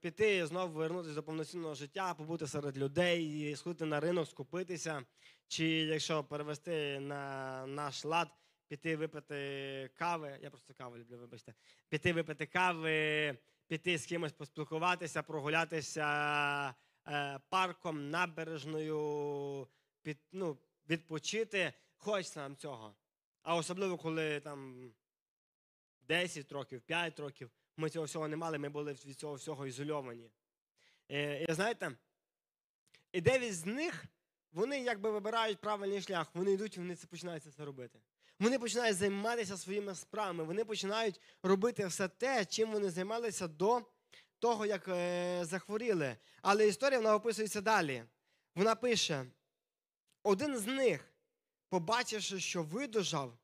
піти 0.00 0.46
знову 0.46 0.72
повернутися 0.72 1.14
до 1.14 1.22
повноцінного 1.22 1.74
життя, 1.74 2.14
побути 2.14 2.46
серед 2.46 2.78
людей, 2.78 3.56
сходити 3.56 3.84
на 3.84 4.00
ринок, 4.00 4.28
скупитися. 4.28 5.02
Чи 5.48 5.66
якщо 5.66 6.24
перевести 6.24 7.00
на 7.00 7.66
наш 7.66 8.04
лад, 8.04 8.28
піти 8.68 8.96
випити 8.96 9.90
кави. 9.94 10.38
Я 10.42 10.50
просто 10.50 10.74
каву 10.74 10.98
люблю, 10.98 11.18
вибачте. 11.18 11.54
Піти 11.88 12.12
випити 12.12 12.46
кави, 12.46 13.38
піти 13.66 13.98
з 13.98 14.06
кимось 14.06 14.32
поспілкуватися, 14.32 15.22
прогулятися 15.22 16.74
е, 17.08 17.40
парком, 17.48 18.10
набережною, 18.10 19.68
під, 20.02 20.18
ну, 20.32 20.58
відпочити. 20.88 21.72
Хочеться 21.96 22.40
нам 22.40 22.56
цього. 22.56 22.96
А 23.42 23.56
особливо, 23.56 23.98
коли 23.98 24.40
там 24.40 24.90
10 26.00 26.52
років, 26.52 26.80
5 26.80 27.20
років, 27.20 27.50
ми 27.76 27.90
цього 27.90 28.04
всього 28.04 28.28
не 28.28 28.36
мали, 28.36 28.58
ми 28.58 28.68
були 28.68 28.92
від 28.92 29.18
цього 29.18 29.34
всього 29.34 29.66
ізольовані. 29.66 30.30
Е, 31.10 31.44
І 31.44 31.52
знаєте, 31.52 31.96
і 33.12 33.20
дев'ять 33.20 33.54
з 33.54 33.66
них 33.66 34.04
вони 34.52 34.80
якби 34.80 35.10
вибирають 35.10 35.60
правильний 35.60 36.02
шлях, 36.02 36.34
вони 36.34 36.52
йдуть, 36.52 36.76
і 36.76 36.80
вони 36.80 36.96
це 36.96 37.06
починають 37.06 37.54
це 37.54 37.64
робити. 37.64 38.00
Вони 38.40 38.58
починають 38.58 38.96
займатися 38.96 39.56
своїми 39.56 39.94
справами, 39.94 40.44
вони 40.44 40.64
починають 40.64 41.20
робити 41.42 41.86
все 41.86 42.08
те, 42.08 42.44
чим 42.44 42.72
вони 42.72 42.90
займалися 42.90 43.48
до 43.48 43.82
того, 44.38 44.66
як 44.66 44.88
е, 44.88 45.40
захворіли. 45.44 46.16
Але 46.42 46.68
історія 46.68 46.98
вона 46.98 47.14
описується 47.14 47.60
далі. 47.60 48.04
Вона 48.54 48.74
пише: 48.74 49.26
один 50.22 50.58
з 50.58 50.66
них, 50.66 51.12
побачивши, 51.68 52.40
що 52.40 52.62
видужав, 52.62 53.38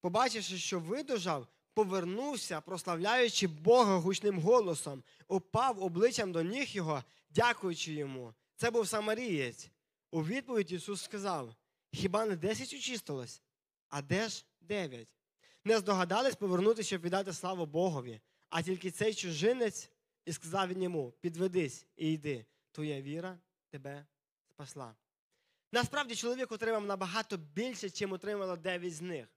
побачивши, 0.00 0.58
що 0.58 0.80
видужав, 0.80 1.46
повернувся, 1.74 2.60
прославляючи 2.60 3.46
Бога 3.46 3.96
гучним 3.96 4.38
голосом, 4.38 5.02
упав 5.28 5.82
обличчям 5.82 6.32
до 6.32 6.42
ніг 6.42 6.68
його, 6.68 7.04
дякуючи 7.30 7.92
йому. 7.92 8.34
Це 8.56 8.70
був 8.70 8.88
самарієць. 8.88 9.70
У 10.10 10.24
відповідь 10.24 10.72
Ісус 10.72 11.02
сказав: 11.02 11.54
Хіба 11.92 12.26
не 12.26 12.36
десять 12.36 12.74
очистилось? 12.74 13.42
А 13.88 14.02
де 14.02 14.28
ж 14.28 14.44
дев'ять? 14.60 15.08
Не 15.64 15.78
здогадались 15.78 16.34
повернутися, 16.34 16.86
щоб 16.86 17.02
віддати 17.02 17.32
славу 17.32 17.66
Богові, 17.66 18.20
а 18.48 18.62
тільки 18.62 18.90
цей 18.90 19.14
чужинець 19.14 19.90
і 20.24 20.32
сказав 20.32 20.68
він 20.68 20.82
йому: 20.82 21.12
Підведись 21.20 21.86
і 21.96 22.12
йди, 22.12 22.46
твоя 22.72 23.02
віра 23.02 23.38
тебе 23.68 24.06
спасла. 24.48 24.94
Насправді 25.72 26.16
чоловік 26.16 26.52
отримав 26.52 26.84
набагато 26.84 27.36
більше, 27.36 27.90
чим 27.90 28.12
отримало 28.12 28.56
дев'ять 28.56 28.94
з 28.94 29.00
них. 29.00 29.28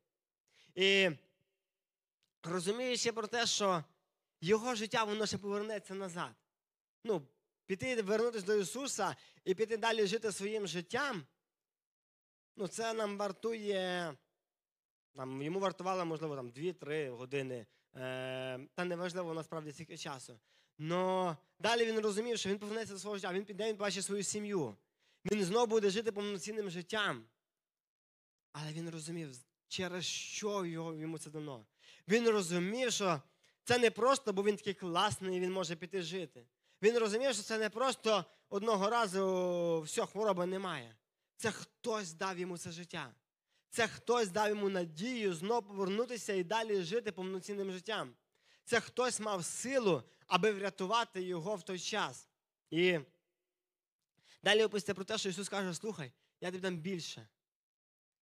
І 0.75 1.09
розуміючи 2.43 3.11
про 3.11 3.27
те, 3.27 3.45
що 3.45 3.83
його 4.41 4.75
життя 4.75 5.03
воно 5.03 5.25
ще 5.25 5.37
повернеться 5.37 5.93
назад. 5.93 6.31
Ну, 7.03 7.27
піти 7.65 8.01
вернутися 8.01 8.45
до 8.45 8.55
Ісуса 8.55 9.15
і 9.45 9.55
піти 9.55 9.77
далі 9.77 10.07
жити 10.07 10.31
своїм 10.31 10.67
життям, 10.67 11.25
ну, 12.55 12.67
це 12.67 12.93
нам 12.93 13.17
вартує. 13.17 14.13
Там, 15.15 15.41
йому 15.41 15.59
вартувало, 15.59 16.05
можливо, 16.05 16.35
там 16.35 16.51
2-3 16.51 17.09
години. 17.09 17.65
Е, 17.95 18.59
та 18.75 18.85
неважливо 18.85 19.33
насправді 19.33 19.71
скільки 19.71 19.97
часу. 19.97 20.39
Но 20.77 21.37
далі 21.59 21.85
він 21.85 21.99
розумів, 21.99 22.37
що 22.37 22.49
він 22.49 22.59
повернеться 22.59 22.93
до 22.93 22.99
свого 22.99 23.15
життя, 23.15 23.33
він 23.33 23.45
піде, 23.45 23.69
він 23.69 23.77
бачить 23.77 24.05
свою 24.05 24.23
сім'ю. 24.23 24.75
Він 25.31 25.43
знову 25.43 25.67
буде 25.67 25.89
жити 25.89 26.11
повноцінним 26.11 26.69
життям. 26.69 27.25
Але 28.51 28.71
він 28.71 28.89
розумів, 28.89 29.35
через 29.67 30.05
що 30.05 30.65
його, 30.65 30.93
йому 30.93 31.17
це 31.17 31.29
дано. 31.29 31.65
Він 32.07 32.29
розумів, 32.29 32.91
що 32.91 33.21
це 33.63 33.77
не 33.77 33.91
просто, 33.91 34.33
бо 34.33 34.43
він 34.43 34.55
такий 34.55 34.73
класний, 34.73 35.39
він 35.39 35.51
може 35.51 35.75
піти 35.75 36.01
жити. 36.01 36.47
Він 36.81 36.97
розумів, 36.97 37.33
що 37.33 37.43
це 37.43 37.57
не 37.57 37.69
просто 37.69 38.25
одного 38.49 38.89
разу 38.89 39.81
все, 39.85 40.05
хвороби 40.05 40.45
немає. 40.45 40.95
Це 41.35 41.51
хтось 41.51 42.13
дав 42.13 42.39
йому 42.39 42.57
це 42.57 42.71
життя. 42.71 43.15
Це 43.69 43.87
хтось 43.87 44.29
дав 44.29 44.49
йому 44.49 44.69
надію 44.69 45.33
знову 45.33 45.67
повернутися 45.67 46.33
і 46.33 46.43
далі 46.43 46.81
жити 46.81 47.11
повноцінним 47.11 47.71
життям. 47.71 48.15
Це 48.63 48.79
хтось 48.79 49.19
мав 49.19 49.45
силу, 49.45 50.03
аби 50.27 50.51
врятувати 50.51 51.21
його 51.21 51.55
в 51.55 51.63
той 51.63 51.79
час. 51.79 52.29
І 52.69 52.99
Далі 54.43 54.63
описується 54.63 54.93
про 54.93 55.03
те, 55.03 55.17
що 55.17 55.29
Ісус 55.29 55.49
каже, 55.49 55.73
слухай, 55.73 56.11
я 56.41 56.51
тобі 56.51 56.61
дам 56.61 56.77
більше. 56.77 57.27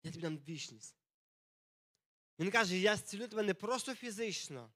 Я 0.03 0.11
тобі 0.11 0.23
дам 0.23 0.39
вічність. 0.49 0.97
Він 2.39 2.51
каже, 2.51 2.79
я 2.79 2.97
зцілю 2.97 3.29
тебе 3.29 3.43
не 3.43 3.55
просто 3.55 3.95
фізично, 3.95 4.73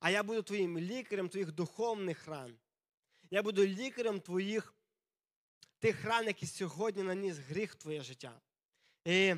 а 0.00 0.10
я 0.10 0.22
буду 0.22 0.42
твоїм 0.42 0.78
лікарем 0.78 1.28
твоїх 1.28 1.52
духовних 1.52 2.26
ран. 2.26 2.58
Я 3.30 3.42
буду 3.42 3.66
лікарем 3.66 4.20
твоїх 4.20 4.74
тих 5.78 6.04
ран, 6.04 6.26
які 6.26 6.46
сьогодні 6.46 7.02
наніс 7.02 7.36
гріх 7.36 7.74
твоє 7.74 8.02
життя. 8.02 8.40
І 9.04 9.34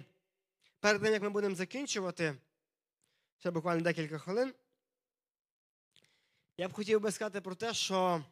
перед 0.81 1.03
тим, 1.03 1.13
як 1.13 1.23
ми 1.23 1.31
будемо 1.31 1.55
закінчувати, 1.55 2.37
ще 3.39 3.51
буквально 3.51 3.83
декілька 3.83 4.19
хвилин, 4.19 4.55
я 6.57 6.69
б 6.69 6.73
хотів 6.73 7.01
би 7.01 7.13
сказати 7.13 7.41
про 7.41 7.55
те, 7.55 7.75
що 7.75 8.25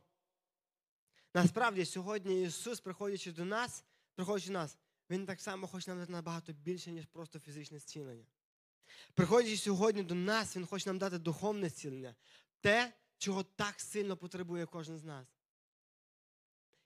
насправді 1.34 1.84
сьогодні 1.84 2.42
Ісус, 2.42 2.80
приходячи 2.80 3.32
до 3.32 3.44
нас, 3.44 3.84
приходячи 4.14 4.46
до 4.46 4.52
нас, 4.52 4.78
Він 5.10 5.26
так 5.26 5.40
само 5.40 5.66
хоче 5.66 5.90
нам 5.90 5.98
дати 5.98 6.12
набагато 6.12 6.52
більше, 6.52 6.92
ніж 6.92 7.06
просто 7.06 7.38
фізичне 7.38 7.78
зцілення. 7.78 8.24
Приходячи 9.14 9.56
сьогодні 9.56 10.02
до 10.02 10.14
нас, 10.14 10.56
Він 10.56 10.66
хоче 10.66 10.90
нам 10.90 10.98
дати 10.98 11.18
духовне 11.18 11.68
зцілення, 11.68 12.14
те, 12.60 12.92
чого 13.18 13.42
так 13.42 13.80
сильно 13.80 14.16
потребує 14.16 14.66
кожен 14.66 14.98
з 14.98 15.04
нас. 15.04 15.26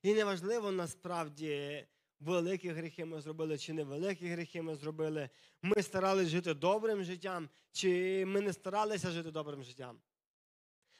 І 0.03 0.15
неважливо 0.15 0.73
насправді, 0.73 1.87
великі 2.21 2.69
гріхи 2.69 3.05
ми 3.05 3.21
зробили, 3.21 3.59
чи 3.59 3.73
невеликі 3.73 4.29
гріхи 4.29 4.63
ми 4.63 4.77
зробили. 4.77 5.31
Ми 5.63 5.83
старалися 5.83 6.31
жити 6.31 6.55
добрим 6.55 7.05
життям, 7.05 7.49
чи 7.73 8.25
ми 8.27 8.41
не 8.41 8.53
старалися 8.53 9.11
жити 9.11 9.31
добрим 9.31 9.63
життям. 9.63 10.01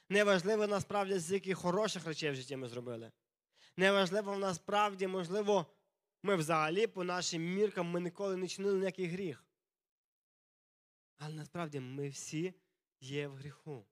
Неважливо 0.09 0.67
насправді, 0.67 1.19
з 1.19 1.33
яких 1.33 1.59
хороших 1.59 2.07
речей 2.07 2.31
в 2.31 2.35
житті 2.35 2.57
ми 2.57 2.69
зробили. 2.69 3.13
Неважливо 3.77 4.37
насправді, 4.37 5.07
можливо, 5.07 5.67
ми 6.23 6.37
взагалі 6.37 6.87
по 6.87 7.05
нашим 7.05 7.43
міркам 7.43 7.87
ми 7.87 8.01
ніколи 8.01 8.37
не 8.37 8.49
чинили 8.49 8.79
ніякий 8.79 9.07
гріх. 9.07 9.45
Але 11.19 11.35
насправді 11.35 11.81
ми 11.81 12.09
всі 12.09 12.55
є 13.01 13.29
в 13.29 13.35
гріху. 13.35 13.87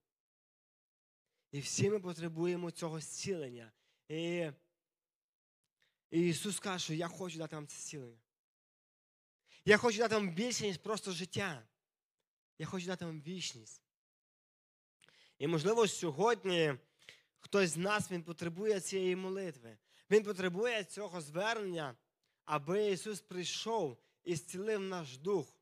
І 1.53 1.61
всі 1.61 1.91
ми 1.91 2.01
потребуємо 2.01 2.71
цього 2.71 3.01
зцілення. 3.01 3.73
І, 4.09 4.51
і 6.11 6.29
Ісус 6.29 6.61
каже, 6.61 6.85
що 6.85 6.95
я 6.95 7.09
хочу 7.09 7.39
дати 7.39 7.57
вам 7.57 7.67
це 7.67 7.77
зцілення. 7.77 8.19
Я 9.65 9.77
хочу 9.77 9.99
дати 9.99 10.15
вам 10.15 10.31
більше, 10.31 10.67
ніж 10.67 10.77
просто 10.77 11.13
життя. 11.13 11.67
Я 12.59 12.67
хочу 12.67 12.87
дати 12.87 13.05
вам 13.05 13.23
вічність. 13.23 13.83
І, 15.39 15.47
можливо, 15.47 15.89
сьогодні 15.89 16.75
хтось 17.39 17.71
з 17.71 17.77
нас 17.77 18.11
він 18.11 18.23
потребує 18.23 18.81
цієї 18.81 19.17
молитви. 19.17 19.79
Він 20.11 20.25
потребує 20.25 20.85
цього 20.85 21.21
звернення, 21.21 21.97
аби 22.45 22.91
Ісус 22.91 23.21
прийшов 23.21 23.99
і 24.25 24.37
зцілив 24.37 24.81
наш 24.81 25.19
дух. 25.19 25.57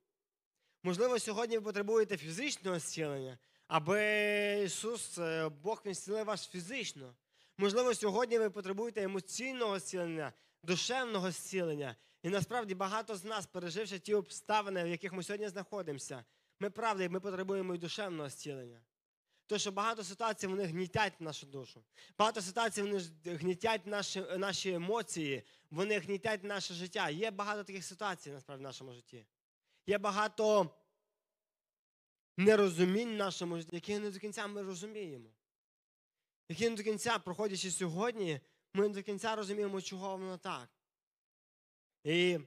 Можливо, 0.82 1.18
сьогодні 1.18 1.58
ви 1.58 1.64
потребуєте 1.64 2.16
фізичного 2.16 2.78
зцілення, 2.78 3.38
аби 3.66 4.62
Ісус, 4.64 5.18
е, 5.18 5.48
Бог 5.48 5.82
він 5.86 5.94
зцілив 5.94 6.24
вас 6.24 6.48
фізично. 6.48 7.14
Можливо, 7.58 7.94
сьогодні 7.94 8.38
ви 8.38 8.50
потребуєте 8.50 9.02
емоційного 9.02 9.78
зцілення, 9.78 10.32
душевного 10.62 11.30
зцілення. 11.30 11.96
І 12.22 12.28
насправді 12.28 12.74
багато 12.74 13.16
з 13.16 13.24
нас, 13.24 13.46
переживши 13.46 13.98
ті 13.98 14.14
обставини, 14.14 14.84
в 14.84 14.86
яких 14.86 15.12
ми 15.12 15.22
сьогодні 15.22 15.48
знаходимося, 15.48 16.24
ми 16.60 16.70
правда, 16.70 17.08
ми 17.08 17.20
потребуємо 17.20 17.74
і 17.74 17.78
душевного 17.78 18.28
зцілення. 18.28 18.80
Тому 19.46 19.58
що 19.58 19.72
багато 19.72 20.04
ситуацій 20.04 20.46
вони 20.46 20.64
гнітять 20.64 21.20
нашу 21.20 21.46
душу. 21.46 21.84
Багато 22.18 22.42
ситуацій 22.42 22.82
вони 22.82 22.98
гнітять 23.24 23.86
наші, 23.86 24.20
наші 24.20 24.72
емоції, 24.72 25.42
вони 25.70 25.98
гнітять 25.98 26.44
наше 26.44 26.74
життя. 26.74 27.10
Є 27.10 27.30
багато 27.30 27.64
таких 27.64 27.84
ситуацій 27.84 28.30
насправді 28.30 28.60
в 28.60 28.66
нашому 28.66 28.92
житті. 28.92 29.26
Є 29.86 29.98
багато 29.98 30.70
нерозумінь 32.36 33.08
в 33.08 33.16
нашому 33.16 33.58
житті, 33.58 33.76
які 33.76 33.98
не 33.98 34.10
до 34.10 34.18
кінця 34.18 34.46
ми 34.46 34.62
розуміємо. 34.62 35.30
Не 36.48 36.70
до 36.70 36.82
кінця, 36.82 37.18
проходячи 37.18 37.70
сьогодні, 37.70 38.40
ми 38.74 38.88
до 38.88 39.02
кінця 39.02 39.36
розуміємо, 39.36 39.80
чого 39.80 40.16
воно 40.16 40.36
так. 40.36 40.68
І 42.04 42.38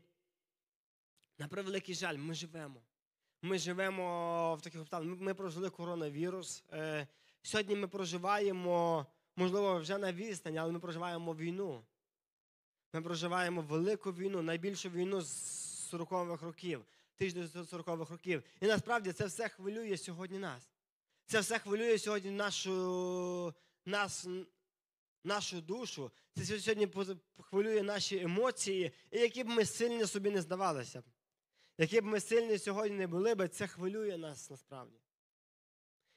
на 1.38 1.48
превеликий 1.48 1.96
жаль, 1.96 2.18
ми 2.18 2.34
живемо. 2.34 2.82
Ми 3.42 3.58
живемо 3.58 4.56
в 4.56 4.62
таких 4.62 4.82
обставинах. 4.82 5.20
Ми 5.20 5.34
прожили 5.34 5.70
коронавірус. 5.70 6.64
Е, 6.72 7.08
Сьогодні 7.44 7.76
ми 7.76 7.88
проживаємо, 7.88 9.06
можливо, 9.36 9.80
вже 9.80 9.98
на 9.98 10.14
відстані, 10.14 10.58
але 10.58 10.72
ми 10.72 10.80
проживаємо 10.80 11.36
війну. 11.36 11.84
Ми 12.94 13.02
проживаємо 13.02 13.62
велику 13.62 14.12
війну, 14.12 14.42
найбільшу 14.42 14.90
війну 14.90 15.22
з 15.22 15.94
40-х 15.94 16.46
років, 16.46 16.86
1940-х 17.20 18.12
років. 18.12 18.44
І 18.62 18.66
насправді 18.68 19.12
це 19.12 19.26
все 19.26 19.50
хвилює 19.50 19.98
сьогодні 19.98 20.40
нас. 20.40 20.70
Це 21.26 21.40
все 21.40 21.60
хвилює 21.60 21.98
сьогодні 21.98 22.32
нашу, 22.32 23.54
нас, 23.86 24.28
нашу 25.24 25.62
душу. 25.62 26.12
Це 26.36 26.60
сьогодні 26.60 26.88
хвилює 27.42 27.84
наші 27.84 28.20
емоції, 28.20 28.92
і 29.12 29.20
які 29.20 29.44
б 29.44 29.48
ми 29.48 29.66
сильні 29.66 30.06
собі 30.06 30.32
не 30.32 30.42
здавалися. 30.42 31.04
Які 31.78 32.02
б 32.02 32.06
ми 32.06 32.20
сильні 32.20 32.58
сьогодні 32.58 32.98
не 32.98 33.08
були, 33.08 33.36
б, 33.36 33.48
це 33.48 33.68
хвилює 33.68 34.18
нас 34.18 34.50
насправді. 34.50 35.00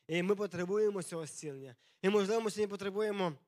І 0.08 0.22
ми 0.22 0.36
потребуємо 0.36 1.02
цього 1.02 1.26
зцілення. 1.26 1.76
І, 2.02 2.08
можливо, 2.08 2.40
ми 2.40 2.50
сьогодні 2.50 2.70
потребуємо 2.70 3.38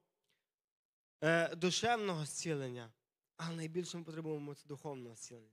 е, 1.21 1.55
душевного 1.57 2.25
зцілення, 2.25 2.93
але 3.37 3.57
найбільше 3.57 3.99
ми 3.99 4.05
потребуємо 4.05 4.55
це 4.55 4.67
духовного 4.67 5.15
зцілення. 5.15 5.51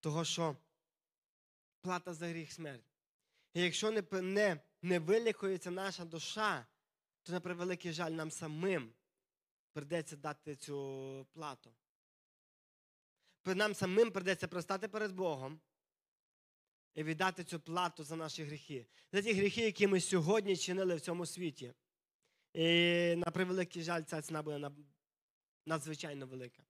Того, 0.00 0.24
що 0.24 0.56
плата 1.80 2.14
за 2.14 2.28
гріх 2.28 2.52
смерть. 2.52 2.84
І 3.54 3.62
якщо 3.62 3.90
не, 3.90 4.02
не, 4.22 4.60
не 4.82 4.98
вилікується 4.98 5.70
наша 5.70 6.04
душа, 6.04 6.66
то 7.24 7.32
на 7.32 7.40
превеликий 7.40 7.92
жаль 7.92 8.10
нам 8.10 8.30
самим 8.30 8.92
придеться 9.72 10.16
дати 10.16 10.56
цю 10.56 11.26
плату 11.32 11.74
нам 13.46 13.74
самим 13.74 14.10
придеться 14.10 14.48
пристати 14.48 14.88
перед 14.88 15.12
Богом 15.12 15.60
і 16.94 17.02
віддати 17.02 17.44
цю 17.44 17.60
плату 17.60 18.04
за 18.04 18.16
наші 18.16 18.44
гріхи. 18.44 18.86
За 19.12 19.22
ті 19.22 19.32
гріхи, 19.32 19.60
які 19.60 19.86
ми 19.86 20.00
сьогодні 20.00 20.56
чинили 20.56 20.94
в 20.94 21.00
цьому 21.00 21.26
світі. 21.26 21.74
І 22.52 23.14
на 23.16 23.30
превеликий 23.30 23.82
жаль, 23.82 24.02
ця 24.02 24.22
ціна 24.22 24.42
буде 24.42 24.70
надзвичайно 25.66 26.26
велика. 26.26 26.62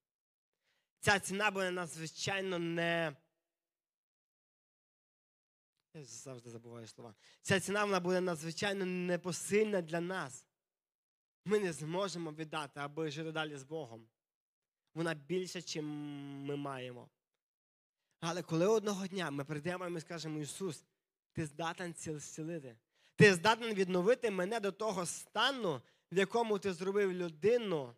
Ця 1.01 1.21
ціна 1.21 1.51
буде 1.51 1.71
надзвичайно 1.71 2.59
не. 2.59 3.17
Я 5.95 6.05
завжди 6.05 6.51
забуваю 6.51 6.87
слова. 6.87 7.15
Ця 7.43 7.61
ціна 7.61 7.85
вона 7.85 8.01
буде 8.01 8.21
надзвичайно 8.21 8.87
непосильна 8.87 9.83
для 9.83 10.01
нас. 10.01 10.47
Ми 11.45 11.59
не 11.59 11.73
зможемо 11.73 12.33
віддати, 12.33 12.81
аби 12.81 13.11
жити 13.11 13.33
далі 13.33 13.57
з 13.57 13.63
Богом 13.63 14.09
вона 14.95 15.15
більша, 15.15 15.63
чим 15.63 15.85
ми 16.45 16.57
маємо. 16.57 17.09
Але 18.21 18.43
коли 18.43 18.67
одного 18.67 19.07
дня 19.07 19.31
ми 19.31 19.45
прийдемо 19.45 19.87
і 19.87 19.91
ми 19.91 20.01
скажемо, 20.01 20.39
Ісус, 20.39 20.85
ти 21.33 21.47
здатен 21.47 21.95
зцілити. 21.97 22.77
Ти 23.17 23.35
здатен 23.35 23.75
відновити 23.75 24.31
мене 24.31 24.61
до 24.61 24.73
того 24.73 25.07
стану, 25.07 25.83
в 26.13 26.19
якому 26.19 26.59
ти 26.59 26.73
зробив 26.73 27.13
людину 27.13 27.97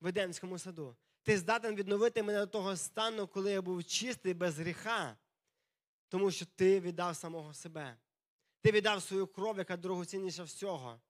в 0.00 0.06
Едемському 0.06 0.58
саду. 0.58 0.96
Ти 1.22 1.38
здатен 1.38 1.74
відновити 1.74 2.22
мене 2.22 2.38
до 2.38 2.46
того 2.46 2.76
стану, 2.76 3.26
коли 3.26 3.52
я 3.52 3.62
був 3.62 3.84
чистий 3.84 4.34
без 4.34 4.58
гріха, 4.58 5.16
тому 6.08 6.30
що 6.30 6.46
ти 6.46 6.80
віддав 6.80 7.16
самого 7.16 7.54
себе. 7.54 7.96
Ти 8.60 8.72
віддав 8.72 9.02
свою 9.02 9.26
кров, 9.26 9.58
яка 9.58 9.76
дорогоцінніша 9.76 10.42
всього. 10.42 11.00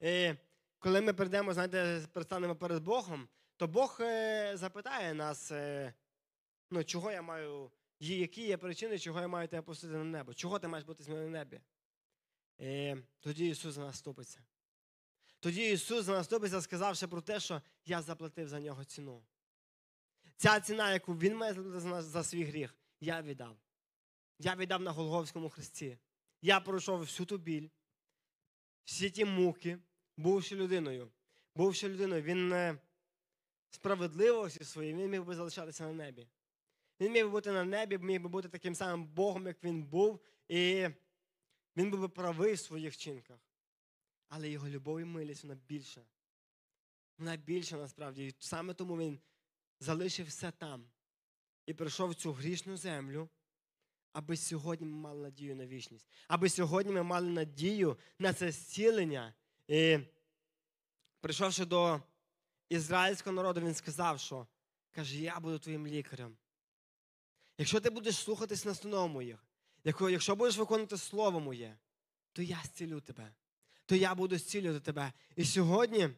І 0.00 0.34
коли 0.78 1.00
ми 1.00 1.12
прийдемо, 1.12 1.54
знаєте, 1.54 2.06
пристанемо 2.12 2.56
перед 2.56 2.82
Богом, 2.82 3.28
то 3.56 3.66
Бог 3.66 3.98
е, 4.00 4.52
запитає 4.56 5.14
нас, 5.14 5.50
е, 5.50 5.94
ну, 6.70 6.84
чого 6.84 7.10
я 7.10 7.22
маю, 7.22 7.70
які 7.98 8.46
є 8.46 8.56
причини, 8.56 8.98
чого 8.98 9.20
я 9.20 9.28
маю 9.28 9.48
тебе 9.48 9.62
пустити 9.62 9.92
на 9.92 10.04
небо, 10.04 10.34
чого 10.34 10.58
ти 10.58 10.68
маєш 10.68 10.86
бути 10.86 11.02
з 11.02 11.08
мене 11.08 11.22
на 11.22 11.28
небі. 11.28 11.60
І 12.58 12.96
Тоді 13.20 13.48
Ісус 13.48 13.74
за 13.74 13.80
нас 13.80 13.98
ступиться. 13.98 14.44
Тоді 15.40 15.70
Ісус 15.70 16.04
за 16.04 16.12
нас 16.12 16.26
ступиться, 16.26 16.60
сказавши 16.60 17.06
про 17.06 17.20
те, 17.20 17.40
що 17.40 17.62
я 17.84 18.02
заплатив 18.02 18.48
за 18.48 18.60
нього 18.60 18.84
ціну. 18.84 19.22
Ця 20.36 20.60
ціна, 20.60 20.92
яку 20.92 21.14
Він 21.14 21.36
має 21.36 21.54
за, 21.54 22.02
за 22.02 22.24
свій 22.24 22.44
гріх, 22.44 22.74
я 23.00 23.22
віддав. 23.22 23.56
Я 24.42 24.56
віддав 24.56 24.82
на 24.82 24.90
Голговському 24.90 25.48
хресті. 25.48 25.98
Я 26.42 26.60
пройшов 26.60 27.00
всю 27.00 27.26
ту 27.26 27.38
біль, 27.38 27.68
всі 28.84 29.10
ті 29.10 29.24
муки, 29.24 29.78
бувши 30.16 30.56
людиною. 30.56 31.12
Бувши 31.54 31.88
людиною, 31.88 32.22
він 32.22 32.52
е, 32.52 32.78
справедливості 33.70 34.64
своєї, 34.64 34.94
він 34.94 35.10
міг 35.10 35.24
би 35.24 35.34
залишатися 35.34 35.86
на 35.86 35.92
небі. 35.92 36.28
Він 37.00 37.12
міг 37.12 37.24
би 37.24 37.30
бути 37.30 37.52
на 37.52 37.64
небі, 37.64 37.98
міг 37.98 38.22
би 38.22 38.28
бути 38.28 38.48
таким 38.48 38.74
самим 38.74 39.06
Богом, 39.06 39.46
як 39.46 39.64
він 39.64 39.84
був, 39.84 40.20
і 40.48 40.88
він 41.76 41.90
був 41.90 42.00
би 42.00 42.08
правий 42.08 42.54
в 42.54 42.58
своїх 42.58 42.92
вчинках. 42.92 43.40
Але 44.28 44.50
його 44.50 44.68
любов 44.68 45.00
і 45.00 45.04
милість 45.04 45.42
вона 45.42 45.54
більша. 45.54 46.02
Вона 47.18 47.36
більша 47.36 47.76
насправді. 47.76 48.26
І 48.26 48.34
саме 48.38 48.74
тому 48.74 48.98
він 48.98 49.20
залишив 49.80 50.26
все 50.26 50.50
там 50.50 50.90
і 51.66 51.74
прийшов 51.74 52.10
в 52.10 52.14
цю 52.14 52.32
грішну 52.32 52.76
землю, 52.76 53.28
аби 54.12 54.36
сьогодні 54.36 54.86
ми 54.86 54.96
мали 54.96 55.22
надію 55.22 55.56
на 55.56 55.66
вічність, 55.66 56.08
аби 56.28 56.48
сьогодні 56.48 56.92
ми 56.92 57.02
мали 57.02 57.28
надію 57.28 57.98
на 58.18 58.32
це 58.32 58.52
зцілення. 58.52 59.34
І 59.68 59.98
прийшовши 61.20 61.64
до 61.64 62.02
ізраїльського 62.68 63.36
народу, 63.36 63.60
він 63.60 63.74
сказав, 63.74 64.20
що 64.20 64.46
каже, 64.90 65.16
я 65.16 65.40
буду 65.40 65.58
твоїм 65.58 65.86
лікарем. 65.86 66.36
Якщо 67.58 67.80
ти 67.80 67.90
будеш 67.90 68.16
слухатись 68.16 68.64
настанов 68.64 69.08
моїх, 69.08 69.44
якщо 69.84 70.36
будеш 70.36 70.56
виконувати 70.56 70.96
слово 70.96 71.40
моє, 71.40 71.78
то 72.32 72.42
я 72.42 72.62
зцілю 72.64 73.00
тебе, 73.00 73.34
то 73.86 73.96
я 73.96 74.14
буду 74.14 74.38
зцілювати 74.38 74.80
тебе. 74.80 75.12
І 75.36 75.44
сьогодні 75.44 76.10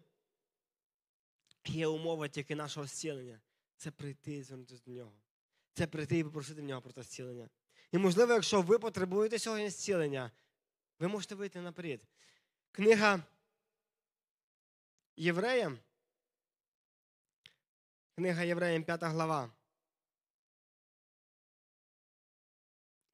є 1.67 1.87
умова 1.87 2.29
тільки 2.29 2.57
нашого 2.57 2.87
зцілення. 2.87 3.41
Це 3.77 3.91
прийти 3.91 4.35
і 4.35 4.43
звернутися 4.43 4.83
до 4.87 4.93
нього. 4.93 5.13
Це 5.75 5.87
прийти 5.87 6.19
і 6.19 6.25
попросити 6.25 6.61
в 6.61 6.65
нього 6.65 6.83
про 6.83 6.93
те 6.93 7.03
зцілення. 7.03 7.49
І 7.93 7.99
можливо, 7.99 8.33
якщо 8.33 8.63
ви 8.63 8.79
потребуєте 8.79 9.39
сьогодні 9.39 9.71
зцілення, 9.71 10.31
ви 10.99 11.09
можете 11.09 11.35
вийти 11.35 11.61
наперед. 11.61 12.07
Книга 12.73 13.23
Євреям. 15.17 15.79
Книга 18.15 18.43
Євреям, 18.43 18.85
5 18.85 19.03
глава. 19.03 19.53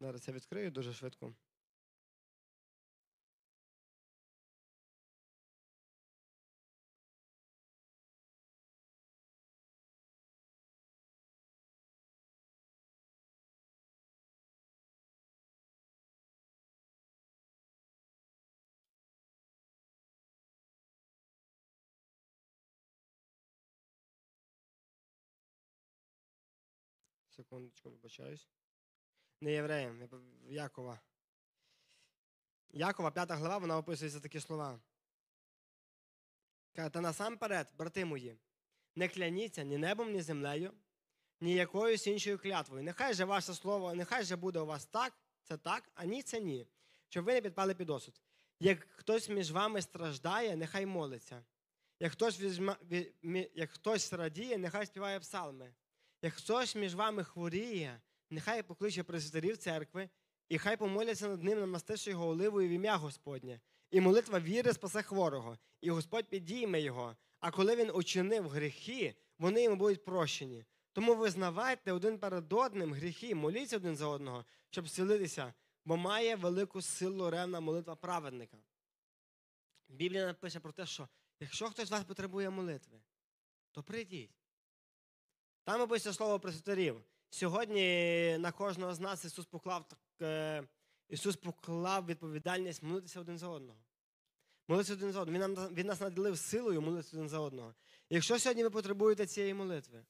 Зараз 0.01 0.29
я 0.29 0.35
відкрию 0.35 0.71
дуже 0.71 0.93
швидко. 0.93 1.35
Секундочку, 27.39 27.91
вибачаюсь. 27.91 28.49
Не 29.41 29.53
євреям, 29.53 30.09
Якова. 30.49 31.01
Якова, 32.71 33.11
5 33.11 33.31
глава, 33.31 33.59
вона 33.59 33.79
описується 33.79 34.21
такі 34.21 34.41
слова. 34.41 34.81
Та 36.73 37.01
насамперед, 37.01 37.73
брати 37.79 38.05
мої, 38.05 38.39
не 38.95 39.09
кляніться 39.09 39.63
ні 39.63 39.79
небом, 39.79 40.13
ні 40.13 40.23
землею, 40.23 40.73
ні 41.41 41.55
якоюсь 41.55 42.07
іншою 42.07 42.39
клятвою. 42.39 42.83
Нехай 42.83 43.15
же 43.15 43.25
ваше 43.25 43.55
слово, 43.55 43.95
нехай 43.95 44.25
же 44.25 44.37
буде 44.37 44.59
у 44.59 44.67
вас 44.67 44.87
так, 44.87 45.13
це 45.43 45.57
так, 45.57 45.91
а 45.95 46.05
ні, 46.05 46.23
це 46.23 46.41
ні. 46.41 46.67
Щоб 47.09 47.25
ви 47.25 47.33
не 47.33 47.41
підпали 47.41 47.75
під 47.75 47.91
осуд. 47.91 48.21
Як 48.61 48.89
хтось 48.91 49.29
між 49.29 49.51
вами 49.51 49.83
страждає, 49.83 50.57
нехай 50.57 50.87
молиться. 50.87 51.45
Як 52.01 52.13
хтось, 52.13 52.41
візьма, 52.41 52.77
як 53.55 53.71
хтось 53.71 54.13
радіє, 54.13 54.59
нехай 54.59 54.87
співає 54.87 55.21
псалми. 55.21 55.75
Як 56.23 56.35
хтось 56.35 56.77
між 56.77 56.95
вами 56.95 57.25
хворіє, 57.25 58.01
нехай 58.31 58.63
покличе 58.63 59.03
пресвітерів 59.03 59.57
церкви, 59.57 60.09
і 60.49 60.59
хай 60.59 60.77
помоляться 60.77 61.29
над 61.29 61.43
ним, 61.43 61.61
намастивши 61.61 62.11
його 62.11 62.29
оливою 62.29 62.69
в 62.69 62.73
ім'я 62.73 62.97
Господнє. 62.97 63.61
І 63.91 64.01
молитва 64.01 64.41
віри 64.41 64.73
спасе 64.73 65.03
хворого, 65.03 65.59
і 65.81 65.91
Господь 65.91 66.29
підійме 66.29 66.81
його. 66.81 67.17
А 67.41 67.51
коли 67.51 67.77
він 67.77 67.91
учинив 67.95 68.49
гріхи, 68.49 69.15
вони 69.39 69.63
йому 69.63 69.77
будуть 69.77 70.05
прощені. 70.05 70.65
Тому 70.93 71.15
визнавайте 71.15 71.93
один 71.93 72.19
перед 72.19 72.53
одним 72.53 72.95
гріхи, 72.95 73.35
моліться 73.35 73.77
один 73.77 73.97
за 73.97 74.07
одного, 74.07 74.45
щоб 74.71 74.89
зцілитися, 74.89 75.55
бо 75.85 75.97
має 75.97 76.37
велику 76.37 76.83
силу 76.83 77.31
ревна 77.31 77.61
молитва 77.61 77.97
праведника. 77.97 78.59
Біблія 79.89 80.27
напише 80.27 80.61
про 80.61 80.73
те, 80.73 80.87
що 80.87 81.09
якщо 81.41 81.71
хтось 81.71 81.89
з 81.89 81.91
вас 81.91 82.05
потребує 82.05 82.51
молитви, 82.51 83.01
то 83.73 83.83
прийдіть. 83.83 84.38
Там 85.69 85.81
описує 85.81 86.15
слово 86.15 86.41
пресвітерів. 86.41 87.01
Сьогодні 87.31 88.37
на 88.39 88.53
кожного 88.53 88.95
з 88.95 89.01
нас 89.01 89.25
Ісус 89.25 89.47
поклав, 89.47 89.87
е, 90.23 90.63
Ісус 91.09 91.37
поклав 91.37 92.07
відповідальність 92.07 92.83
молитися 92.83 93.21
один 93.21 93.39
за 93.39 93.49
одного. 93.49 93.79
Молитися 94.69 94.93
один 94.93 95.13
за 95.13 95.21
одного. 95.21 95.47
Він, 95.47 95.55
нам, 95.55 95.75
він 95.75 95.87
нас 95.87 96.01
наділив 96.01 96.39
силою 96.39 96.81
молитися 96.81 97.17
один 97.17 97.29
за 97.29 97.39
одного. 97.41 97.75
Якщо 98.11 98.39
сьогодні 98.39 98.63
ви 98.63 98.71
потребуєте 98.71 99.27
цієї 99.27 99.55
молитви, 99.55 100.05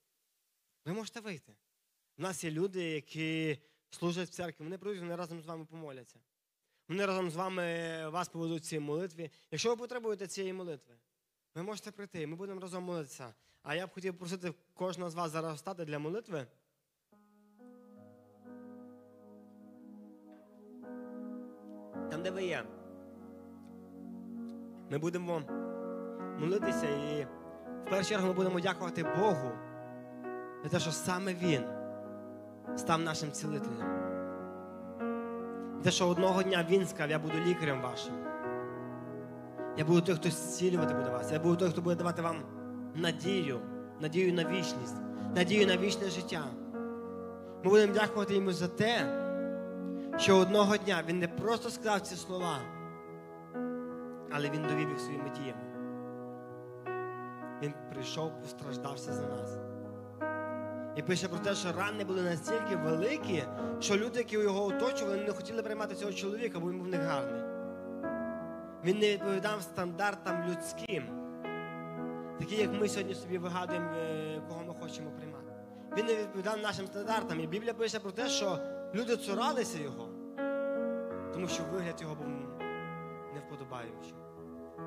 ви 0.84 0.92
можете 0.92 1.20
вийти. 1.20 1.56
У 2.18 2.22
нас 2.22 2.44
є 2.44 2.50
люди, 2.50 2.82
які 2.82 3.58
служать 3.90 4.28
в 4.28 4.32
церкві, 4.32 4.64
вони 4.64 4.78
прийдуть, 4.78 5.02
вони 5.02 5.16
разом 5.16 5.42
з 5.42 5.46
вами 5.46 5.64
помоляться. 5.64 6.20
Вони 6.88 7.06
разом 7.06 7.30
з 7.30 7.36
вами 7.36 8.08
вас 8.08 8.28
поведуть 8.28 8.62
в 8.62 8.66
цій 8.66 8.78
молитві. 8.78 9.30
Якщо 9.50 9.70
ви 9.70 9.76
потребуєте 9.76 10.26
цієї 10.26 10.52
молитви, 10.52 10.94
ви 11.54 11.62
можете 11.62 11.90
прийти, 11.90 12.26
ми 12.26 12.36
будемо 12.36 12.60
разом 12.60 12.84
молитися. 12.84 13.34
А 13.62 13.74
я 13.74 13.86
б 13.86 13.90
хотів 13.94 14.18
просити 14.18 14.54
кожного 14.74 15.10
з 15.10 15.14
вас 15.14 15.30
зараз 15.30 15.54
встати 15.54 15.84
для 15.84 15.98
молитви. 15.98 16.46
Там, 22.10 22.22
де 22.22 22.30
ви 22.30 22.44
є. 22.44 22.64
Ми 24.90 24.98
будемо 24.98 25.42
молитися 26.38 26.86
і 26.86 27.26
в 27.86 27.90
першу 27.90 28.08
чергу 28.08 28.26
ми 28.26 28.32
будемо 28.32 28.60
дякувати 28.60 29.02
Богу 29.02 29.50
за 30.62 30.68
те, 30.68 30.78
що 30.80 30.90
саме 30.92 31.34
Він 31.34 31.64
став 32.76 33.00
нашим 33.00 33.32
цілителем. 33.32 33.98
Те, 35.82 35.90
що 35.90 36.08
одного 36.08 36.42
дня 36.42 36.66
Він 36.70 36.86
сказав, 36.86 37.10
я 37.10 37.18
буду 37.18 37.34
лікарем 37.46 37.82
вашим. 37.82 38.14
Я 39.76 39.84
буду 39.84 40.00
той, 40.00 40.14
хто 40.14 40.30
зцілювати 40.30 40.94
буде 40.94 41.10
вас. 41.10 41.32
Я 41.32 41.40
буду 41.40 41.56
той, 41.56 41.70
хто 41.70 41.82
буде 41.82 41.96
давати 41.96 42.22
вам 42.22 42.57
надію, 42.98 43.60
надію 44.00 44.32
на 44.32 44.44
вічність, 44.44 44.96
надію 45.36 45.66
на 45.66 45.76
вічне 45.76 46.10
життя. 46.10 46.44
Ми 47.64 47.70
будемо 47.70 47.94
дякувати 47.94 48.34
йому 48.34 48.52
за 48.52 48.68
те, 48.68 49.24
що 50.16 50.36
одного 50.36 50.76
дня 50.76 51.02
він 51.08 51.18
не 51.18 51.28
просто 51.28 51.70
сказав 51.70 52.00
ці 52.00 52.16
слова, 52.16 52.58
але 54.30 54.50
він 54.50 54.62
довів 54.62 54.88
їх 54.88 55.00
своїми 55.00 55.30
діями. 55.40 55.60
Він 57.62 57.74
прийшов, 57.92 58.32
постраждався 58.42 59.12
за 59.12 59.22
нас. 59.22 59.58
І 60.96 61.02
пише 61.02 61.28
про 61.28 61.38
те, 61.38 61.54
що 61.54 61.72
рани 61.72 62.04
були 62.04 62.22
настільки 62.22 62.76
великі, 62.76 63.44
що 63.80 63.96
люди, 63.96 64.18
які 64.18 64.36
його 64.36 64.64
оточували, 64.64 65.16
не 65.16 65.32
хотіли 65.32 65.62
приймати 65.62 65.94
цього 65.94 66.12
чоловіка, 66.12 66.60
бо 66.60 66.70
він 66.70 66.78
був 66.78 66.88
не 66.88 66.96
гарний. 66.96 67.42
Він 68.84 68.98
не 68.98 69.12
відповідав 69.12 69.62
стандартам 69.62 70.50
людським, 70.50 71.17
такі, 72.38 72.56
як 72.56 72.80
ми 72.80 72.88
сьогодні 72.88 73.14
собі 73.14 73.38
вигадуємо, 73.38 73.90
е, 73.90 74.42
кого 74.48 74.64
ми 74.64 74.74
хочемо 74.80 75.10
приймати. 75.10 75.52
Він 75.96 76.06
не 76.06 76.16
відповідав 76.16 76.58
нашим 76.58 76.86
стандартам. 76.86 77.40
І 77.40 77.46
Біблія 77.46 77.74
пише 77.74 78.00
про 78.00 78.12
те, 78.12 78.28
що 78.28 78.58
люди 78.94 79.16
цуралися 79.16 79.78
його, 79.78 80.08
тому 81.32 81.48
що 81.48 81.62
вигляд 81.72 82.00
його 82.00 82.14
був 82.14 82.26
не 83.34 83.40
вподобаючий. 83.40 84.14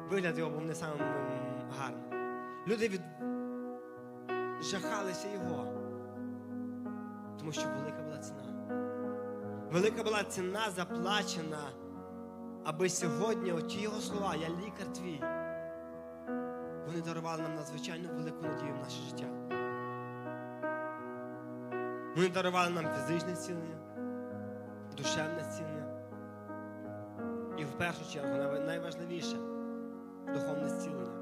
Вигляд 0.10 0.38
його 0.38 0.52
був 0.52 0.62
не 0.62 0.76
самим 0.76 1.00
гарним. 1.78 2.12
Люди 2.68 2.88
від... 2.88 3.02
жахалися 4.62 5.28
його, 5.34 5.66
тому 7.40 7.52
що 7.52 7.62
велика 7.62 8.02
була 8.04 8.18
ціна. 8.18 8.44
Велика 9.72 10.04
була 10.04 10.24
ціна 10.24 10.72
заплачена, 10.72 11.72
аби 12.64 12.90
сьогодні 12.90 13.52
оті 13.52 13.82
його 13.82 14.02
слова, 14.02 14.36
я 14.36 14.48
лікар 14.50 14.94
твій, 14.94 15.22
вони 16.88 17.02
дарували 17.02 17.42
нам 17.42 17.56
надзвичайно 17.56 18.10
велику 18.14 18.42
надію 18.42 18.74
в 18.74 18.78
наше 18.78 19.02
життя. 19.02 19.26
Вони 22.16 22.30
дарували 22.30 22.70
нам 22.70 22.86
фізичне 22.94 23.36
зцілення, 23.36 23.78
душевне 24.98 25.44
зцілення. 25.44 25.82
І 27.58 27.64
в 27.64 27.72
першу 27.72 28.12
чергу 28.14 28.60
найважливіше 28.66 29.36
духовне 30.34 30.70
зцілення. 30.70 31.22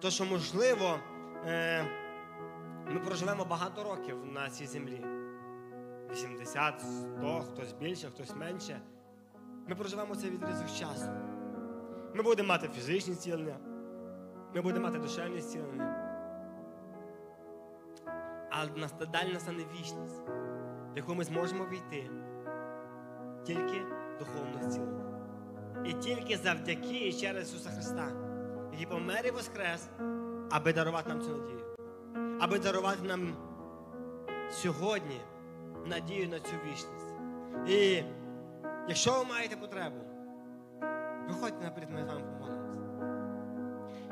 То, 0.00 0.10
що 0.10 0.24
можливо, 0.24 0.98
е, 1.46 1.84
ми 2.86 3.00
проживемо 3.00 3.44
багато 3.44 3.84
років 3.84 4.16
на 4.34 4.50
цій 4.50 4.66
землі. 4.66 5.04
80, 6.12 6.80
100, 6.80 7.40
хтось 7.40 7.72
більше, 7.72 8.08
хтось 8.08 8.36
менше. 8.36 8.80
Ми 9.68 9.74
проживемо 9.74 10.16
цей 10.16 10.30
відрізок 10.30 10.66
часу. 10.66 11.10
Ми 12.14 12.22
будемо 12.22 12.48
мати 12.48 12.68
фізичні 12.68 13.14
зцілення, 13.14 13.56
ми 14.54 14.60
будемо 14.60 14.86
мати 14.86 14.98
душевні 14.98 15.40
зцілення. 15.40 16.08
Але 18.50 18.70
нас 18.76 18.94
далі 19.12 19.32
настане 19.32 19.64
вічність, 19.74 20.22
в 20.94 20.96
яку 20.96 21.14
ми 21.14 21.24
зможемо 21.24 21.64
війти 21.64 22.10
тільки 23.44 23.82
духовно 24.18 24.70
зцілення. 24.70 25.04
І 25.84 25.92
тільки 25.92 26.36
завдяки 26.36 27.08
і 27.08 27.12
через 27.12 27.48
Ісуса 27.48 27.70
Христа, 27.70 28.08
який 28.72 28.86
помер 28.86 29.26
і 29.26 29.30
воскрес, 29.30 29.88
аби 30.50 30.72
дарувати 30.72 31.08
нам 31.08 31.20
цю 31.20 31.36
надію. 31.36 31.76
аби 32.40 32.58
дарувати 32.58 33.02
нам 33.02 33.36
сьогодні 34.50 35.20
надію 35.86 36.28
на 36.28 36.40
цю 36.40 36.52
вічність. 36.66 37.14
І 37.68 38.04
якщо 38.88 39.18
ви 39.18 39.24
маєте 39.24 39.56
потребу, 39.56 39.96
виходьте 41.28 41.64
наперед, 41.64 41.90
ми 41.90 42.04
з 42.04 42.06
вами 42.06 42.20
помолимося. 42.20 42.61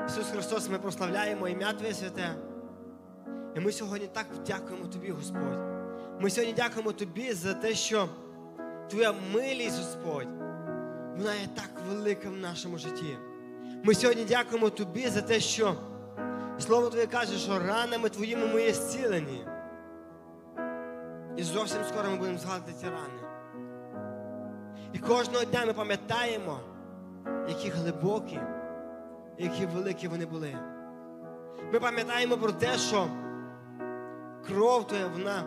Ісус 0.07 0.30
Христос, 0.30 0.68
ми 0.68 0.78
прославляємо 0.78 1.49
ім'я 1.49 1.72
Твоє 1.72 1.95
святе. 1.95 2.34
І 3.57 3.61
ми 3.61 3.72
сьогодні 3.72 4.07
так 4.07 4.26
дякуємо 4.47 4.86
Тобі, 4.86 5.11
Господь. 5.11 5.59
Ми 6.20 6.30
сьогодні 6.30 6.55
дякуємо 6.55 6.93
Тобі 6.93 7.32
за 7.32 7.55
те, 7.55 7.74
що 7.74 8.09
Твоя 8.91 9.14
милість, 9.34 9.78
Господь, 9.78 10.28
вона 11.16 11.34
є 11.34 11.49
так 11.55 11.70
велика 11.88 12.28
в 12.28 12.36
нашому 12.36 12.78
житті. 12.78 13.18
Ми 13.84 13.95
сьогодні 13.95 14.24
дякуємо 14.24 14.70
Тобі 14.70 15.09
за 15.09 15.22
те, 15.22 15.41
що 15.41 15.74
Слово 16.59 16.91
Твоє 16.91 17.07
каже, 17.07 17.38
що 17.38 17.59
ранами 17.59 18.09
Твоїми 18.09 18.47
ми 18.47 18.62
є 18.62 18.72
зцілені. 18.72 19.47
І 21.36 21.43
зовсім 21.43 21.78
скоро 21.88 22.11
ми 22.11 22.16
будемо 22.16 22.38
згадувати 22.38 22.72
ці 22.80 22.86
рани. 22.86 23.20
І 24.93 24.99
кожного 24.99 25.45
дня 25.45 25.64
ми 25.66 25.72
пам'ятаємо, 25.72 26.61
які 27.49 27.68
глибокі, 27.68 28.41
які 29.41 29.66
великі 29.66 30.09
вони 30.09 30.26
були. 30.26 30.57
Ми 31.72 31.80
пам'ятаємо 31.80 32.36
про 32.36 32.53
те, 32.53 32.78
що 32.78 33.09
кров 34.47 34.86
Твоя, 34.86 35.07
вона 35.07 35.45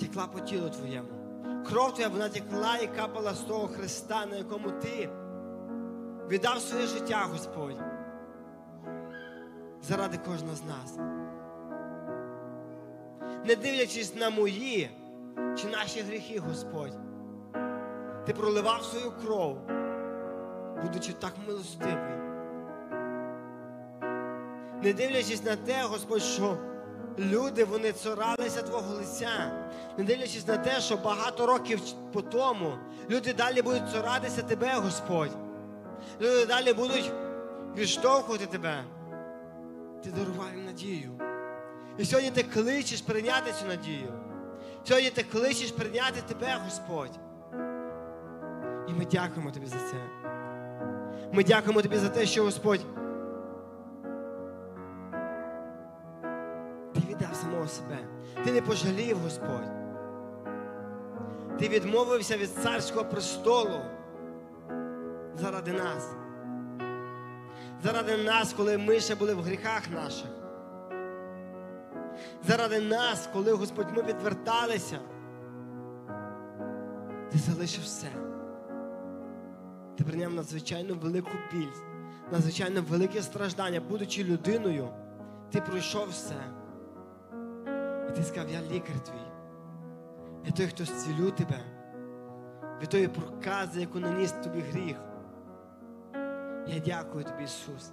текла 0.00 0.26
по 0.26 0.40
тілу 0.40 0.70
Твоєму. 0.70 1.08
Кров 1.68 1.94
Твоя, 1.94 2.08
вона 2.08 2.28
текла 2.28 2.76
і 2.76 2.86
капала 2.86 3.34
з 3.34 3.40
того 3.40 3.68
Христа, 3.68 4.26
на 4.26 4.36
якому 4.36 4.70
Ти 4.70 5.10
віддав 6.28 6.58
своє 6.58 6.86
життя, 6.86 7.26
Господь, 7.32 7.80
заради 9.82 10.16
кожного 10.16 10.56
з 10.56 10.62
нас. 10.64 10.98
Не 13.44 13.56
дивлячись 13.56 14.16
на 14.16 14.30
мої 14.30 14.90
чи 15.58 15.68
наші 15.68 16.00
гріхи, 16.00 16.38
Господь, 16.38 16.98
Ти 18.26 18.32
проливав 18.32 18.82
свою 18.82 19.12
кров, 19.12 19.58
будучи 20.82 21.12
так 21.12 21.32
милостивий. 21.46 22.18
Не 24.82 24.92
дивлячись 24.92 25.44
на 25.44 25.56
те, 25.56 25.82
Господь, 25.82 26.22
що 26.22 26.56
люди 27.18 27.64
вони 27.64 27.92
цуралися 27.92 28.62
Твого 28.62 28.94
лиця, 28.94 29.50
не 29.98 30.04
дивлячись 30.04 30.46
на 30.46 30.56
те, 30.56 30.80
що 30.80 30.96
багато 30.96 31.46
років 31.46 31.80
по 32.12 32.22
тому 32.22 32.72
люди 33.10 33.32
далі 33.32 33.62
будуть 33.62 33.90
цуратися 33.90 34.42
Тебе, 34.42 34.72
Господь. 34.74 35.36
Люди 36.20 36.46
далі 36.46 36.72
будуть 36.72 37.12
відштовхувати 37.76 38.46
Тебе. 38.46 38.84
Ти 40.04 40.10
дарував 40.10 40.54
їм 40.54 40.64
надію. 40.64 41.12
І 41.98 42.04
сьогодні 42.04 42.30
ти 42.30 42.42
кличеш 42.42 43.00
прийняти 43.00 43.52
цю 43.52 43.66
надію. 43.66 44.12
Сьогодні 44.84 45.10
ти 45.10 45.22
кличеш 45.22 45.70
прийняти 45.70 46.20
Тебе, 46.28 46.60
Господь. 46.64 47.18
І 48.88 48.92
ми 48.92 49.04
дякуємо 49.04 49.50
Тобі 49.50 49.66
за 49.66 49.78
це. 49.78 50.17
Ми 51.32 51.44
дякуємо 51.44 51.82
Тобі 51.82 51.96
за 51.96 52.08
те, 52.08 52.26
що 52.26 52.42
Господь. 52.42 52.80
Ти 56.94 57.00
віддав 57.08 57.34
самого 57.34 57.66
себе. 57.66 57.98
Ти 58.44 58.52
не 58.52 58.62
пожалів, 58.62 59.18
Господь. 59.18 59.78
Ти 61.58 61.68
відмовився 61.68 62.36
від 62.36 62.50
царського 62.50 63.04
престолу 63.04 63.80
заради 65.36 65.72
нас. 65.72 66.10
Заради 67.82 68.16
нас, 68.16 68.52
коли 68.52 68.78
ми 68.78 69.00
ще 69.00 69.14
були 69.14 69.34
в 69.34 69.42
гріхах 69.42 69.82
наших. 69.90 70.30
Заради 72.46 72.80
нас, 72.80 73.28
коли 73.32 73.52
Господь 73.52 73.96
ми 73.96 74.02
відверталися, 74.02 74.98
ти 77.32 77.38
залишив 77.38 77.84
все. 77.84 78.27
Ти 79.98 80.04
прийняв 80.04 80.34
надзвичайно 80.34 80.94
велику 80.94 81.30
біль, 81.52 81.66
надзвичайно 82.32 82.82
велике 82.82 83.22
страждання, 83.22 83.80
будучи 83.80 84.24
людиною, 84.24 84.88
ти 85.50 85.60
пройшов 85.60 86.08
все. 86.08 86.34
І 88.08 88.16
ти 88.16 88.22
сказав, 88.22 88.50
я 88.50 88.62
лікар 88.62 89.00
твій. 89.00 89.28
Я 90.44 90.50
той, 90.50 90.66
хто 90.66 90.84
зцілю 90.84 91.30
тебе 91.30 91.60
від 92.82 92.88
тої 92.88 93.08
прокази, 93.08 93.80
яку 93.80 93.98
наніс 93.98 94.32
тобі 94.32 94.60
гріх. 94.60 94.96
Я 96.66 96.78
дякую 96.86 97.24
тобі, 97.24 97.44
Ісус. 97.44 97.92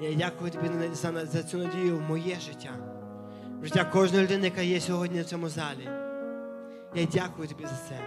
Я 0.00 0.14
дякую 0.14 0.50
тобі 0.50 0.70
за, 0.92 1.26
за 1.26 1.42
цю 1.42 1.58
надію 1.58 1.96
в 1.96 2.00
моє 2.00 2.40
життя, 2.40 2.70
в 3.60 3.64
життя 3.64 3.84
кожної 3.84 4.24
людини, 4.24 4.44
яка 4.44 4.60
є 4.60 4.80
сьогодні 4.80 5.20
в 5.20 5.24
цьому 5.24 5.48
залі. 5.48 5.88
Я 6.94 7.06
дякую 7.12 7.48
тобі 7.48 7.64
за 7.64 7.76
це. 7.88 8.00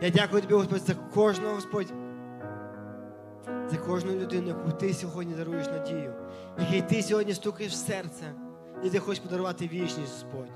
Я 0.00 0.10
дякую 0.10 0.42
тобі, 0.42 0.54
Господь, 0.54 0.82
за 0.82 0.94
кожного, 0.94 1.54
Господь, 1.54 1.92
за 3.72 3.78
кожну 3.78 4.12
людину, 4.12 4.48
яку 4.48 4.72
ти 4.72 4.94
сьогодні 4.94 5.34
даруєш 5.34 5.66
надію, 5.66 6.14
який 6.58 6.82
ти 6.82 7.02
сьогодні 7.02 7.34
стукаєш 7.34 7.72
в 7.72 7.76
серце, 7.76 8.34
і 8.84 8.90
ти 8.90 8.98
хочеш 8.98 9.22
подарувати 9.22 9.68
вічність, 9.68 10.12
Господь. 10.12 10.52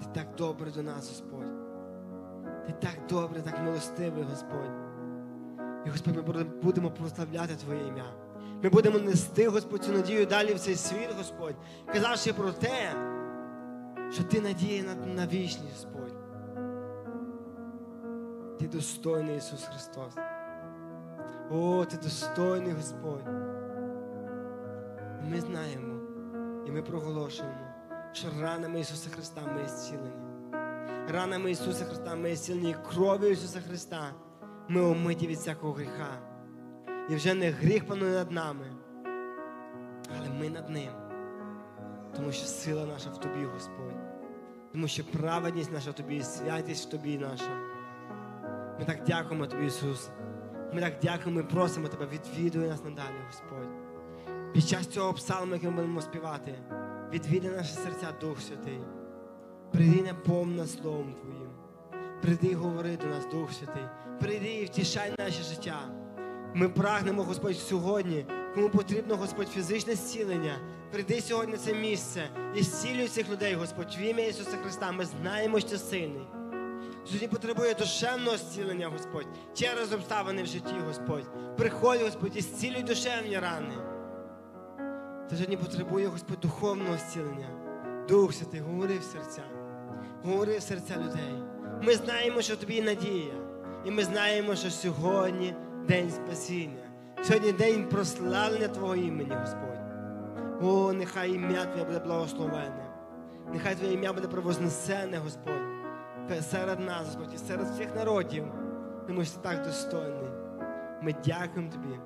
Ти 0.00 0.06
так 0.14 0.26
добрий 0.38 0.72
до 0.72 0.82
нас, 0.82 1.08
Господь. 1.08 1.52
Ти 2.66 2.72
так 2.80 3.06
добрий, 3.08 3.42
так 3.42 3.62
милостивий, 3.62 4.22
Господь. 4.30 4.70
І 5.86 5.90
Господь, 5.90 6.16
ми 6.16 6.44
будемо 6.62 6.90
прославляти 6.90 7.54
Твоє 7.54 7.86
ім'я. 7.88 8.14
Ми 8.62 8.68
будемо 8.70 8.98
нести, 8.98 9.48
Господь, 9.48 9.84
цю 9.84 9.92
надію 9.92 10.26
далі 10.26 10.54
в 10.54 10.60
цей 10.60 10.74
світ, 10.76 11.08
Господь, 11.18 11.56
казавши 11.92 12.32
про 12.32 12.52
те, 12.52 12.92
що 14.12 14.24
Ти 14.24 14.40
надія 14.40 14.82
на, 14.82 14.94
на 14.94 15.26
вічність, 15.26 15.74
Господь. 15.74 16.16
Ти 18.58 18.66
достойний 18.66 19.36
Ісус 19.36 19.64
Христос. 19.64 20.14
О, 21.50 21.84
ти 21.84 21.96
достойний 21.96 22.72
Господь. 22.72 23.26
Ми 25.30 25.40
знаємо 25.40 25.94
і 26.66 26.70
ми 26.70 26.82
проголошуємо, 26.82 27.58
що 28.12 28.28
ранами 28.40 28.80
Ісуса 28.80 29.10
Христа 29.10 29.40
ми 29.56 29.68
зцілені. 29.68 30.12
Ранами 31.08 31.50
Ісуса 31.50 31.84
Христа 31.84 32.14
ми 32.14 32.36
зцілені 32.36 32.76
кров'ю 32.90 33.30
Ісуса 33.30 33.60
Христа. 33.60 34.12
Ми 34.68 34.80
омиті 34.80 35.26
від 35.26 35.36
всякого 35.36 35.72
гріха. 35.72 36.18
І 37.10 37.14
вже 37.14 37.34
не 37.34 37.50
гріх 37.50 37.86
панує 37.86 38.12
над 38.12 38.30
нами, 38.30 38.66
але 40.16 40.28
ми 40.40 40.50
над 40.50 40.70
ним. 40.70 40.90
Тому 42.16 42.32
що 42.32 42.46
сила 42.46 42.86
наша 42.86 43.10
в 43.10 43.20
тобі, 43.20 43.44
Господь. 43.44 43.94
Тому 44.72 44.88
що 44.88 45.04
праведність 45.04 45.72
наша 45.72 45.90
в 45.90 45.94
тобі, 45.94 46.16
і 46.16 46.22
святість 46.22 46.88
в 46.88 46.90
тобі 46.90 47.18
наша. 47.18 47.50
Ми 48.78 48.84
так 48.84 49.04
дякуємо 49.06 49.46
Тобі, 49.46 49.66
Ісус. 49.66 50.10
Ми 50.74 50.80
так 50.80 50.94
дякуємо 51.02 51.40
і 51.40 51.42
просимо 51.42 51.88
Тебе, 51.88 52.06
відвідуй 52.06 52.68
нас 52.68 52.84
надалі, 52.84 53.14
Господь. 53.26 53.68
Під 54.52 54.68
час 54.68 54.86
цього 54.86 55.12
псалму, 55.12 55.54
який 55.54 55.70
ми 55.70 55.76
будемо 55.76 56.00
співати, 56.00 56.54
відвідай 57.12 57.50
наші 57.50 57.74
серця, 57.74 58.06
Дух 58.20 58.40
Святий. 58.40 58.80
Прийди 59.72 60.02
наповна 60.02 60.66
Словом 60.66 61.12
Твоїм. 61.12 61.50
Прийди 62.22 62.54
говори 62.54 62.96
до 62.96 63.06
нас, 63.06 63.26
Дух 63.32 63.52
Святий. 63.52 63.82
Прийди 64.20 64.54
і 64.54 64.64
втішай 64.64 65.14
наше 65.18 65.42
життя. 65.42 65.80
Ми 66.54 66.68
прагнемо, 66.68 67.22
Господь, 67.22 67.56
сьогодні. 67.56 68.26
Кому 68.54 68.68
потрібно, 68.68 69.16
Господь, 69.16 69.48
фізичне 69.48 69.94
зцілення. 69.94 70.58
Прийди 70.92 71.20
сьогодні 71.20 71.52
на 71.52 71.58
це 71.58 71.74
місце 71.74 72.28
і 72.54 72.62
зцілюй 72.62 73.08
цих 73.08 73.30
людей, 73.30 73.54
Господь, 73.54 73.96
в 73.98 74.00
ім'я 74.00 74.26
Ісуса 74.26 74.56
Христа. 74.62 74.92
Ми 74.92 75.04
знаємо, 75.04 75.60
що 75.60 75.78
сильний. 75.78 76.26
Сьогодні 77.04 77.28
потребує 77.28 77.74
душевного 77.74 78.36
зцілення, 78.36 78.88
Господь, 78.88 79.26
через 79.54 79.92
обставини 79.92 80.42
в 80.42 80.46
житті, 80.46 80.74
Господь. 80.86 81.56
Приходь, 81.56 82.02
Господь, 82.02 82.36
і 82.36 82.40
зцілюй 82.40 82.82
душевні 82.82 83.38
рани. 83.38 83.74
Та 85.30 85.36
сьогодні 85.36 85.56
потребує, 85.56 86.06
Господь, 86.06 86.40
духовного 86.40 86.96
зцілення. 86.96 87.48
Дух 88.08 88.34
Святий, 88.34 88.60
говори 88.60 88.98
в 88.98 89.02
серця, 89.02 89.42
говори 90.22 90.58
в 90.58 90.62
серця 90.62 90.94
людей. 90.96 91.34
Ми 91.82 91.94
знаємо, 91.94 92.42
що 92.42 92.56
тобі 92.56 92.74
є 92.74 92.82
надія. 92.82 93.34
І 93.84 93.90
ми 93.90 94.04
знаємо, 94.04 94.54
що 94.54 94.70
сьогодні 94.70 95.54
день 95.88 96.10
спасіння. 96.10 96.90
Сьогодні 97.22 97.52
день 97.52 97.88
прославлення 97.88 98.68
Твого 98.68 98.96
імені, 98.96 99.34
Господь. 99.40 99.78
О, 100.62 100.92
нехай 100.92 101.32
ім'я 101.32 101.64
Твоє 101.64 101.84
буде 101.84 101.98
благословене. 101.98 102.86
Нехай 103.52 103.74
Твоє 103.74 103.92
ім'я 103.92 104.12
буде 104.12 104.28
провознесене, 104.28 105.18
Господь 105.18 105.73
серед 106.42 106.80
нас, 106.80 107.06
Господь, 107.06 107.34
і 107.34 107.38
серед 107.38 107.66
всіх 107.66 107.94
народів, 107.94 108.44
тому 109.06 109.24
що 109.24 109.34
ти 109.34 109.40
так 109.42 109.64
достойний. 109.64 110.30
Ми 111.02 111.14
дякуємо 111.24 111.72
Тобі 111.72 111.98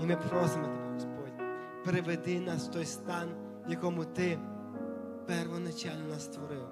і 0.00 0.06
ми 0.06 0.16
просимо 0.16 0.64
Тебе, 0.64 0.92
Господь, 0.94 1.46
переведи 1.84 2.40
нас 2.40 2.68
в 2.68 2.70
той 2.70 2.84
стан, 2.84 3.28
в 3.66 3.70
якому 3.70 4.04
Ти 4.04 4.38
первоначально 5.26 6.08
нас 6.08 6.24
створив, 6.24 6.68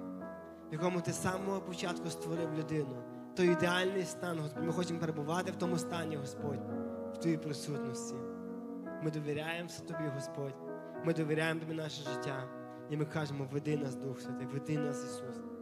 в 0.69 0.73
якому 0.73 1.01
ти 1.01 1.11
з 1.11 1.21
самого 1.21 1.61
початку 1.61 2.09
створив 2.09 2.53
людину. 2.53 2.95
Той 3.35 3.47
ідеальний 3.51 4.03
стан, 4.03 4.39
Господь. 4.39 4.63
Ми 4.63 4.73
хочемо 4.73 4.99
перебувати 4.99 5.51
в 5.51 5.55
тому 5.55 5.77
стані, 5.77 6.15
Господь, 6.15 6.59
в 7.13 7.17
Твоїй 7.17 7.37
присутності. 7.37 8.15
Ми 9.03 9.11
довіряємося 9.11 9.83
Тобі, 9.83 10.09
Господь. 10.15 10.55
Ми 11.05 11.13
довіряємо 11.13 11.59
тобі 11.59 11.73
наше 11.73 12.09
життя. 12.11 12.43
І 12.89 12.97
ми 12.97 13.05
кажемо, 13.05 13.47
веди 13.51 13.77
нас, 13.77 13.95
Дух 13.95 14.21
Святий, 14.21 14.47
веди 14.47 14.77
нас, 14.77 15.03
Ісус. 15.05 15.54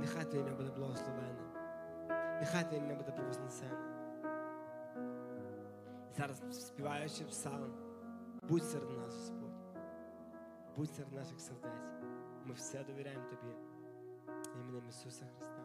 Нехай 0.00 0.24
Твоє 0.24 0.40
ім'я 0.40 0.54
буде 0.54 0.70
благословене. 0.70 1.46
Нехай 2.40 2.64
Твоє 2.64 2.82
ім'я 2.82 2.96
буде 2.96 3.12
провознесене. 3.12 3.96
Зараз 6.16 6.42
співаючи 6.50 7.24
псалм, 7.24 7.72
будь 8.42 8.64
серед 8.64 8.90
нас, 8.90 9.14
Господь. 9.14 9.46
Будь 10.76 10.90
серед 10.90 11.12
наших 11.12 11.40
сердець. 11.40 11.86
Ми 12.44 12.54
все 12.54 12.84
довіряємо 12.84 13.24
Тобі. 13.24 13.54
Іменем 14.60 14.88
Ісуса 14.88 15.24
Христа. 15.36 15.55